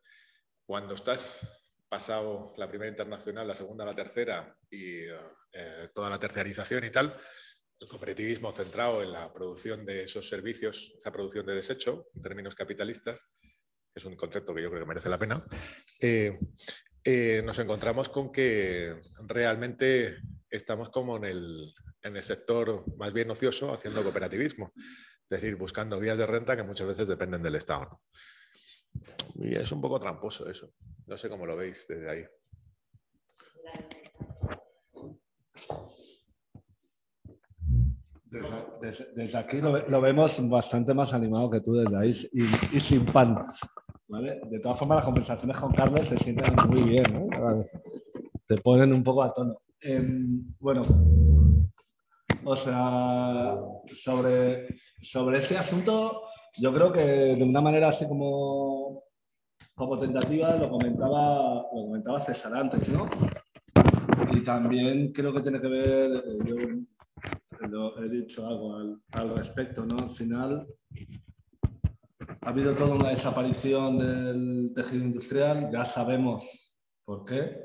[0.67, 1.49] Cuando estás
[1.89, 5.03] pasado la primera internacional, la segunda, la tercera y
[5.53, 7.17] eh, toda la terciarización y tal,
[7.81, 12.55] el cooperativismo centrado en la producción de esos servicios, esa producción de desecho, en términos
[12.55, 15.45] capitalistas, que es un concepto que yo creo que merece la pena,
[16.01, 16.39] eh,
[17.05, 20.19] eh, nos encontramos con que realmente
[20.49, 26.01] estamos como en el, en el sector más bien ocioso haciendo cooperativismo, es decir, buscando
[26.01, 28.01] vías de renta que muchas veces dependen del Estado.
[29.41, 30.71] Es un poco tramposo eso.
[31.07, 32.25] No sé cómo lo veis desde ahí.
[38.81, 42.15] Desde, aquí lo, vemos bastante más animado que tú desde ahí
[42.73, 43.47] y, sin pan.
[44.09, 47.05] De todas formas, las conversaciones con Carlos se sienten muy bien.
[48.47, 49.57] Te ponen un poco a tono.
[49.81, 50.83] Em, bueno,
[52.45, 53.57] o sea,
[53.93, 54.69] sobre,
[55.01, 56.23] sobre este asunto,
[56.59, 59.05] yo creo que de una manera así como,
[59.75, 63.07] como tentativa lo comentaba, lo comentaba César antes, ¿no?
[64.33, 66.57] Y también creo que tiene que ver, yo
[67.99, 68.77] he dicho algo
[69.13, 69.99] al, respecto, ¿no?
[69.99, 70.67] Al final
[72.41, 77.65] ha habido toda una desaparición del tejido industrial, ya sabemos por qué,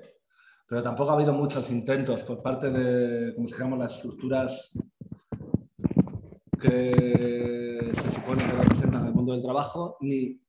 [0.68, 4.78] pero tampoco ha habido muchos intentos por parte de, como se llaman, las estructuras
[6.60, 7.59] que
[9.34, 10.42] del trabajo, ni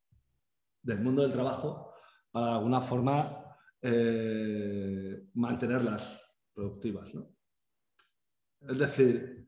[0.82, 1.94] del mundo del trabajo,
[2.30, 6.22] para alguna forma eh, mantenerlas
[6.54, 7.12] productivas.
[8.60, 9.46] Es decir,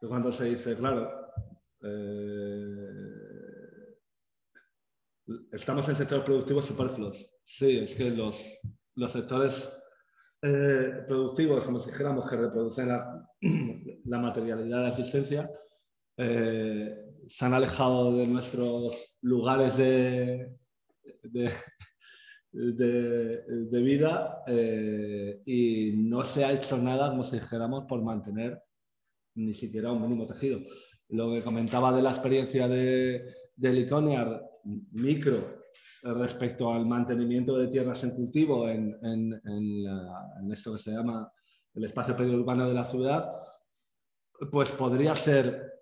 [0.00, 1.10] cuando se dice, claro,
[1.82, 2.74] eh,
[5.52, 7.26] estamos en sectores productivos superfluos.
[7.44, 8.58] Sí, es que los,
[8.94, 9.70] los sectores
[10.42, 13.26] eh, productivos, como si dijéramos, que reproducen la,
[14.04, 15.50] materialidad de la existencia,
[17.28, 20.56] se han alejado de nuestros lugares de,
[21.22, 21.50] de,
[22.52, 28.62] de, vida eh, y no se ha hecho nada, como si dijéramos, por mantener
[29.34, 30.60] ni siquiera un mínimo tejido.
[31.08, 33.24] Lo que comentaba de la experiencia de,
[33.56, 34.42] de Liconiar,
[34.92, 35.64] micro,
[36.02, 41.30] respecto al mantenimiento de tierras en cultivo en, en, en, esto que se llama
[41.74, 43.30] el espacio periurbano de la ciudad,
[44.50, 45.73] pues podría ser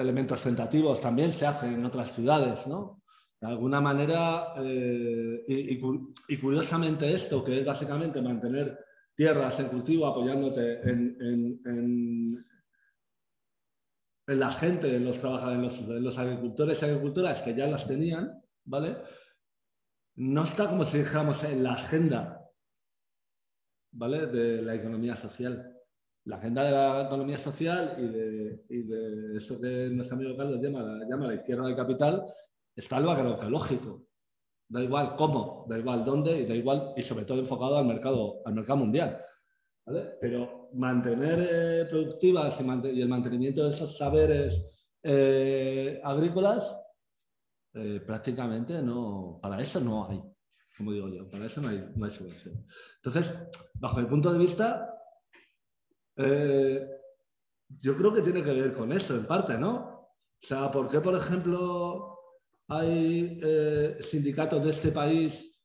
[0.00, 3.02] elementos tentativos, también se hacen en otras ciudades, ¿no?
[3.40, 8.78] De alguna manera, eh, y, curiosamente esto, que es básicamente mantener
[9.14, 11.16] tierras en cultivo apoyándote en,
[11.64, 12.38] en,
[14.26, 18.98] la gente, en los trabajadores, en los, agricultores y agricultoras que ya las tenían, ¿vale?
[20.16, 22.46] No está como si dijéramos en la agenda,
[23.92, 24.26] ¿vale?
[24.26, 25.79] De la economía social
[26.24, 30.60] la agenda de la economía social y de, y de esto que nuestro amigo Carlos
[30.60, 32.24] llama, llama la izquierda del capital,
[32.76, 34.06] está lo agroecológico.
[34.68, 38.40] Da igual cómo, da igual dónde y da igual, y sobre todo enfocado al mercado,
[38.44, 39.20] al mercado mundial.
[40.20, 46.76] Pero mantener eh, productivas y, el mantenimiento de esos saberes eh, agrícolas,
[47.74, 50.22] eh, prácticamente no, para eso no hay,
[50.76, 52.64] como digo yo, para eso no hay, no hay solución.
[52.96, 53.34] Entonces,
[53.74, 54.99] bajo el punto de vista,
[56.22, 56.86] eh,
[57.78, 60.00] yo creo que tiene que ver con eso, en parte, ¿no?
[60.42, 62.18] O sea, ¿por qué, por ejemplo,
[62.68, 65.60] hay eh, sindicatos de este país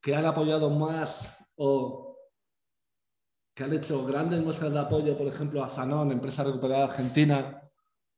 [0.00, 2.16] que han apoyado más o
[3.54, 7.70] que han hecho grandes muestras de apoyo, por ejemplo, a Zanón, empresa recuperada argentina,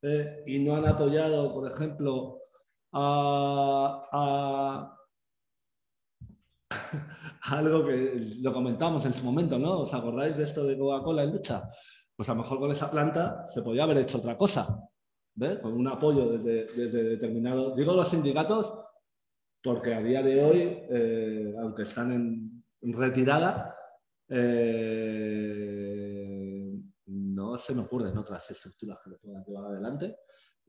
[0.03, 2.39] eh, y no han apoyado, por ejemplo,
[2.93, 4.03] a
[7.43, 9.81] algo que lo comentamos en su momento, ¿no?
[9.81, 11.69] ¿Os acordáis de esto de Coca-Cola en lucha?
[12.15, 14.79] Pues a lo mejor con esa planta se podía haber hecho otra cosa,
[15.35, 15.59] ¿ves?
[15.59, 17.75] Con un apoyo desde, desde determinado...
[17.75, 18.73] Digo los sindicatos
[19.63, 23.75] porque a día de hoy, eh, aunque están en retirada,
[24.29, 25.13] eh,
[27.07, 30.17] no se me ocurren otras estructuras que lo puedan llevar adelante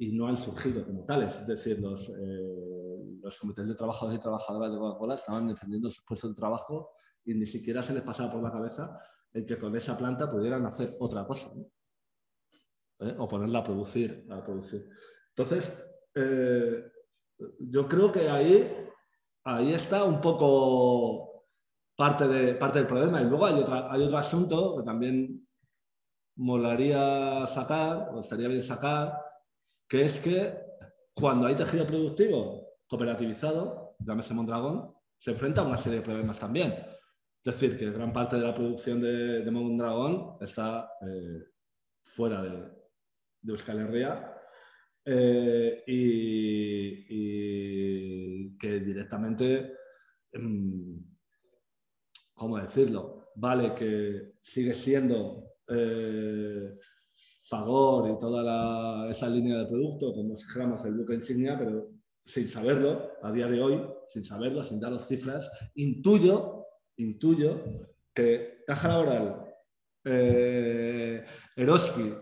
[0.03, 1.35] y no han surgido como tales.
[1.35, 6.03] Es decir, los, eh, los comités de trabajadores y trabajadoras de Coca-Cola estaban defendiendo sus
[6.03, 6.91] puestos de trabajo
[7.23, 8.99] y ni siquiera se les pasaba por la cabeza
[9.31, 11.51] el que con esa planta pudieran hacer otra cosa
[12.99, 13.15] ¿Eh?
[13.17, 14.89] o ponerla a producir, a producir.
[15.30, 15.73] Entonces,
[16.15, 16.84] eh,
[17.59, 18.71] yo creo que ahí,
[19.45, 21.47] ahí está un poco
[21.95, 23.21] parte, de, parte del problema.
[23.21, 25.47] Y luego hay, otra, hay otro asunto que también
[26.35, 29.17] molaría sacar, o estaría bien sacar,
[29.88, 30.53] que es que
[31.14, 36.72] cuando hay tejido productivo cooperativizado, llámese Mondragón, se enfrenta a una serie de problemas también.
[36.72, 41.43] Es decir, que gran parte de la producción de, de Mondragón está eh,
[42.01, 42.84] fuera de,
[43.45, 44.34] Euskal Herria
[45.03, 49.73] eh, y, y que directamente,
[50.34, 50.97] mm,
[52.34, 53.31] ¿cómo decirlo?
[53.35, 56.77] Vale que sigue siendo eh,
[57.43, 61.89] Fagor y toda esa línea de producto, como si dijéramos el buque insignia, pero
[62.25, 67.61] sin saberlo, a día de hoy, sin saberlo, sin daros cifras, intuyo, intuyo
[68.13, 69.55] que Caja Laboral,
[70.05, 71.25] eh,
[71.57, 72.13] Eroski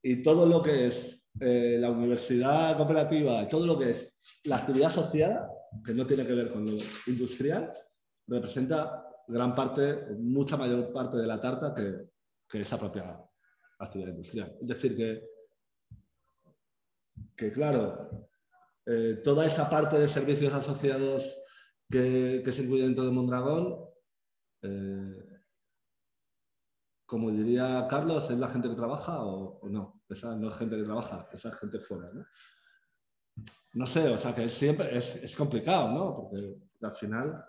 [0.00, 4.14] y todo lo que es eh, la universidad cooperativa, todo lo que es
[4.44, 5.50] la actividad asociada,
[5.84, 6.76] que no tiene que ver con lo
[7.08, 7.72] industrial,
[8.28, 12.10] representa gran parte, mucha mayor parte de la tarta que,
[12.48, 13.27] que esa propia
[13.78, 14.56] actividad industrial.
[14.60, 15.28] Es decir, que,
[17.36, 18.28] que claro,
[18.86, 21.36] eh, toda esa parte de servicios asociados
[21.90, 23.84] que, se incluye dentro de Mondragón,
[24.62, 25.38] eh,
[27.06, 30.02] como diría Carlos, ¿es la gente que trabaja o, no?
[30.08, 32.10] Esa no es gente que trabaja, esa es gente fuera.
[33.74, 33.86] ¿no?
[33.86, 36.16] Sé, o sea que siempre es, es complicado, ¿no?
[36.16, 37.44] Porque al final,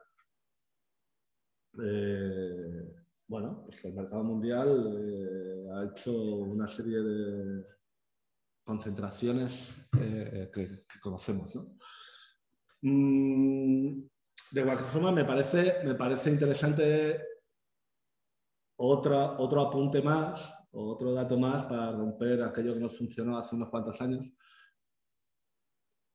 [1.83, 2.95] eh,
[3.29, 7.63] bueno, pues el mercado mundial eh, ha hecho una serie de
[8.63, 11.75] concentraciones eh, que, conocemos, ¿no?
[12.81, 14.01] Mm,
[14.51, 17.21] de cualquier forma, me parece, me parece interesante
[18.77, 23.69] otra, otro apunte más, otro dato más para romper aquello que nos funcionó hace unos
[23.69, 24.33] cuantos años,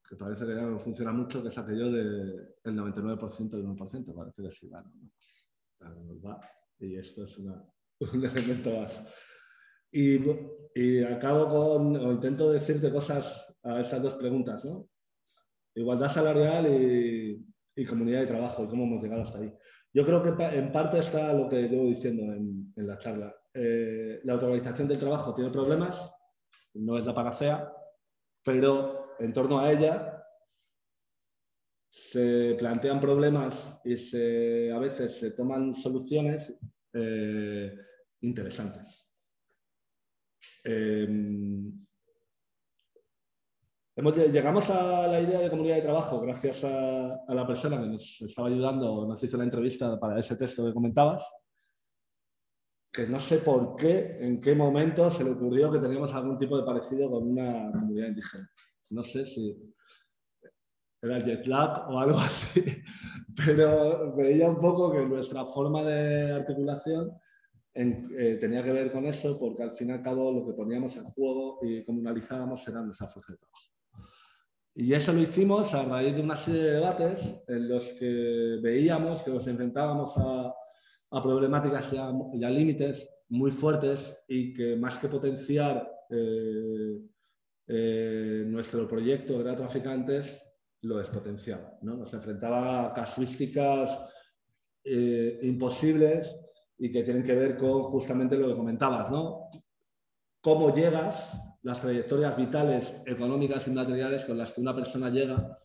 [0.05, 4.43] que parece que ya no funciona mucho, que es aquello del 99% del 1%, parece
[4.43, 6.21] que sí, bueno, ¿no?
[6.21, 6.41] Va,
[6.79, 9.01] y esto es un elemento más.
[9.91, 10.19] Y,
[10.75, 14.87] y acabo con, o intento decirte cosas a esas dos preguntas, ¿no?
[15.75, 19.53] Igualdad salarial y, comunidad de trabajo, y cómo hemos llegado hasta ahí.
[19.93, 23.35] Yo creo que en parte está lo que llevo diciendo en, en la charla.
[23.53, 26.13] Eh, la automatización del trabajo tiene problemas,
[26.73, 27.73] no es la panacea,
[28.43, 30.14] pero en torno a ella
[31.95, 36.53] se plantean problemas y se, a veces se toman soluciones
[36.91, 37.73] eh,
[38.19, 39.07] interesantes.
[40.65, 41.07] Eh,
[43.95, 47.87] hemos, llegamos a la idea de comunidad de trabajo gracias a, a la persona que
[47.87, 51.25] nos estaba ayudando, nos hizo la entrevista para ese texto que comentabas,
[52.91, 56.57] que no sé por qué, en qué momento se le ocurrió que teníamos algún tipo
[56.57, 58.51] de parecido con una comunidad indígena.
[58.89, 59.73] No sé si
[61.05, 62.63] era jet lag o algo así,
[63.45, 67.11] pero veía un poco que nuestra forma de articulación
[67.73, 70.53] en- eh, tenía que ver con eso, porque al fin y al cabo lo que
[70.53, 73.63] poníamos en juego y comunalizábamos era nuestra fuerza de trabajo.
[74.77, 79.21] Y eso lo hicimos a raíz de una serie de debates en los que veíamos
[79.21, 80.53] que nos enfrentábamos a,
[81.11, 86.99] a problemáticas y a, y a límites muy fuertes y que más que potenciar eh,
[87.67, 90.44] eh, nuestro proyecto de traficantes,
[90.85, 91.77] lo despotenciaba.
[91.81, 91.95] ¿no?
[91.97, 93.99] Nos enfrentaba a casuísticas
[94.83, 96.37] eh, imposibles
[96.77, 99.49] y que tienen que ver con justamente lo que comentabas, ¿no?
[100.41, 105.57] Cómo llegas, las trayectorias vitales, económicas y materiales con las que una persona llega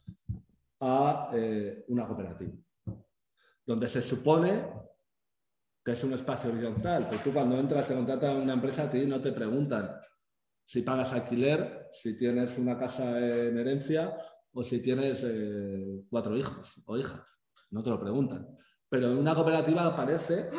[0.80, 2.52] a eh, una cooperativa,
[3.66, 4.64] donde se supone
[5.84, 9.04] que es un espacio horizontal, porque tú cuando entras te contratan una empresa, a ti
[9.04, 9.96] no te preguntan
[10.64, 14.16] si pagas alquiler, si tienes una casa en herencia
[14.52, 17.40] o si tienes eh, cuatro hijos o hijas.
[17.70, 18.46] No te lo preguntan.
[18.88, 20.50] Pero en una cooperativa aparece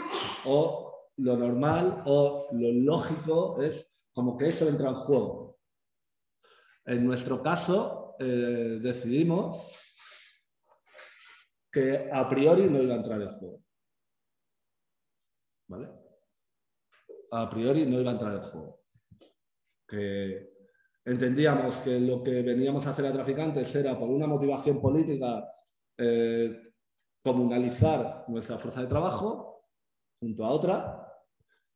[0.46, 5.60] o lo normal o lo lógico es como que eso entra en juego.
[6.86, 9.58] En nuestro caso, eh, decidimos
[11.72, 13.64] que a priori no iba a entrar en juego.
[15.68, 15.90] ¿Vale?
[17.32, 18.82] A priori no iba a entrar en juego.
[19.88, 20.51] Que
[21.06, 25.52] entendíamos que lo que veníamos a hacer a traficantes era por una motivación política
[25.98, 26.74] eh,
[27.24, 29.66] comunalizar nuestra fuerza de trabajo
[30.20, 31.08] junto a otra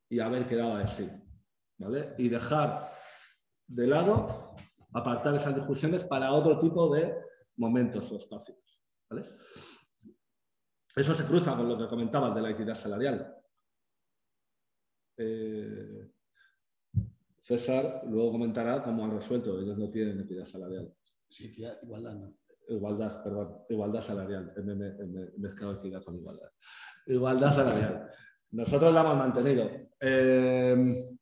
[0.09, 1.09] y haber quedado así.
[1.77, 2.13] ¿vale?
[2.17, 2.91] Y dejar
[3.67, 4.55] de lado,
[4.93, 7.15] apartar esas discusiones para otro tipo de
[7.57, 8.57] momentos o espacios.
[9.09, 9.29] ¿vale?
[10.95, 13.35] Eso se cruza con lo que comentabas de la equidad salarial.
[15.17, 15.94] Eh,
[17.45, 20.91] César luego comentará cómo han resuelto, ellos no tienen equidad salarial.
[21.29, 22.33] Sí, tía, igualdad no.
[22.67, 24.51] Igualdad, perdón, igualdad salarial.
[24.63, 26.49] Me he me, me, mezclado equidad con igualdad.
[27.05, 28.09] Igualdad salarial.
[28.49, 29.69] Nosotros la hemos mantenido.
[29.99, 31.15] Eh,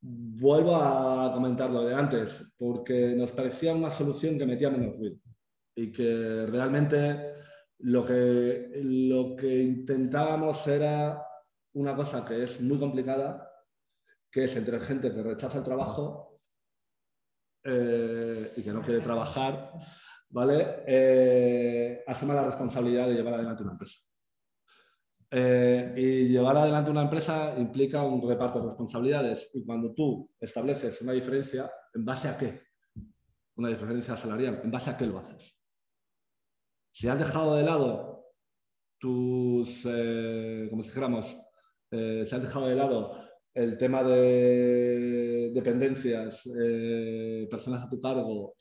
[0.00, 5.16] vuelvo a comentar lo de antes, porque nos parecía una solución que metía menos ruido
[5.74, 7.34] y que realmente
[7.78, 11.20] lo que, lo que intentábamos era
[11.72, 13.51] una cosa que es muy complicada,
[14.32, 16.40] que es entre gente que rechaza el trabajo
[17.62, 19.72] eh, y que no quiere trabajar,
[20.30, 20.84] ¿vale?
[20.86, 23.98] Eh, asume la responsabilidad de llevar adelante una empresa.
[25.30, 29.50] Eh, y llevar adelante una empresa implica un reparto de responsabilidades.
[29.52, 32.62] Y cuando tú estableces una diferencia, ¿en base a qué?
[33.56, 35.58] Una diferencia salarial, ¿en base a qué lo haces?
[36.90, 38.32] Si has dejado de lado
[38.98, 41.36] tus, eh, como si dijéramos,
[41.90, 48.54] si has dejado de lado el tema de dependencias, eh, personas a tu cargo,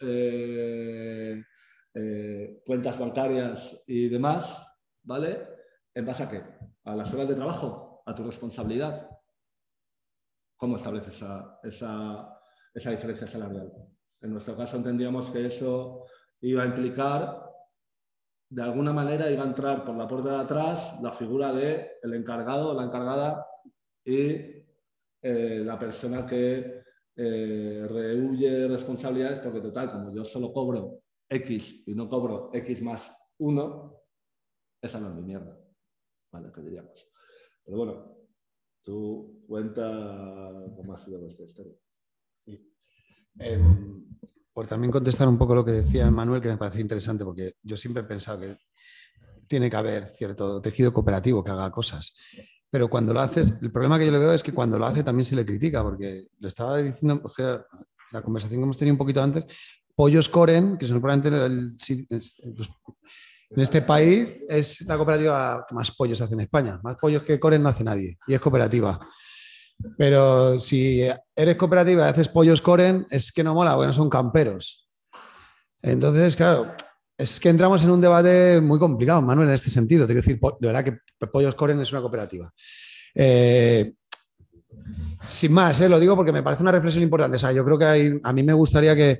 [2.65, 4.65] cuentas bancarias y demás,
[5.03, 5.47] ¿vale?
[5.93, 6.43] ¿En base a qué?
[6.83, 8.03] ¿A las horas de trabajo?
[8.05, 9.09] ¿A tu responsabilidad?
[10.57, 12.39] ¿Cómo estableces esa, esa,
[12.73, 13.71] esa diferencia salarial?
[14.21, 16.05] En nuestro caso entendíamos que eso
[16.41, 17.51] iba a implicar
[18.51, 22.13] de alguna manera iba a entrar por la puerta de atrás la figura de el
[22.13, 23.47] encargado o la encargada
[24.03, 24.60] y
[25.21, 26.81] eh, la persona que
[27.15, 33.11] eh, rehuye responsabilidades porque total, como yo solo cobro X y no cobro X más
[33.37, 34.03] 1,
[34.81, 35.57] esa no es mi mierda.
[36.31, 37.07] Vale, que diríamos.
[37.63, 38.17] Pero bueno,
[38.81, 39.83] tú cuenta
[40.75, 41.73] cómo ha sido nuestra historia.
[42.37, 42.73] Sí.
[43.39, 44.05] Em,
[44.53, 47.77] por también contestar un poco lo que decía Manuel, que me parece interesante, porque yo
[47.77, 48.57] siempre he pensado que
[49.47, 52.15] tiene que haber cierto tejido cooperativo que haga cosas.
[52.71, 55.03] Pero cuando lo haces, el problema que yo le veo es que cuando lo hace
[55.03, 57.21] también se le critica, porque le estaba diciendo,
[58.11, 59.45] la conversación que hemos tenido un poquito antes,
[59.93, 61.77] Pollos Coren, que son probablemente
[62.55, 62.69] pues,
[63.49, 66.79] en este país es la cooperativa que más pollos hace en España.
[66.83, 68.97] Más pollos que Coren no hace nadie y es cooperativa.
[69.97, 74.89] Pero si eres cooperativa y haces pollos coren, es que no mola, bueno, son camperos.
[75.81, 76.73] Entonces, claro,
[77.21, 80.07] es que entramos en un debate muy complicado, Manuel, en este sentido.
[80.07, 82.51] Te quiero decir, de verdad que Pollos Coren es una cooperativa.
[83.13, 83.93] Eh,
[85.23, 87.37] sin más, eh, lo digo porque me parece una reflexión importante.
[87.37, 89.19] O sea, yo creo que a mí me gustaría que,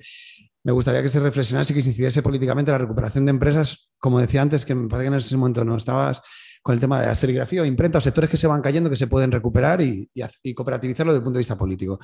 [0.64, 4.20] me gustaría que se reflexionase y que se incidiese políticamente la recuperación de empresas, como
[4.20, 6.22] decía antes, que me parece que en ese momento no estabas
[6.64, 8.96] con el tema de la serigrafía o imprenta o sectores que se van cayendo que
[8.96, 10.10] se pueden recuperar y,
[10.56, 12.00] cooperativizarlo desde el punto de vista político.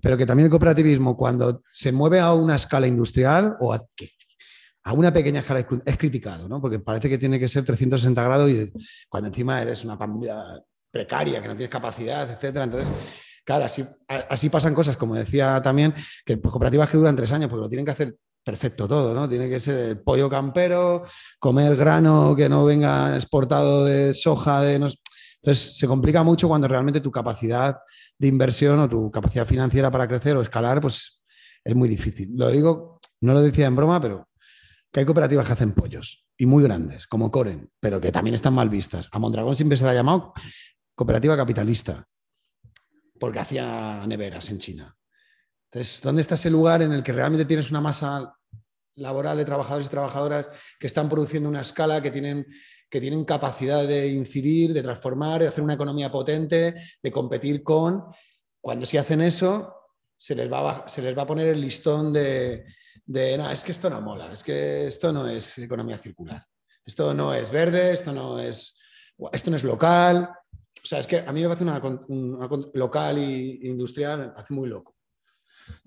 [0.00, 3.82] Pero que también el cooperativismo, cuando se mueve a una escala industrial o a,
[4.90, 6.60] una pequeña escala, es criticado, ¿no?
[6.60, 8.72] porque parece que tiene que ser 360 grados y
[9.08, 10.60] cuando encima eres una familia
[10.90, 12.64] precaria, que no tienes capacidad, etcétera.
[12.64, 12.92] Entonces,
[13.44, 15.94] claro, así, así pasan cosas, como decía también,
[16.24, 19.28] que pues, cooperativas que duran tres años, porque lo tienen que hacer perfecto todo, ¿no?
[19.28, 21.04] Tiene que ser el pollo campero,
[21.38, 24.74] comer grano que no venga exportado de soja, de...
[24.74, 27.78] Entonces, se complica mucho cuando realmente tu capacidad
[28.18, 31.22] de inversión o tu capacidad financiera para crecer o escalar, pues
[31.64, 32.30] es muy difícil.
[32.34, 34.28] Lo digo, no lo decía en broma, pero
[34.92, 38.52] que hay cooperativas que hacen pollos y muy grandes, como Coren, pero que también están
[38.52, 39.08] mal vistas.
[39.10, 40.34] A Mondragón siempre se la ha llamado
[40.94, 42.06] cooperativa capitalista,
[43.18, 44.94] porque hacía neveras en China.
[45.70, 48.36] Entonces, ¿dónde está ese lugar en el que realmente tienes una masa
[48.96, 52.46] laboral de trabajadores y trabajadoras que están produciendo una escala, que tienen,
[52.90, 58.04] que tienen capacidad de incidir, de transformar, de hacer una economía potente, de competir con...
[58.60, 59.74] Cuando si hacen eso,
[60.14, 62.64] se les va se les va a poner el listón de,
[63.12, 66.42] de, no, es que esto no mola, es que esto no es economía circular,
[66.84, 68.78] esto no es verde, esto no es,
[69.32, 70.30] esto no es local.
[70.82, 74.68] O sea, es que a mí me parece una, local e industrial, me parece muy
[74.68, 74.96] loco.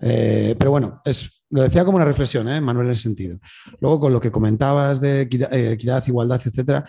[0.00, 3.38] Eh, pero bueno, es, lo decía como una reflexión, ¿eh, Manuel, en ese sentido.
[3.80, 6.88] Luego, con lo que comentabas de eh, equidad, igualdad, etcétera,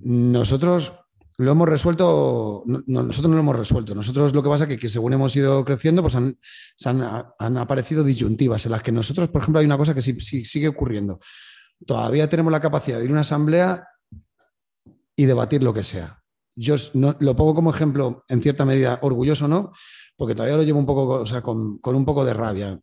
[0.00, 0.94] nosotros
[1.38, 3.94] lo hemos resuelto, nosotros no lo hemos resuelto.
[3.94, 6.36] Nosotros lo que pasa es que, según hemos ido creciendo, pues han,
[7.38, 10.68] han, aparecido disyuntivas en las que nosotros, por ejemplo, hay una cosa que sí, sigue
[10.68, 11.20] ocurriendo.
[11.86, 13.86] Todavía tenemos la capacidad de ir a una asamblea
[15.14, 16.22] y debatir lo que sea.
[16.56, 19.72] Yo lo pongo como ejemplo, en cierta medida, orgulloso, ¿no?
[20.18, 22.78] porque todavía lo llevo un poco, o sea, con, un poco de rabia.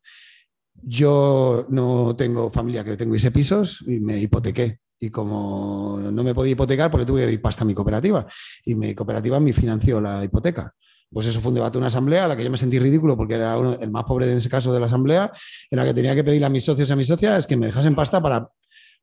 [0.74, 4.80] Yo no tengo familia que tengo ese pisos y me hipotequé.
[5.00, 8.26] Y como no me podía hipotecar, porque tuve que ir pasta a mi cooperativa.
[8.64, 10.74] Y mi cooperativa me financió la hipoteca.
[11.12, 13.36] Pues eso fue un debate, una asamblea a la que yo me sentí ridículo porque
[13.36, 15.32] era el más pobre en ese caso de la asamblea,
[15.70, 17.68] en la que tenía que pedirle a mis socios y a mis socias que me
[17.68, 18.50] dejasen pasta para,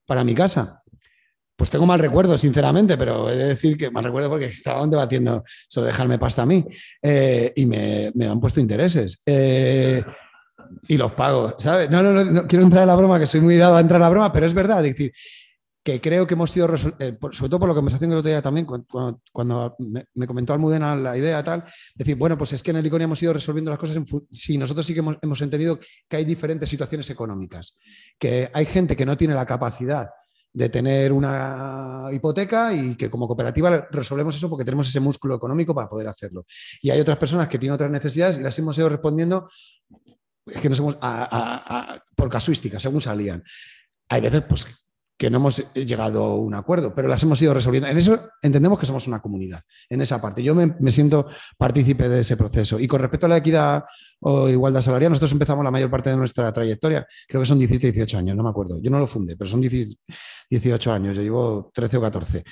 [0.07, 0.83] para mi casa.
[1.57, 5.45] Pues tengo mal recuerdo, sinceramente, pero he de decir que mal recuerdo porque estaban debatiendo
[5.69, 6.65] sobre dejarme pasta a mí
[7.01, 9.23] eh, y me, han puesto intereses.
[9.25, 10.03] Eh,
[10.89, 11.91] y los pago, ¿sabes?
[11.91, 14.03] No, no, no, quiero entrar en la broma, que soy muy dado a entrar en
[14.03, 15.13] la broma, pero es verdad, es decir,
[15.83, 16.69] que creo que hemos sido,
[17.01, 20.95] eh, sobre todo por la conversación que el otro día también, cuando, me, comentó Almudena
[20.95, 21.65] la idea tal,
[21.97, 24.87] decir, bueno, pues es que en el ICONI hemos ido resolviendo las cosas, si nosotros
[24.87, 25.79] sí que hemos, hemos entendido
[26.09, 27.77] que hay diferentes situaciones económicas,
[28.19, 30.09] que hay gente que no tiene la capacidad
[30.55, 35.75] de tener una hipoteca y que como cooperativa resolvemos eso porque tenemos ese músculo económico
[35.75, 36.45] para poder hacerlo.
[36.83, 39.49] Y hay otras personas que tienen otras necesidades y las hemos ido respondiendo
[40.47, 40.99] es que no somos
[42.17, 43.43] por casuística, según salían.
[44.09, 44.67] Hay veces pues,
[45.17, 47.89] que no hemos llegado a un acuerdo, pero las hemos ido resolviendo.
[47.89, 50.43] En eso entendemos que somos una comunidad, en esa parte.
[50.43, 52.81] Yo me, siento partícipe de ese proceso.
[52.81, 53.85] Y con respecto a la equidad
[54.21, 57.93] o igualdad salarial, nosotros empezamos la mayor parte de nuestra trayectoria, creo que son 17,
[57.93, 58.81] 18 años, no me acuerdo.
[58.83, 62.45] Yo no lo fundé, pero son 18 años, yo llevo 13 o 14.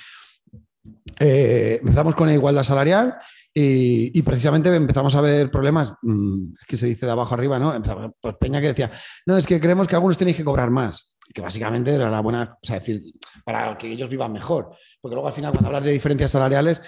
[1.19, 3.17] Eh, empezamos con la igualdad salarial
[3.53, 7.73] y, precisamente empezamos a ver problemas, mm, que se dice de abajo arriba, ¿no?
[8.21, 8.89] Pues Peña que decía,
[9.25, 12.57] no, es que creemos que algunos tenéis que cobrar más que básicamente era la buena,
[12.61, 13.01] o sea, decir,
[13.43, 14.75] para que ellos vivan mejor.
[14.99, 16.81] Porque luego al final, cuando hablas de diferencias salariales,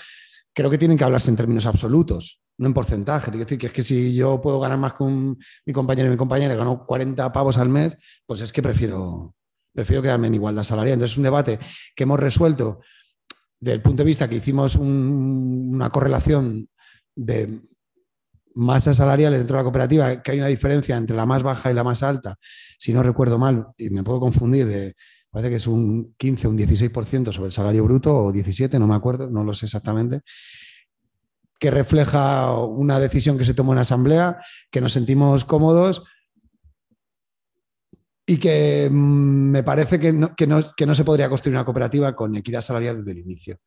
[0.53, 3.31] creo que tienen que hablarse en términos absolutos, no en porcentaje.
[3.31, 6.17] Quiero decir que es que si yo puedo ganar más con mi compañero y mi
[6.17, 9.35] compañera, gano 40 pavos al mes, pues es que prefiero,
[9.73, 10.93] prefiero quedarme en igualdad salarial.
[10.93, 11.59] Entonces es un debate
[11.95, 12.81] que hemos resuelto
[13.59, 16.67] desde el punto de vista que hicimos una correlación
[17.15, 17.61] de
[18.55, 21.73] masas salariales dentro de la cooperativa, que hay una diferencia entre la más baja y
[21.73, 22.37] la más alta,
[22.77, 24.95] si no recuerdo mal, y me puedo confundir, de,
[25.29, 28.87] parece que es un 15 o un 16% sobre el salario bruto, o 17, no
[28.87, 30.21] me acuerdo, no lo sé exactamente,
[31.59, 34.39] que refleja una decisión que se tomó en asamblea,
[34.69, 36.03] que nos sentimos cómodos
[38.25, 40.45] y que mm, me parece que no, que
[40.85, 43.59] no se podría construir una cooperativa con equidad salarial desde el inicio.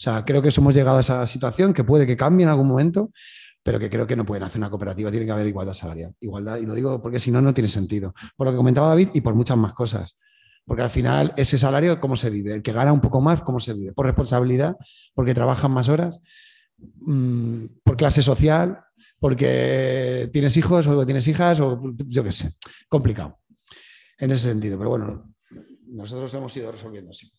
[0.00, 2.66] O sea, creo que hemos llegado a esa situación que puede que cambie en algún
[2.66, 3.10] momento,
[3.62, 6.14] pero que creo que no pueden hacer una cooperativa, tiene que haber igualdad salarial.
[6.20, 8.14] Igualdad, y lo digo porque si no, no tiene sentido.
[8.36, 10.16] Por lo que comentaba David y por muchas más cosas.
[10.64, 12.54] Porque al final, ese salario, ¿cómo se vive?
[12.54, 13.92] El que gana un poco más, ¿cómo se vive?
[13.92, 14.76] ¿Por responsabilidad?
[15.14, 16.20] ¿Porque trabajan más horas?
[16.78, 18.80] Mm, ¿Por clase social?
[19.18, 21.60] ¿Porque tienes hijos o tienes hijas?
[21.60, 22.52] O yo qué sé.
[22.88, 23.38] Complicado.
[24.18, 24.78] En ese sentido.
[24.78, 25.34] Pero bueno,
[25.86, 27.30] nosotros hemos ido resolviendo así.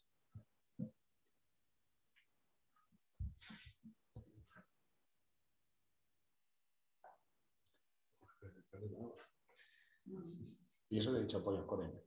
[10.92, 12.04] Y eso le he dicho pollo con él.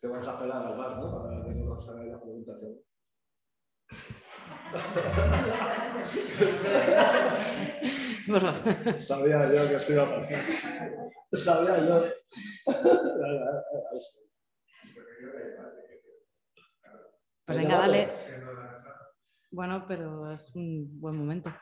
[0.00, 1.22] Te vas a pelar al bar, ¿no?
[1.22, 2.80] Para que no salga la preguntación.
[8.98, 10.40] Sabía yo que esto iba a pasar.
[11.34, 12.04] Sabía yo.
[17.46, 18.12] Pues venga, dale.
[19.52, 21.52] Bueno, pero es un buen momento.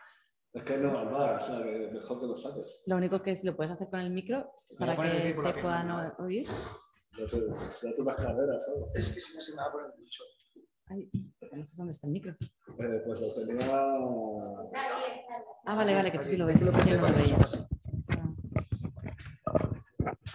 [0.53, 2.83] Es que no va al bar, o sea, que mejor que lo saques.
[2.87, 6.49] Lo único que es, lo puedes hacer con el micro para que te puedan oír.
[7.19, 7.41] No sé,
[7.83, 8.83] ya tú las caderas, ¿sabes?
[8.95, 10.25] Es que si no se me va a poner mucho.
[10.87, 11.09] Ay,
[11.53, 12.33] no sé dónde está el micro.
[12.33, 13.67] Eh, pues lo tenía.
[15.67, 16.65] Ah, vale, vale, que tú sí lo ves.
[16.65, 17.37] Yo no lo veía.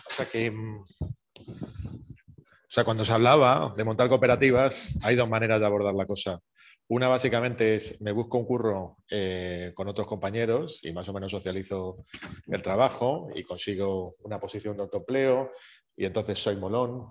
[0.08, 0.50] O sea que.
[0.50, 6.06] Mm, o sea, cuando se hablaba de montar cooperativas, hay dos maneras de abordar la
[6.06, 6.40] cosa.
[6.88, 11.32] Una básicamente es, me busco un curro eh, con otros compañeros y más o menos
[11.32, 12.06] socializo
[12.46, 15.52] el trabajo y consigo una posición de autoempleo
[15.98, 17.08] y entonces soy molón.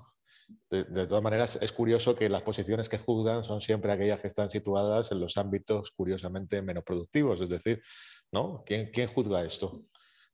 [0.71, 4.51] De, todas maneras, es curioso que las posiciones que juzgan son siempre aquellas que están
[4.51, 7.41] situadas en los ámbitos curiosamente menos productivos.
[7.41, 7.83] Es decir,
[8.31, 8.63] ¿no?
[8.67, 9.83] ¿Quién, quién juzga esto?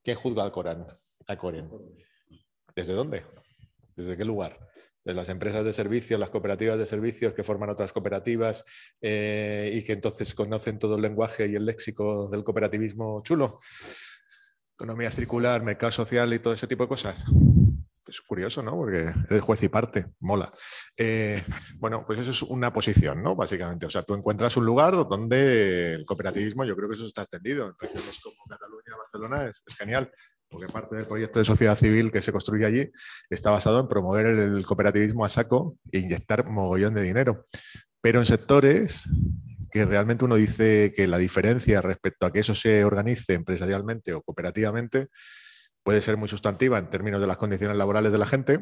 [0.02, 0.86] ¿Quién juzga al Corán?
[1.26, 1.70] Al Corán?
[2.74, 3.24] ¿Desde dónde?
[3.94, 4.69] ¿Desde qué lugar?
[5.05, 8.64] De las empresas de servicios, las cooperativas de servicios que forman otras cooperativas
[9.01, 13.60] eh, y que entonces conocen todo el lenguaje y el léxico del cooperativismo chulo.
[14.74, 17.24] Economía circular, mercado social y todo ese tipo de cosas.
[18.06, 18.72] Es curioso, ¿no?
[18.72, 20.52] Porque eres juez y parte, mola.
[20.97, 21.40] Eh,
[21.77, 23.36] bueno, pues eso es una posición, ¿no?
[23.36, 23.86] Básicamente.
[23.86, 27.68] O sea, tú encuentras un lugar donde el cooperativismo, yo creo que eso está extendido.
[27.68, 30.10] En regiones como Cataluña, Barcelona, es genial
[30.51, 32.90] porque parte del proyecto de sociedad civil que se construye allí
[33.31, 37.47] está basado en promover el cooperativismo a saco e inyectar mogollón de dinero.
[38.01, 39.09] Pero en sectores
[39.70, 44.22] que realmente uno dice que la diferencia respecto a que eso se organice empresarialmente o
[44.22, 45.09] cooperativamente
[45.85, 48.60] puede ser muy sustantiva en términos de las condiciones laborales de la gente,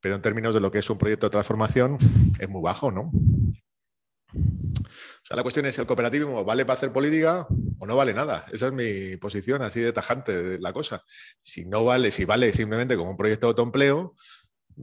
[0.00, 1.98] pero en términos de lo que es un proyecto de transformación
[2.38, 3.12] es muy bajo, ¿no?
[4.34, 7.46] O sea, la cuestión es, ¿el cooperativismo vale para hacer política
[7.78, 8.46] o no vale nada?
[8.52, 11.04] Esa es mi posición así de tajante de la cosa.
[11.40, 14.16] Si no vale, si vale simplemente como un proyecto de autoempleo,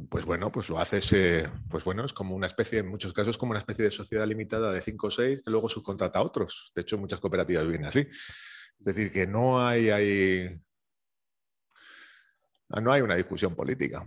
[0.09, 3.37] pues bueno, pues lo haces, eh, pues bueno, es como una especie, en muchos casos,
[3.37, 6.71] como una especie de sociedad limitada de cinco o seis que luego subcontrata a otros.
[6.75, 7.99] De hecho, muchas cooperativas vienen así.
[7.99, 9.89] Es decir, que no hay,
[12.81, 14.03] no hay una discusión política.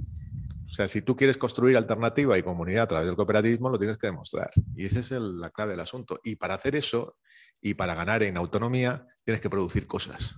[0.73, 3.99] O sea, si tú quieres construir alternativa y comunidad a través del cooperativismo, lo tienes
[3.99, 4.51] que demostrar.
[4.75, 6.19] Y esa es la clave del asunto.
[6.25, 7.19] Y para hacer eso
[7.61, 10.35] y para ganar en autonomía, tienes que producir cosas.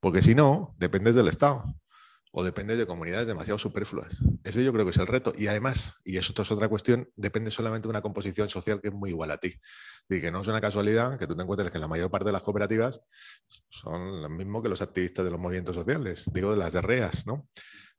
[0.00, 1.62] Porque si no, dependes del Estado.
[2.34, 4.22] o depende de comunidades demasiado superfluas.
[4.42, 5.34] Ese yo creo que es el reto.
[5.36, 8.94] Y además, y eso es otra cuestión, depende solamente de una composición social que es
[8.94, 9.54] muy igual a ti.
[10.08, 12.32] Y que no es una casualidad que tú te encuentres que la mayor parte de
[12.32, 13.02] las cooperativas
[13.68, 17.26] son lo mismo que los activistas de los movimientos sociales, digo de las de REAS,
[17.26, 17.48] ¿no?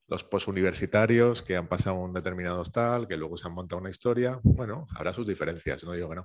[0.06, 4.38] Los posuniversitarios que han pasado un determinado tal, que luego se han montado una historia,
[4.42, 6.24] bueno, habrá sus diferencias, no digo que no,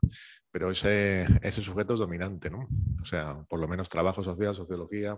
[0.52, 2.68] pero ese, ese sujeto es dominante, ¿no?
[3.02, 5.18] O sea, por lo menos trabajo social, sociología,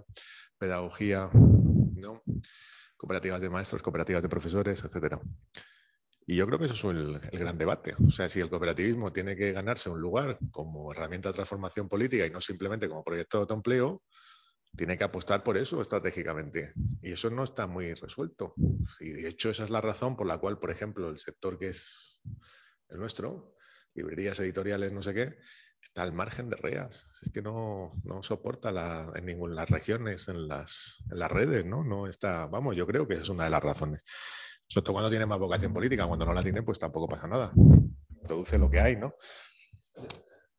[0.59, 2.21] pedagogía, ¿no?
[3.01, 5.17] cooperativas de maestros, cooperativas de profesores, etc.
[6.27, 7.95] Y yo creo que eso es el, gran debate.
[8.05, 12.27] O sea, si el cooperativismo tiene que ganarse un lugar como herramienta de transformación política
[12.27, 14.03] y no simplemente como proyecto de autoempleo,
[14.76, 16.73] tiene que apostar por eso estratégicamente.
[17.02, 18.53] Y eso no está muy resuelto.
[18.99, 21.69] Y de hecho, esa es la razón por la cual, por ejemplo, el sector que
[21.69, 22.22] es
[22.89, 23.56] el nuestro,
[23.93, 25.38] librerías editoriales, no sé qué,
[25.81, 27.07] está al margen de REAS.
[27.22, 31.84] Es que no, soporta la, en ninguna las regiones, en las, en las redes, ¿no?
[31.84, 34.03] No está, vamos, yo creo que esa es una de las razones.
[34.68, 37.52] Sobre todo cuando tiene más vocación política, cuando no la tiene, pues tampoco pasa nada.
[38.23, 39.15] Produce lo que hay, ¿no?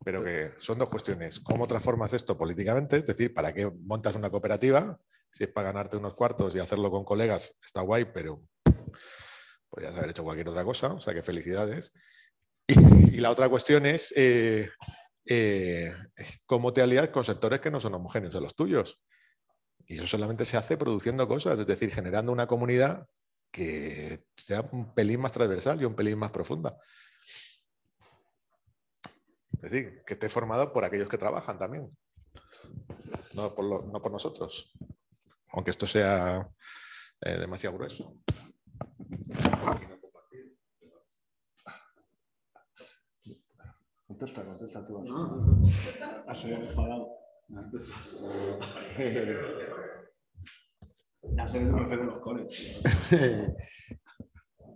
[0.05, 1.41] Pero que son dos cuestiones.
[1.41, 2.97] ¿Cómo transformas esto políticamente?
[2.99, 4.99] Es decir, ¿para qué montas una cooperativa?
[5.31, 8.43] Si es para ganarte unos cuartos y hacerlo con colegas, está guay, pero
[9.71, 10.93] podrías haber hecho cualquier otra cosa.
[10.93, 11.93] O sea, que felicidades.
[12.67, 14.71] Y, la otra cuestión es eh,
[15.27, 15.93] eh,
[16.47, 19.01] cómo te alías con sectores que no son homogéneos a los tuyos.
[19.87, 23.07] Y eso solamente se hace produciendo cosas, es decir, generando una comunidad
[23.51, 26.79] que sea un pelín más transversal y un pelín más profunda.
[29.63, 31.97] Es decir, que esté formado por aquellos que trabajan también,
[33.35, 34.73] no por, nosotros,
[35.53, 36.51] aunque esto sea
[37.21, 38.17] eh, demasiado grueso.
[44.09, 45.05] Contesta, contesta tú.
[46.27, 47.09] enfadado.
[51.37, 52.81] ya se me con los coles.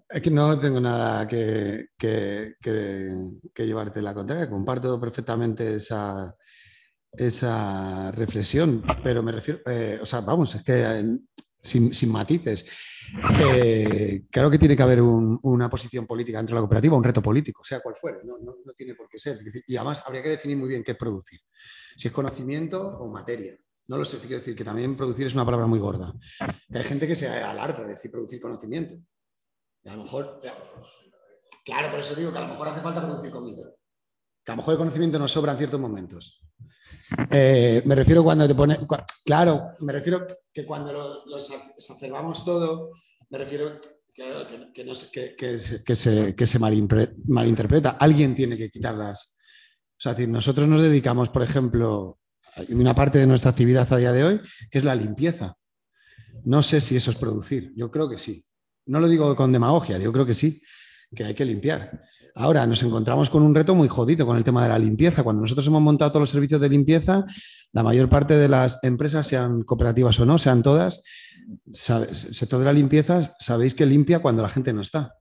[0.08, 4.48] Es que no tengo nada que, que, que, llevarte la contraria.
[4.48, 6.32] Comparto perfectamente esa,
[8.12, 11.18] reflexión, pero me refiero, eh, o sea, vamos, es que
[11.66, 12.64] sin, sin matices.
[13.40, 17.22] Eh, claro que tiene que haber una posición política dentro de la cooperativa, un reto
[17.22, 18.36] político, sea cual fuere, no,
[18.76, 19.38] tiene por qué ser.
[19.66, 21.40] Y además habría que definir muy bien qué es producir,
[21.96, 23.58] si es conocimiento o materia.
[23.88, 26.12] No lo sé, quiero decir que también producir es una palabra muy gorda.
[26.70, 28.96] hay gente que se alarda de decir producir conocimiento.
[29.86, 30.40] A lo mejor,
[31.64, 33.62] claro, por eso digo que a lo mejor hace falta producir comida.
[34.44, 36.42] Que a lo mejor el conocimiento nos sobra en ciertos momentos.
[37.30, 38.78] Eh, me refiero cuando te pone.
[39.24, 42.90] Claro, me refiero que cuando lo, lo exacerbamos todo,
[43.30, 43.80] me refiero
[44.14, 44.92] que, no
[45.36, 47.90] que, se, que se malinterpreta.
[47.90, 49.36] Alguien tiene que quitarlas.
[49.98, 52.18] O sea, nosotros nos dedicamos, por ejemplo,
[52.68, 54.40] una parte de nuestra actividad a día de hoy
[54.70, 55.56] que es la limpieza.
[56.44, 57.72] No sé si eso es producir.
[57.76, 58.46] Yo creo que sí.
[58.86, 60.62] No lo digo con demagogia, yo creo que sí,
[61.14, 62.02] que hay que limpiar.
[62.34, 65.22] Ahora nos encontramos con un reto muy jodido con el tema de la limpieza.
[65.22, 67.24] Cuando nosotros hemos montado todos los servicios de limpieza,
[67.72, 71.02] la mayor parte de las empresas, sean cooperativas o no, sean todas,
[71.64, 75.14] el sector de la limpieza, sabéis que limpia cuando la gente no está.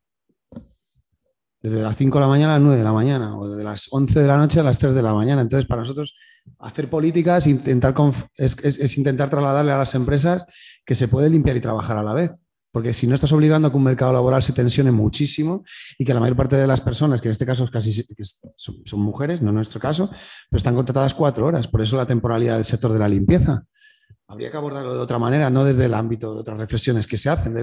[1.61, 3.87] Desde las 5 de la mañana a las 9 de la mañana, o desde las
[3.89, 5.41] 11 de la noche a las 3 de la mañana.
[5.41, 6.15] Entonces, para nosotros,
[6.59, 7.95] hacer políticas intentar
[8.35, 10.45] es intentar trasladarle a las empresas
[10.85, 12.31] que se puede limpiar y trabajar a la vez.
[12.75, 15.63] Porque si no estás obligando a que un mercado laboral se tensione muchísimo
[15.97, 18.05] y que la mayor parte de las personas, que en este caso casi
[18.57, 20.09] son, mujeres, no en nuestro caso,
[20.49, 21.69] pero están contratadas cuatro horas.
[21.69, 23.63] Por eso la temporalidad del sector de la limpieza.
[24.27, 27.29] Habría que abordarlo de otra manera, no desde el ámbito de otras reflexiones que se
[27.29, 27.55] hacen.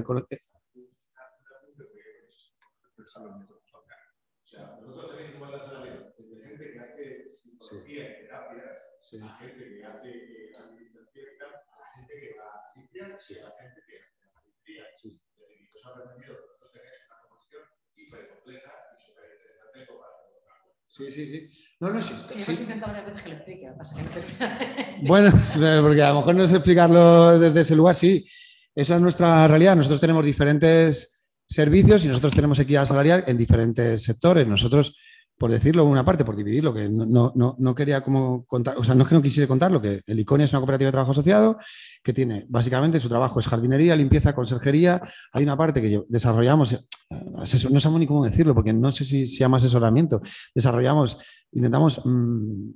[20.94, 21.48] Sí, sí, sí.
[21.80, 22.12] No, no, sí.
[22.36, 22.52] sí.
[22.52, 25.30] intentado varias veces que le explique, pasa que Bueno,
[25.82, 28.28] porque a lo mejor no es explicarlo desde ese lugar, sí.
[28.74, 29.74] Esa es nuestra realidad.
[29.74, 34.46] Nosotros tenemos diferentes servicios y nosotros tenemos equidad salarial en diferentes sectores.
[34.46, 34.94] Nosotros
[35.38, 38.94] por decirlo una parte, por dividirlo, que no, no, no, quería como contar, o sea,
[38.94, 41.58] no es que no quisiera contarlo, que el ICONIA es una cooperativa de trabajo asociado
[42.02, 45.00] que tiene básicamente su trabajo es jardinería, limpieza, conserjería.
[45.32, 46.80] Hay una parte que desarrollamos, eh,
[47.10, 50.20] no sabemos ni cómo decirlo, porque no sé si se llama asesoramiento.
[50.54, 51.18] Desarrollamos,
[51.52, 52.70] intentamos mm,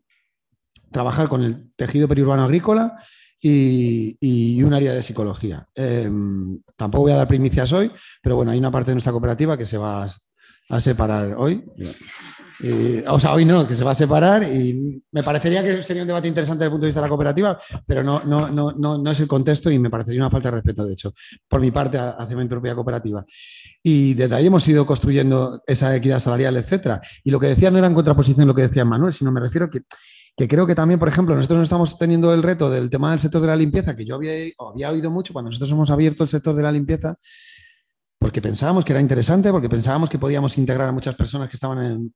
[0.90, 2.96] trabajar con el tejido periurbano agrícola
[3.40, 5.68] y, un área de psicología.
[5.74, 7.90] Em, tampoco voy a dar primicias hoy,
[8.22, 10.06] pero bueno, hay una parte de nuestra cooperativa que se va
[10.68, 11.64] a separar hoy.
[13.08, 16.08] O sea, hoy no, que se va a separar y me parecería que sería un
[16.08, 19.10] debate interesante desde el punto de vista de la cooperativa, pero no, no, no, no,
[19.10, 21.12] es el contexto y me parecería una falta de respeto, de hecho,
[21.48, 23.24] por mi parte hacia mi propia cooperativa.
[23.82, 27.00] Y desde ahí hemos ido construyendo esa equidad salarial, etcétera.
[27.24, 29.70] Y lo que decía no era en contraposición lo que decía Manuel, sino me refiero
[29.70, 29.82] que
[30.36, 33.20] que creo que también, por ejemplo, nosotros no estamos teniendo el reto del tema del
[33.20, 36.28] sector de la limpieza, que yo había, había oído mucho cuando nosotros hemos abierto el
[36.28, 37.16] sector de la limpieza,
[38.18, 41.82] porque pensábamos que era interesante, porque pensábamos que podíamos integrar a muchas personas que estaban
[41.82, 42.14] en,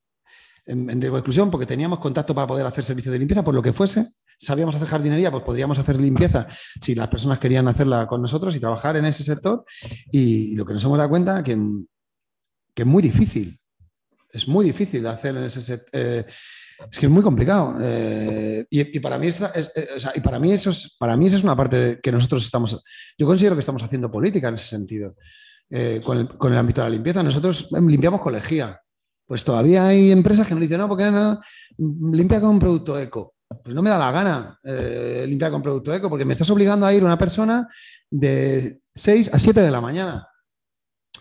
[0.67, 3.63] en, riesgo de exclusión, porque teníamos contacto para poder hacer servicios de limpieza, por lo
[3.63, 4.13] que fuese.
[4.39, 6.47] Sabíamos hacer jardinería, pues podríamos hacer limpieza
[6.81, 9.65] si las personas querían hacerla con nosotros y trabajar en ese sector.
[10.11, 11.59] Y, lo que nos hemos dado cuenta que,
[12.75, 13.59] que es muy difícil.
[14.33, 15.91] Es muy difícil hacer en ese sector.
[15.93, 16.25] Eh,
[16.91, 17.77] es que es muy complicado.
[17.81, 19.43] Eh, y, para mí es,
[20.15, 22.83] y para mí eso es, para mí esa es una parte que nosotros estamos.
[23.19, 25.15] Yo considero que estamos haciendo política en ese sentido.
[25.73, 27.23] Eh, con, el, ámbito de la limpieza.
[27.23, 28.81] Nosotros limpiamos con lejía.
[29.31, 31.39] Pues todavía hay empresas que nos dicen, no, porque no?
[31.79, 33.35] Limpia con producto eco.
[33.63, 36.85] Pues no me da la gana eh, limpiar con producto eco, porque me estás obligando
[36.85, 37.69] a ir una persona
[38.11, 40.27] de 6 a 7 de la mañana.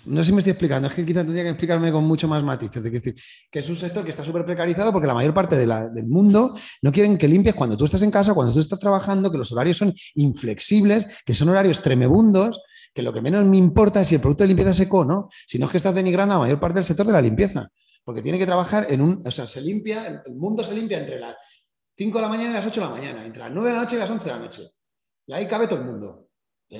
[0.05, 2.41] No sé si me estoy explicando, es que quizás tendría que explicarme con mucho más
[2.41, 2.83] matices.
[2.83, 3.13] Es decir,
[3.51, 6.91] que es un sector que está súper precarizado porque la mayor parte del mundo no
[6.91, 9.77] quieren que limpies cuando tú estás en casa, cuando tú estás trabajando, que los horarios
[9.77, 12.59] son inflexibles, que son horarios tremebundos,
[12.91, 15.05] que lo que menos me importa es si el producto de limpieza es eco o
[15.05, 17.69] no, sino es que estás denigrando a la mayor parte del sector de la limpieza.
[18.09, 19.21] Porque tiene que trabajar en un.
[19.23, 21.35] O sea, se limpia, el mundo se limpia entre las
[21.95, 23.81] 5 de la mañana y las 8 de la mañana, entre las 9 de la
[23.83, 24.63] noche y las 11 de la noche.
[25.27, 26.27] Y ahí cabe todo el mundo.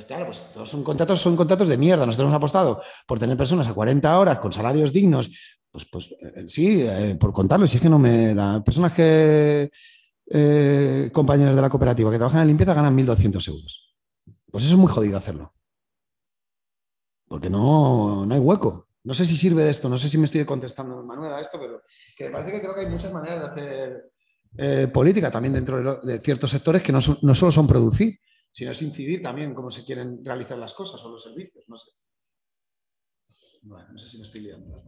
[0.08, 2.04] claro, pues todos son contratos, son contratos de mierda.
[2.04, 5.30] Nosotros hemos apostado por tener personas a 40 horas con salarios dignos.
[5.70, 8.34] Pues, pues eh, sí, eh, por contarlo, si es que no me.
[8.34, 9.70] Las personas que.
[10.32, 13.96] Eh, compañeros de la cooperativa que trabajan en limpieza ganan 1.200 euros.
[14.50, 15.54] Pues eso es muy jodido hacerlo.
[17.28, 18.89] Porque no, no hay hueco.
[19.04, 21.60] No sé si sirve de esto, no sé si me estoy contestando, Manuel, a esto,
[21.60, 21.82] pero
[22.18, 24.12] que me parece que creo que hay muchas maneras de hacer
[24.58, 28.20] eh, política también dentro de, ciertos sectores que no, solo son producir,
[28.52, 31.66] sino es incidir también cómo se quieren realizar las cosas o los servicios.
[31.68, 31.92] No sé.
[33.64, 34.84] No sé si me estoy liando.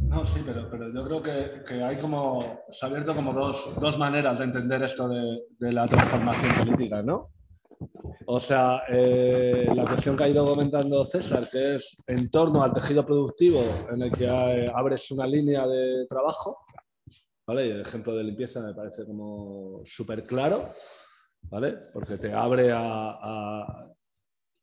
[0.00, 3.78] No, sí, pero, pero yo creo que, que, hay como, se ha abierto como dos,
[3.80, 7.33] dos maneras de entender esto de, de, la transformación política, ¿no?
[8.26, 12.72] O sea, eh, la cuestión que ha ido comentando César, que es en torno al
[12.72, 14.28] tejido productivo en el que
[14.74, 16.64] abres una línea de trabajo,
[17.46, 17.66] ¿vale?
[17.66, 20.70] Y el ejemplo de limpieza me parece como súper claro,
[21.42, 21.72] ¿vale?
[21.92, 23.90] Porque te abre a,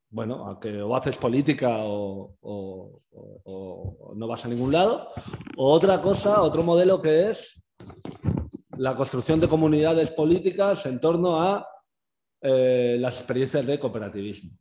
[0.09, 2.99] bueno, a que o haces política o,
[4.15, 5.09] no vas a ningún lado.
[5.57, 7.63] O otra cosa, otro modelo que es
[8.77, 11.67] la construcción de comunidades políticas en torno a
[12.43, 14.57] eh, las experiencias de cooperativismo.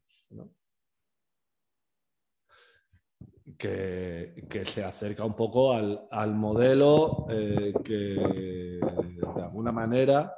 [3.56, 10.34] que, se acerca un poco al, modelo eh, que de alguna manera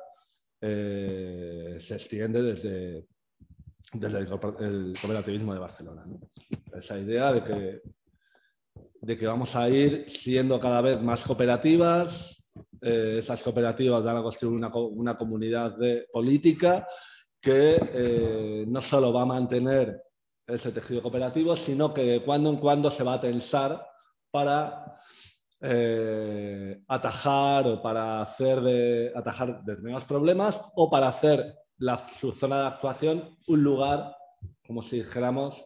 [0.60, 3.06] eh, se extiende desde,
[3.92, 6.04] desde el, cooperativismo de Barcelona.
[6.76, 7.82] Esa idea de que,
[9.00, 12.44] de que vamos a ir siendo cada vez más cooperativas,
[12.80, 16.86] esas cooperativas van a construir una, una comunidad de política
[17.42, 20.00] que no solo va a mantener
[20.46, 23.84] ese tejido cooperativo, sino que de cuando en cuando se va a tensar
[24.30, 24.96] para
[25.60, 32.60] eh, atajar o para hacer de, atajar determinados problemas o para hacer la, su zona
[32.60, 34.16] de actuación un lugar,
[34.66, 35.64] como si dijéramos,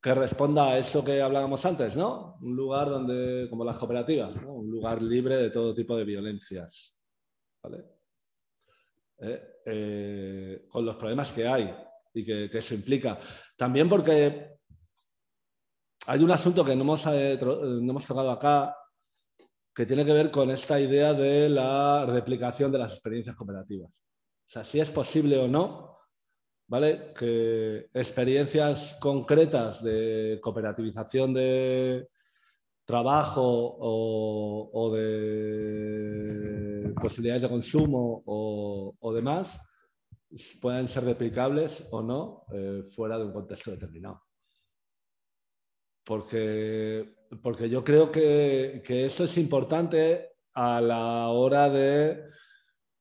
[0.00, 2.36] que responda a eso que hablábamos antes, ¿no?
[2.40, 7.00] Un lugar donde, como las cooperativas, un lugar libre de todo tipo de violencias,
[7.60, 7.84] ¿vale?
[9.18, 11.74] Eh, eh, con los problemas que hay
[12.14, 13.18] y que, eso implica.
[13.56, 14.58] También porque
[16.06, 18.74] hay un asunto que no hemos, eh, no hemos tocado acá
[19.74, 23.90] que tiene que ver con esta idea de la replicación de las experiencias cooperativas.
[23.90, 25.98] O sea, si es posible o no,
[26.66, 27.12] ¿vale?
[27.16, 32.08] Que experiencias concretas de cooperativización de
[32.88, 33.42] trabajo
[34.72, 39.60] o, de posibilidades de consumo o, demás
[40.58, 44.22] pueden ser replicables o no eh, fuera de un contexto determinado.
[46.02, 52.24] Porque, porque yo creo que, que eso es importante a la hora de,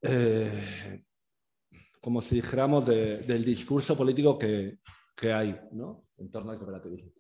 [0.02, 1.06] eh,
[2.02, 4.80] como si dijéramos, del discurso político que,
[5.16, 6.10] que hay ¿no?
[6.18, 7.17] en torno al cooperativismo.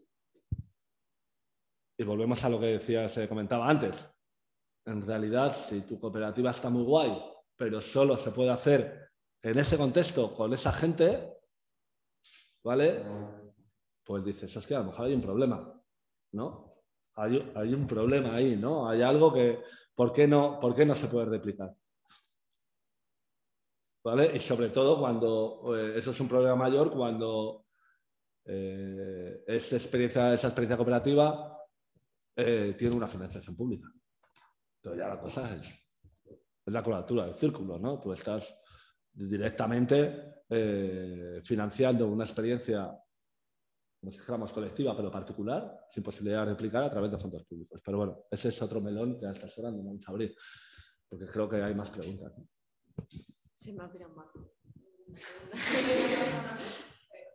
[1.98, 4.08] Y volvemos a lo que decía, se comentaba antes.
[4.86, 7.12] En realidad, si tu cooperativa está muy guay,
[7.56, 9.10] pero solo se puede hacer
[9.42, 11.38] en ese contexto, con esa gente,
[12.64, 13.04] ¿vale?
[14.04, 15.82] Pues dices, hostia, a lo mejor hay un problema,
[16.34, 16.68] ¿no?
[17.18, 18.88] hay, un problema ahí, ¿no?
[18.88, 19.60] Hay algo que,
[19.96, 21.76] ¿por qué no, por qué no se puede replicar?
[24.04, 24.32] ¿Vale?
[24.36, 27.66] Y sobre todo cuando, eh, eso es un problema mayor cuando
[28.46, 31.57] eh, experiencia, esa experiencia cooperativa
[32.38, 33.90] eh, tiene una financiación pública.
[34.78, 36.00] Entonces ya la cosa es,
[36.66, 38.00] es la cobertura del círculo, ¿no?
[38.00, 38.64] Tú estás
[39.12, 40.36] directamente
[41.44, 42.90] financiando una experiencia
[44.00, 47.82] como si dijéramos colectiva, pero particular, sin posibilidad de replicar a través de fondos públicos.
[47.84, 50.36] Pero bueno, ese es otro melón que a estas horas no vamos a abrir,
[51.10, 52.34] porque creo que hay más preguntas.
[53.54, 54.28] Se me ha olvidado más.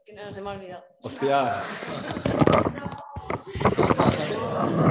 [0.05, 0.85] que no, me ha olvidado.
[1.03, 1.51] Hostia.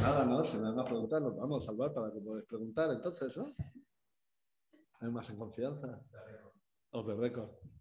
[0.00, 0.44] Nada, ¿no?
[0.44, 3.52] Si me van a preguntar, nos vamos a salvar para que podáis preguntar, entonces, ¿no?
[5.00, 6.00] Hay más en confianza.
[6.90, 7.73] Os de récord.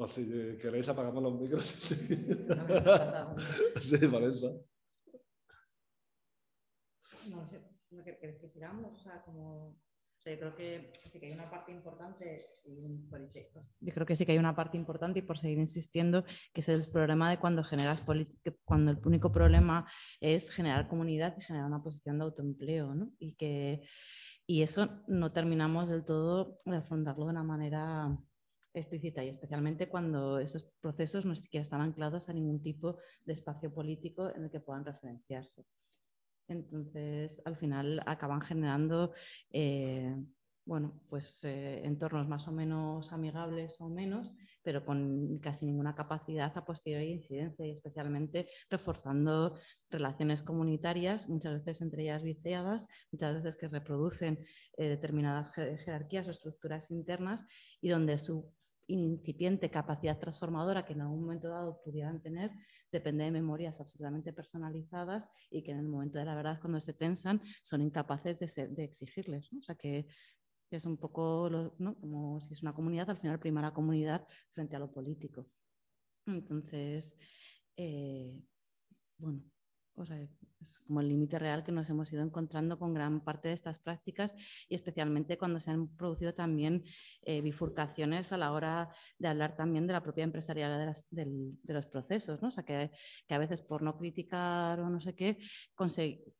[0.00, 0.24] O si
[0.56, 1.66] queréis apagamos los micros.
[3.82, 4.64] sí, por eso.
[7.28, 7.60] No sé,
[8.02, 8.94] ¿queréis que sigamos?
[8.94, 9.76] O sea, como
[10.24, 12.40] yo creo que sí que hay una parte importante,
[13.80, 16.24] yo creo que sí que hay una parte importante y por seguir insistiendo,
[16.54, 19.86] que es el problema de cuando generas política, cuando el único problema
[20.20, 23.12] es generar comunidad y generar una posición de autoempleo, ¿no?
[23.18, 23.82] Y que
[24.46, 28.18] y eso no terminamos del todo de afrontarlo de una manera
[28.72, 33.72] explícita y especialmente cuando esos procesos no siquiera están anclados a ningún tipo de espacio
[33.72, 35.64] político en el que puedan referenciarse.
[36.48, 39.12] Entonces, al final acaban generando,
[39.52, 40.16] eh,
[40.64, 44.32] bueno, pues eh, entornos más o menos amigables o menos,
[44.62, 49.56] pero con casi ninguna capacidad a posteriori de incidencia y especialmente reforzando
[49.90, 54.40] relaciones comunitarias, muchas veces entre ellas viciadas, muchas veces que reproducen
[54.76, 57.46] eh, determinadas jerarquías o estructuras internas
[57.80, 58.52] y donde su
[58.98, 62.50] incipiente capacidad transformadora que en algún momento dado pudieran tener
[62.90, 66.92] depende de memorias absolutamente personalizadas y que en el momento de la verdad, cuando se
[66.92, 69.52] tensan, son incapaces de, exigirles.
[69.52, 70.06] O sea que
[70.70, 71.48] es un poco
[72.00, 75.46] como si es una comunidad, al final prima la comunidad frente a lo político.
[76.26, 77.18] Entonces,
[77.76, 78.40] eh,
[79.18, 79.42] bueno,
[80.60, 83.78] es como el límite real que nos hemos ido encontrando con gran parte de estas
[83.78, 84.34] prácticas
[84.68, 86.84] y especialmente cuando se han producido también
[87.22, 92.40] eh, bifurcaciones a la hora de hablar también de la propia empresarial de, los procesos,
[92.42, 92.48] ¿no?
[92.48, 92.90] O sea, que,
[93.28, 95.38] a veces por no criticar o no sé qué,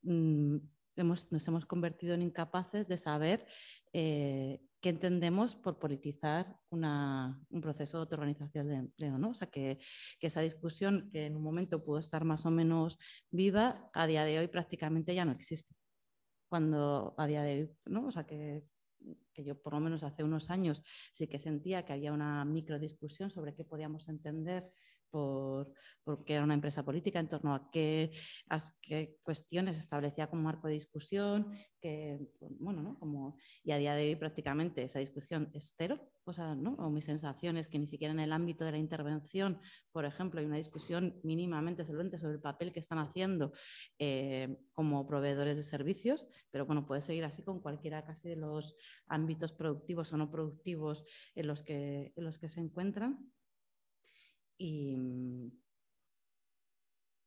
[0.03, 0.57] mm,
[0.97, 3.47] nos hemos convertido en incapaces de saber
[3.93, 9.19] eh, qué entendemos por politizar un proceso de autoorganización de empleo.
[9.19, 9.31] ¿no?
[9.31, 9.79] O sea, que,
[10.21, 12.99] esa discusión que en un momento pudo estar más o menos
[13.31, 15.75] viva, a día de hoy prácticamente ya no existe.
[16.49, 18.07] Cuando a día de hoy, ¿no?
[18.07, 18.65] o sea, que,
[19.33, 20.83] que yo por lo menos hace unos años
[21.13, 24.73] sí que sentía que había una micro discusión sobre qué podíamos entender
[25.11, 25.73] por,
[26.05, 28.13] porque era una empresa política, en torno a qué,
[28.83, 32.19] qué cuestiones establecía como marco de discusión, que,
[32.59, 32.99] bueno, ¿no?
[32.99, 36.75] Como, y a día de hoy prácticamente esa discusión es cero, o, sea, ¿no?
[36.75, 39.61] o mi sensación es que ni siquiera en el ámbito de la intervención,
[39.93, 43.53] por ejemplo, hay una discusión mínimamente solvente sobre el papel que están haciendo
[43.99, 48.77] eh, como proveedores de servicios, pero bueno, puede seguir así con cualquiera casi de los
[49.07, 51.05] ámbitos productivos o no productivos
[51.35, 53.33] en los que, en los que se encuentran.
[54.61, 55.51] Y, mm,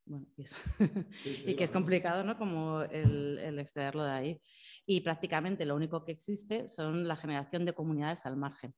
[0.06, 0.46] bueno, y,
[1.56, 2.38] que es complicado, ¿no?
[2.38, 4.42] Como el, el, extraerlo de ahí.
[4.86, 8.76] Y prácticamente lo único que existe son la generación de comunidades al margen.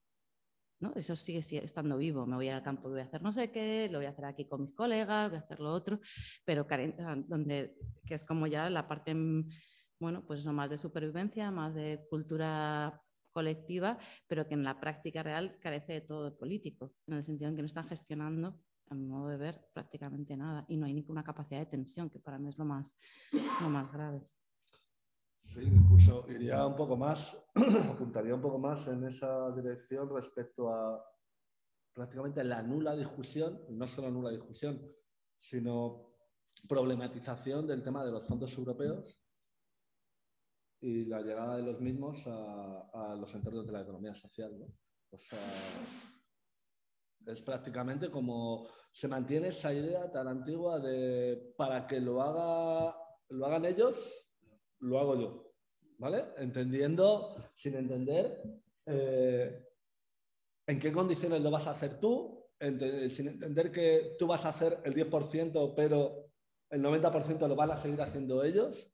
[0.80, 0.94] ¿no?
[0.96, 2.26] Eso sigue estando vivo.
[2.26, 4.48] Me voy al campo, voy a hacer no sé qué, lo voy a hacer aquí
[4.48, 6.00] con mis colegas, voy a hacer lo otro,
[6.46, 6.66] pero
[7.28, 7.76] donde,
[8.06, 9.50] que es como ya la parte, mm,
[10.00, 13.02] bueno, pues eso más de supervivencia, más de cultura
[13.36, 13.98] colectiva,
[14.28, 17.62] pero que en la práctica real carece de todo político, en el sentido en que
[17.64, 18.58] no están gestionando,
[18.90, 22.20] a mi modo de ver, prácticamente nada y no hay ninguna capacidad de tensión, que
[22.20, 22.96] para mí es lo más,
[23.62, 24.22] lo más grave.
[25.38, 27.46] Sí, incluso iría un poco más,
[27.90, 31.04] apuntaría un poco más en esa dirección respecto a
[31.94, 34.82] prácticamente la nula discusión, no solo nula discusión,
[35.38, 36.16] sino
[36.70, 39.20] problematización del tema de los fondos europeos
[40.82, 44.54] y la llegada de los mismos a, los entornos de la economía social.
[45.10, 45.40] O sea,
[47.26, 52.96] es prácticamente como se mantiene esa idea tan antigua de para que lo, haga,
[53.30, 54.28] lo hagan ellos,
[54.80, 55.52] lo hago yo.
[55.98, 56.26] ¿Vale?
[56.38, 58.44] Entendiendo, sin entender
[58.86, 59.66] eh,
[60.68, 64.80] en qué condiciones lo vas a hacer tú sin entender que tú vas a hacer
[64.84, 66.32] el 10%, pero
[66.70, 68.92] el 90% lo van a seguir haciendo ellos,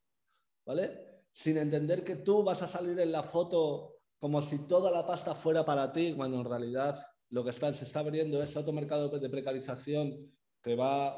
[0.66, 1.11] ¿vale?
[1.34, 5.34] Sin entender que tú vas a salir en la foto como si toda la pasta
[5.34, 6.96] fuera para ti, cuando en realidad
[7.30, 10.32] lo que está, se está abriendo es otro mercado de precarización
[10.62, 11.18] que va,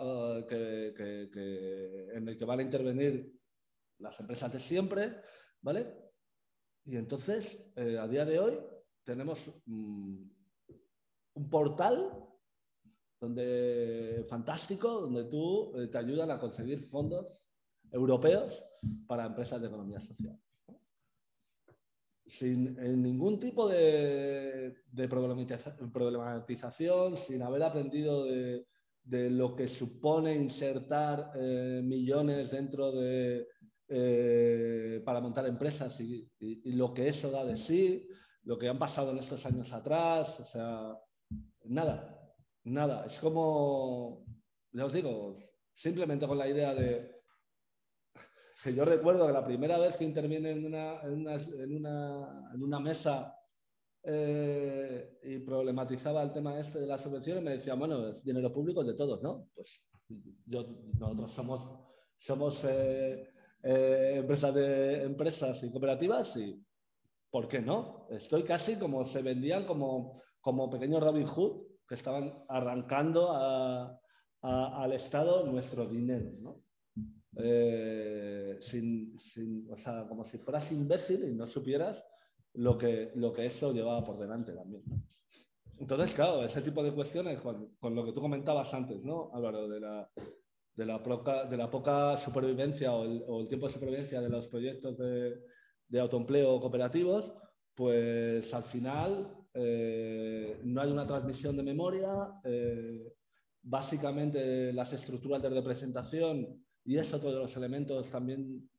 [0.49, 3.33] eh, en el que van a intervenir
[3.99, 5.17] las empresas de siempre,
[5.61, 5.93] ¿vale?
[6.85, 8.59] Y entonces, eh, a día de hoy,
[9.03, 10.23] tenemos mm,
[11.33, 12.25] un portal
[13.19, 17.52] donde, fantástico, donde tú eh, te ayudan a conseguir fondos
[17.93, 18.65] europeos
[19.07, 20.37] para empresas de economía social.
[22.25, 28.65] Sin ningún tipo de, problematización, sin haber aprendido de,
[29.29, 33.47] lo que supone insertar eh, millones dentro de,
[33.87, 36.27] eh, para montar empresas y,
[36.71, 38.07] lo que eso da de sí,
[38.43, 40.97] lo que han pasado en estos años atrás, o sea,
[41.65, 42.19] nada,
[42.63, 43.05] nada.
[43.05, 44.25] Es como,
[44.71, 45.37] ya os digo,
[45.71, 47.12] simplemente con la idea de
[48.63, 53.37] que yo recuerdo que la primera vez que interviene en una, en una, mesa
[54.01, 58.81] eh, y problematizaba el tema este de las subvenciones, me decía, bueno, es dinero público
[58.83, 59.49] de todos, ¿no?
[59.53, 59.83] Pues
[60.47, 61.79] nosotros somos,
[62.17, 63.27] somos eh,
[63.63, 66.65] eh, empresas, de, empresas y cooperativas y,
[67.29, 68.07] ¿por qué no?
[68.11, 73.29] Estoy casi como se vendían como, como pequeños Robin Hood que estaban arrancando
[74.41, 76.62] al Estado nuestro dinero, ¿no?
[77.37, 79.17] Eh, sin,
[79.69, 82.05] o sea, como si fueras imbécil y no supieras
[82.53, 84.83] lo que, lo que eso llevaba por delante también.
[85.77, 89.67] Entonces, claro, ese tipo de cuestiones, con, con, lo que tú comentabas antes, ¿no, Álvaro?
[89.67, 90.09] De la,
[90.75, 94.97] de la, poca, de la poca supervivencia o el, tiempo de supervivencia de los proyectos
[94.97, 95.41] de,
[95.87, 97.33] de autoempleo cooperativos,
[97.73, 102.39] pues al final eh, no hay una transmisión de memoria.
[102.43, 103.13] Eh,
[103.61, 108.69] básicamente las estructuras de representación, y eso todos los elementos también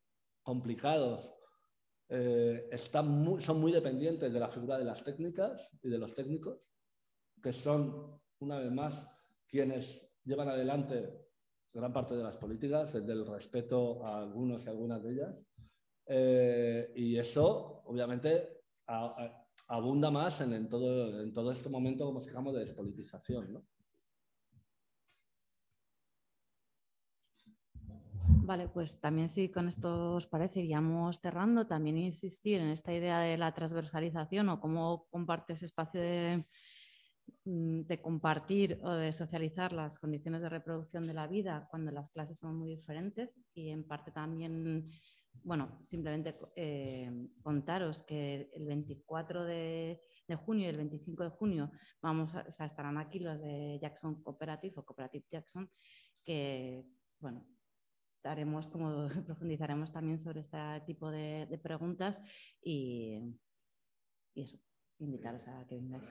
[0.42, 1.30] complicados,
[2.08, 6.60] eh, están son muy dependientes de la figura de las técnicas y de los técnicos,
[7.42, 9.08] que son, una vez más,
[9.46, 11.24] quienes llevan adelante
[11.72, 15.34] gran parte de las políticas, del respeto a algunos y algunas de ellas.
[16.06, 18.60] Eh, y eso, obviamente,
[19.66, 22.12] abunda más en, todo, en todo este momento,
[22.52, 23.66] de despolitización.
[28.28, 33.20] Vale, pues también si con esto os parece, iríamos cerrando, también insistir en esta idea
[33.20, 36.44] de la transversalización o cómo comparte ese espacio de,
[37.46, 42.08] Mm, de compartir o de socializar las condiciones de reproducción de la vida cuando las
[42.08, 44.90] clases son muy diferentes y en parte también,
[45.42, 47.10] bueno, simplemente eh,
[47.42, 50.00] contaros que el 24 de,
[50.46, 51.70] junio y el 25 de junio
[52.00, 55.70] vamos a, estarán aquí los de Jackson Cooperative o Cooperative Jackson
[56.24, 56.86] que,
[57.20, 57.46] bueno,
[58.24, 62.20] haremos como profundizaremos también sobre este tipo de, preguntas
[62.62, 63.20] y,
[64.34, 64.58] y eso,
[64.98, 66.04] invitaros a que vengáis.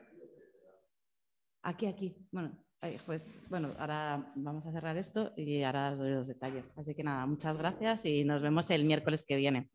[1.63, 2.15] Aquí, aquí.
[2.31, 2.57] Bueno,
[3.05, 6.71] pues bueno, ahora vamos a cerrar esto y ahora os doy los detalles.
[6.75, 9.69] Así que nada, muchas gracias y nos vemos el miércoles que viene.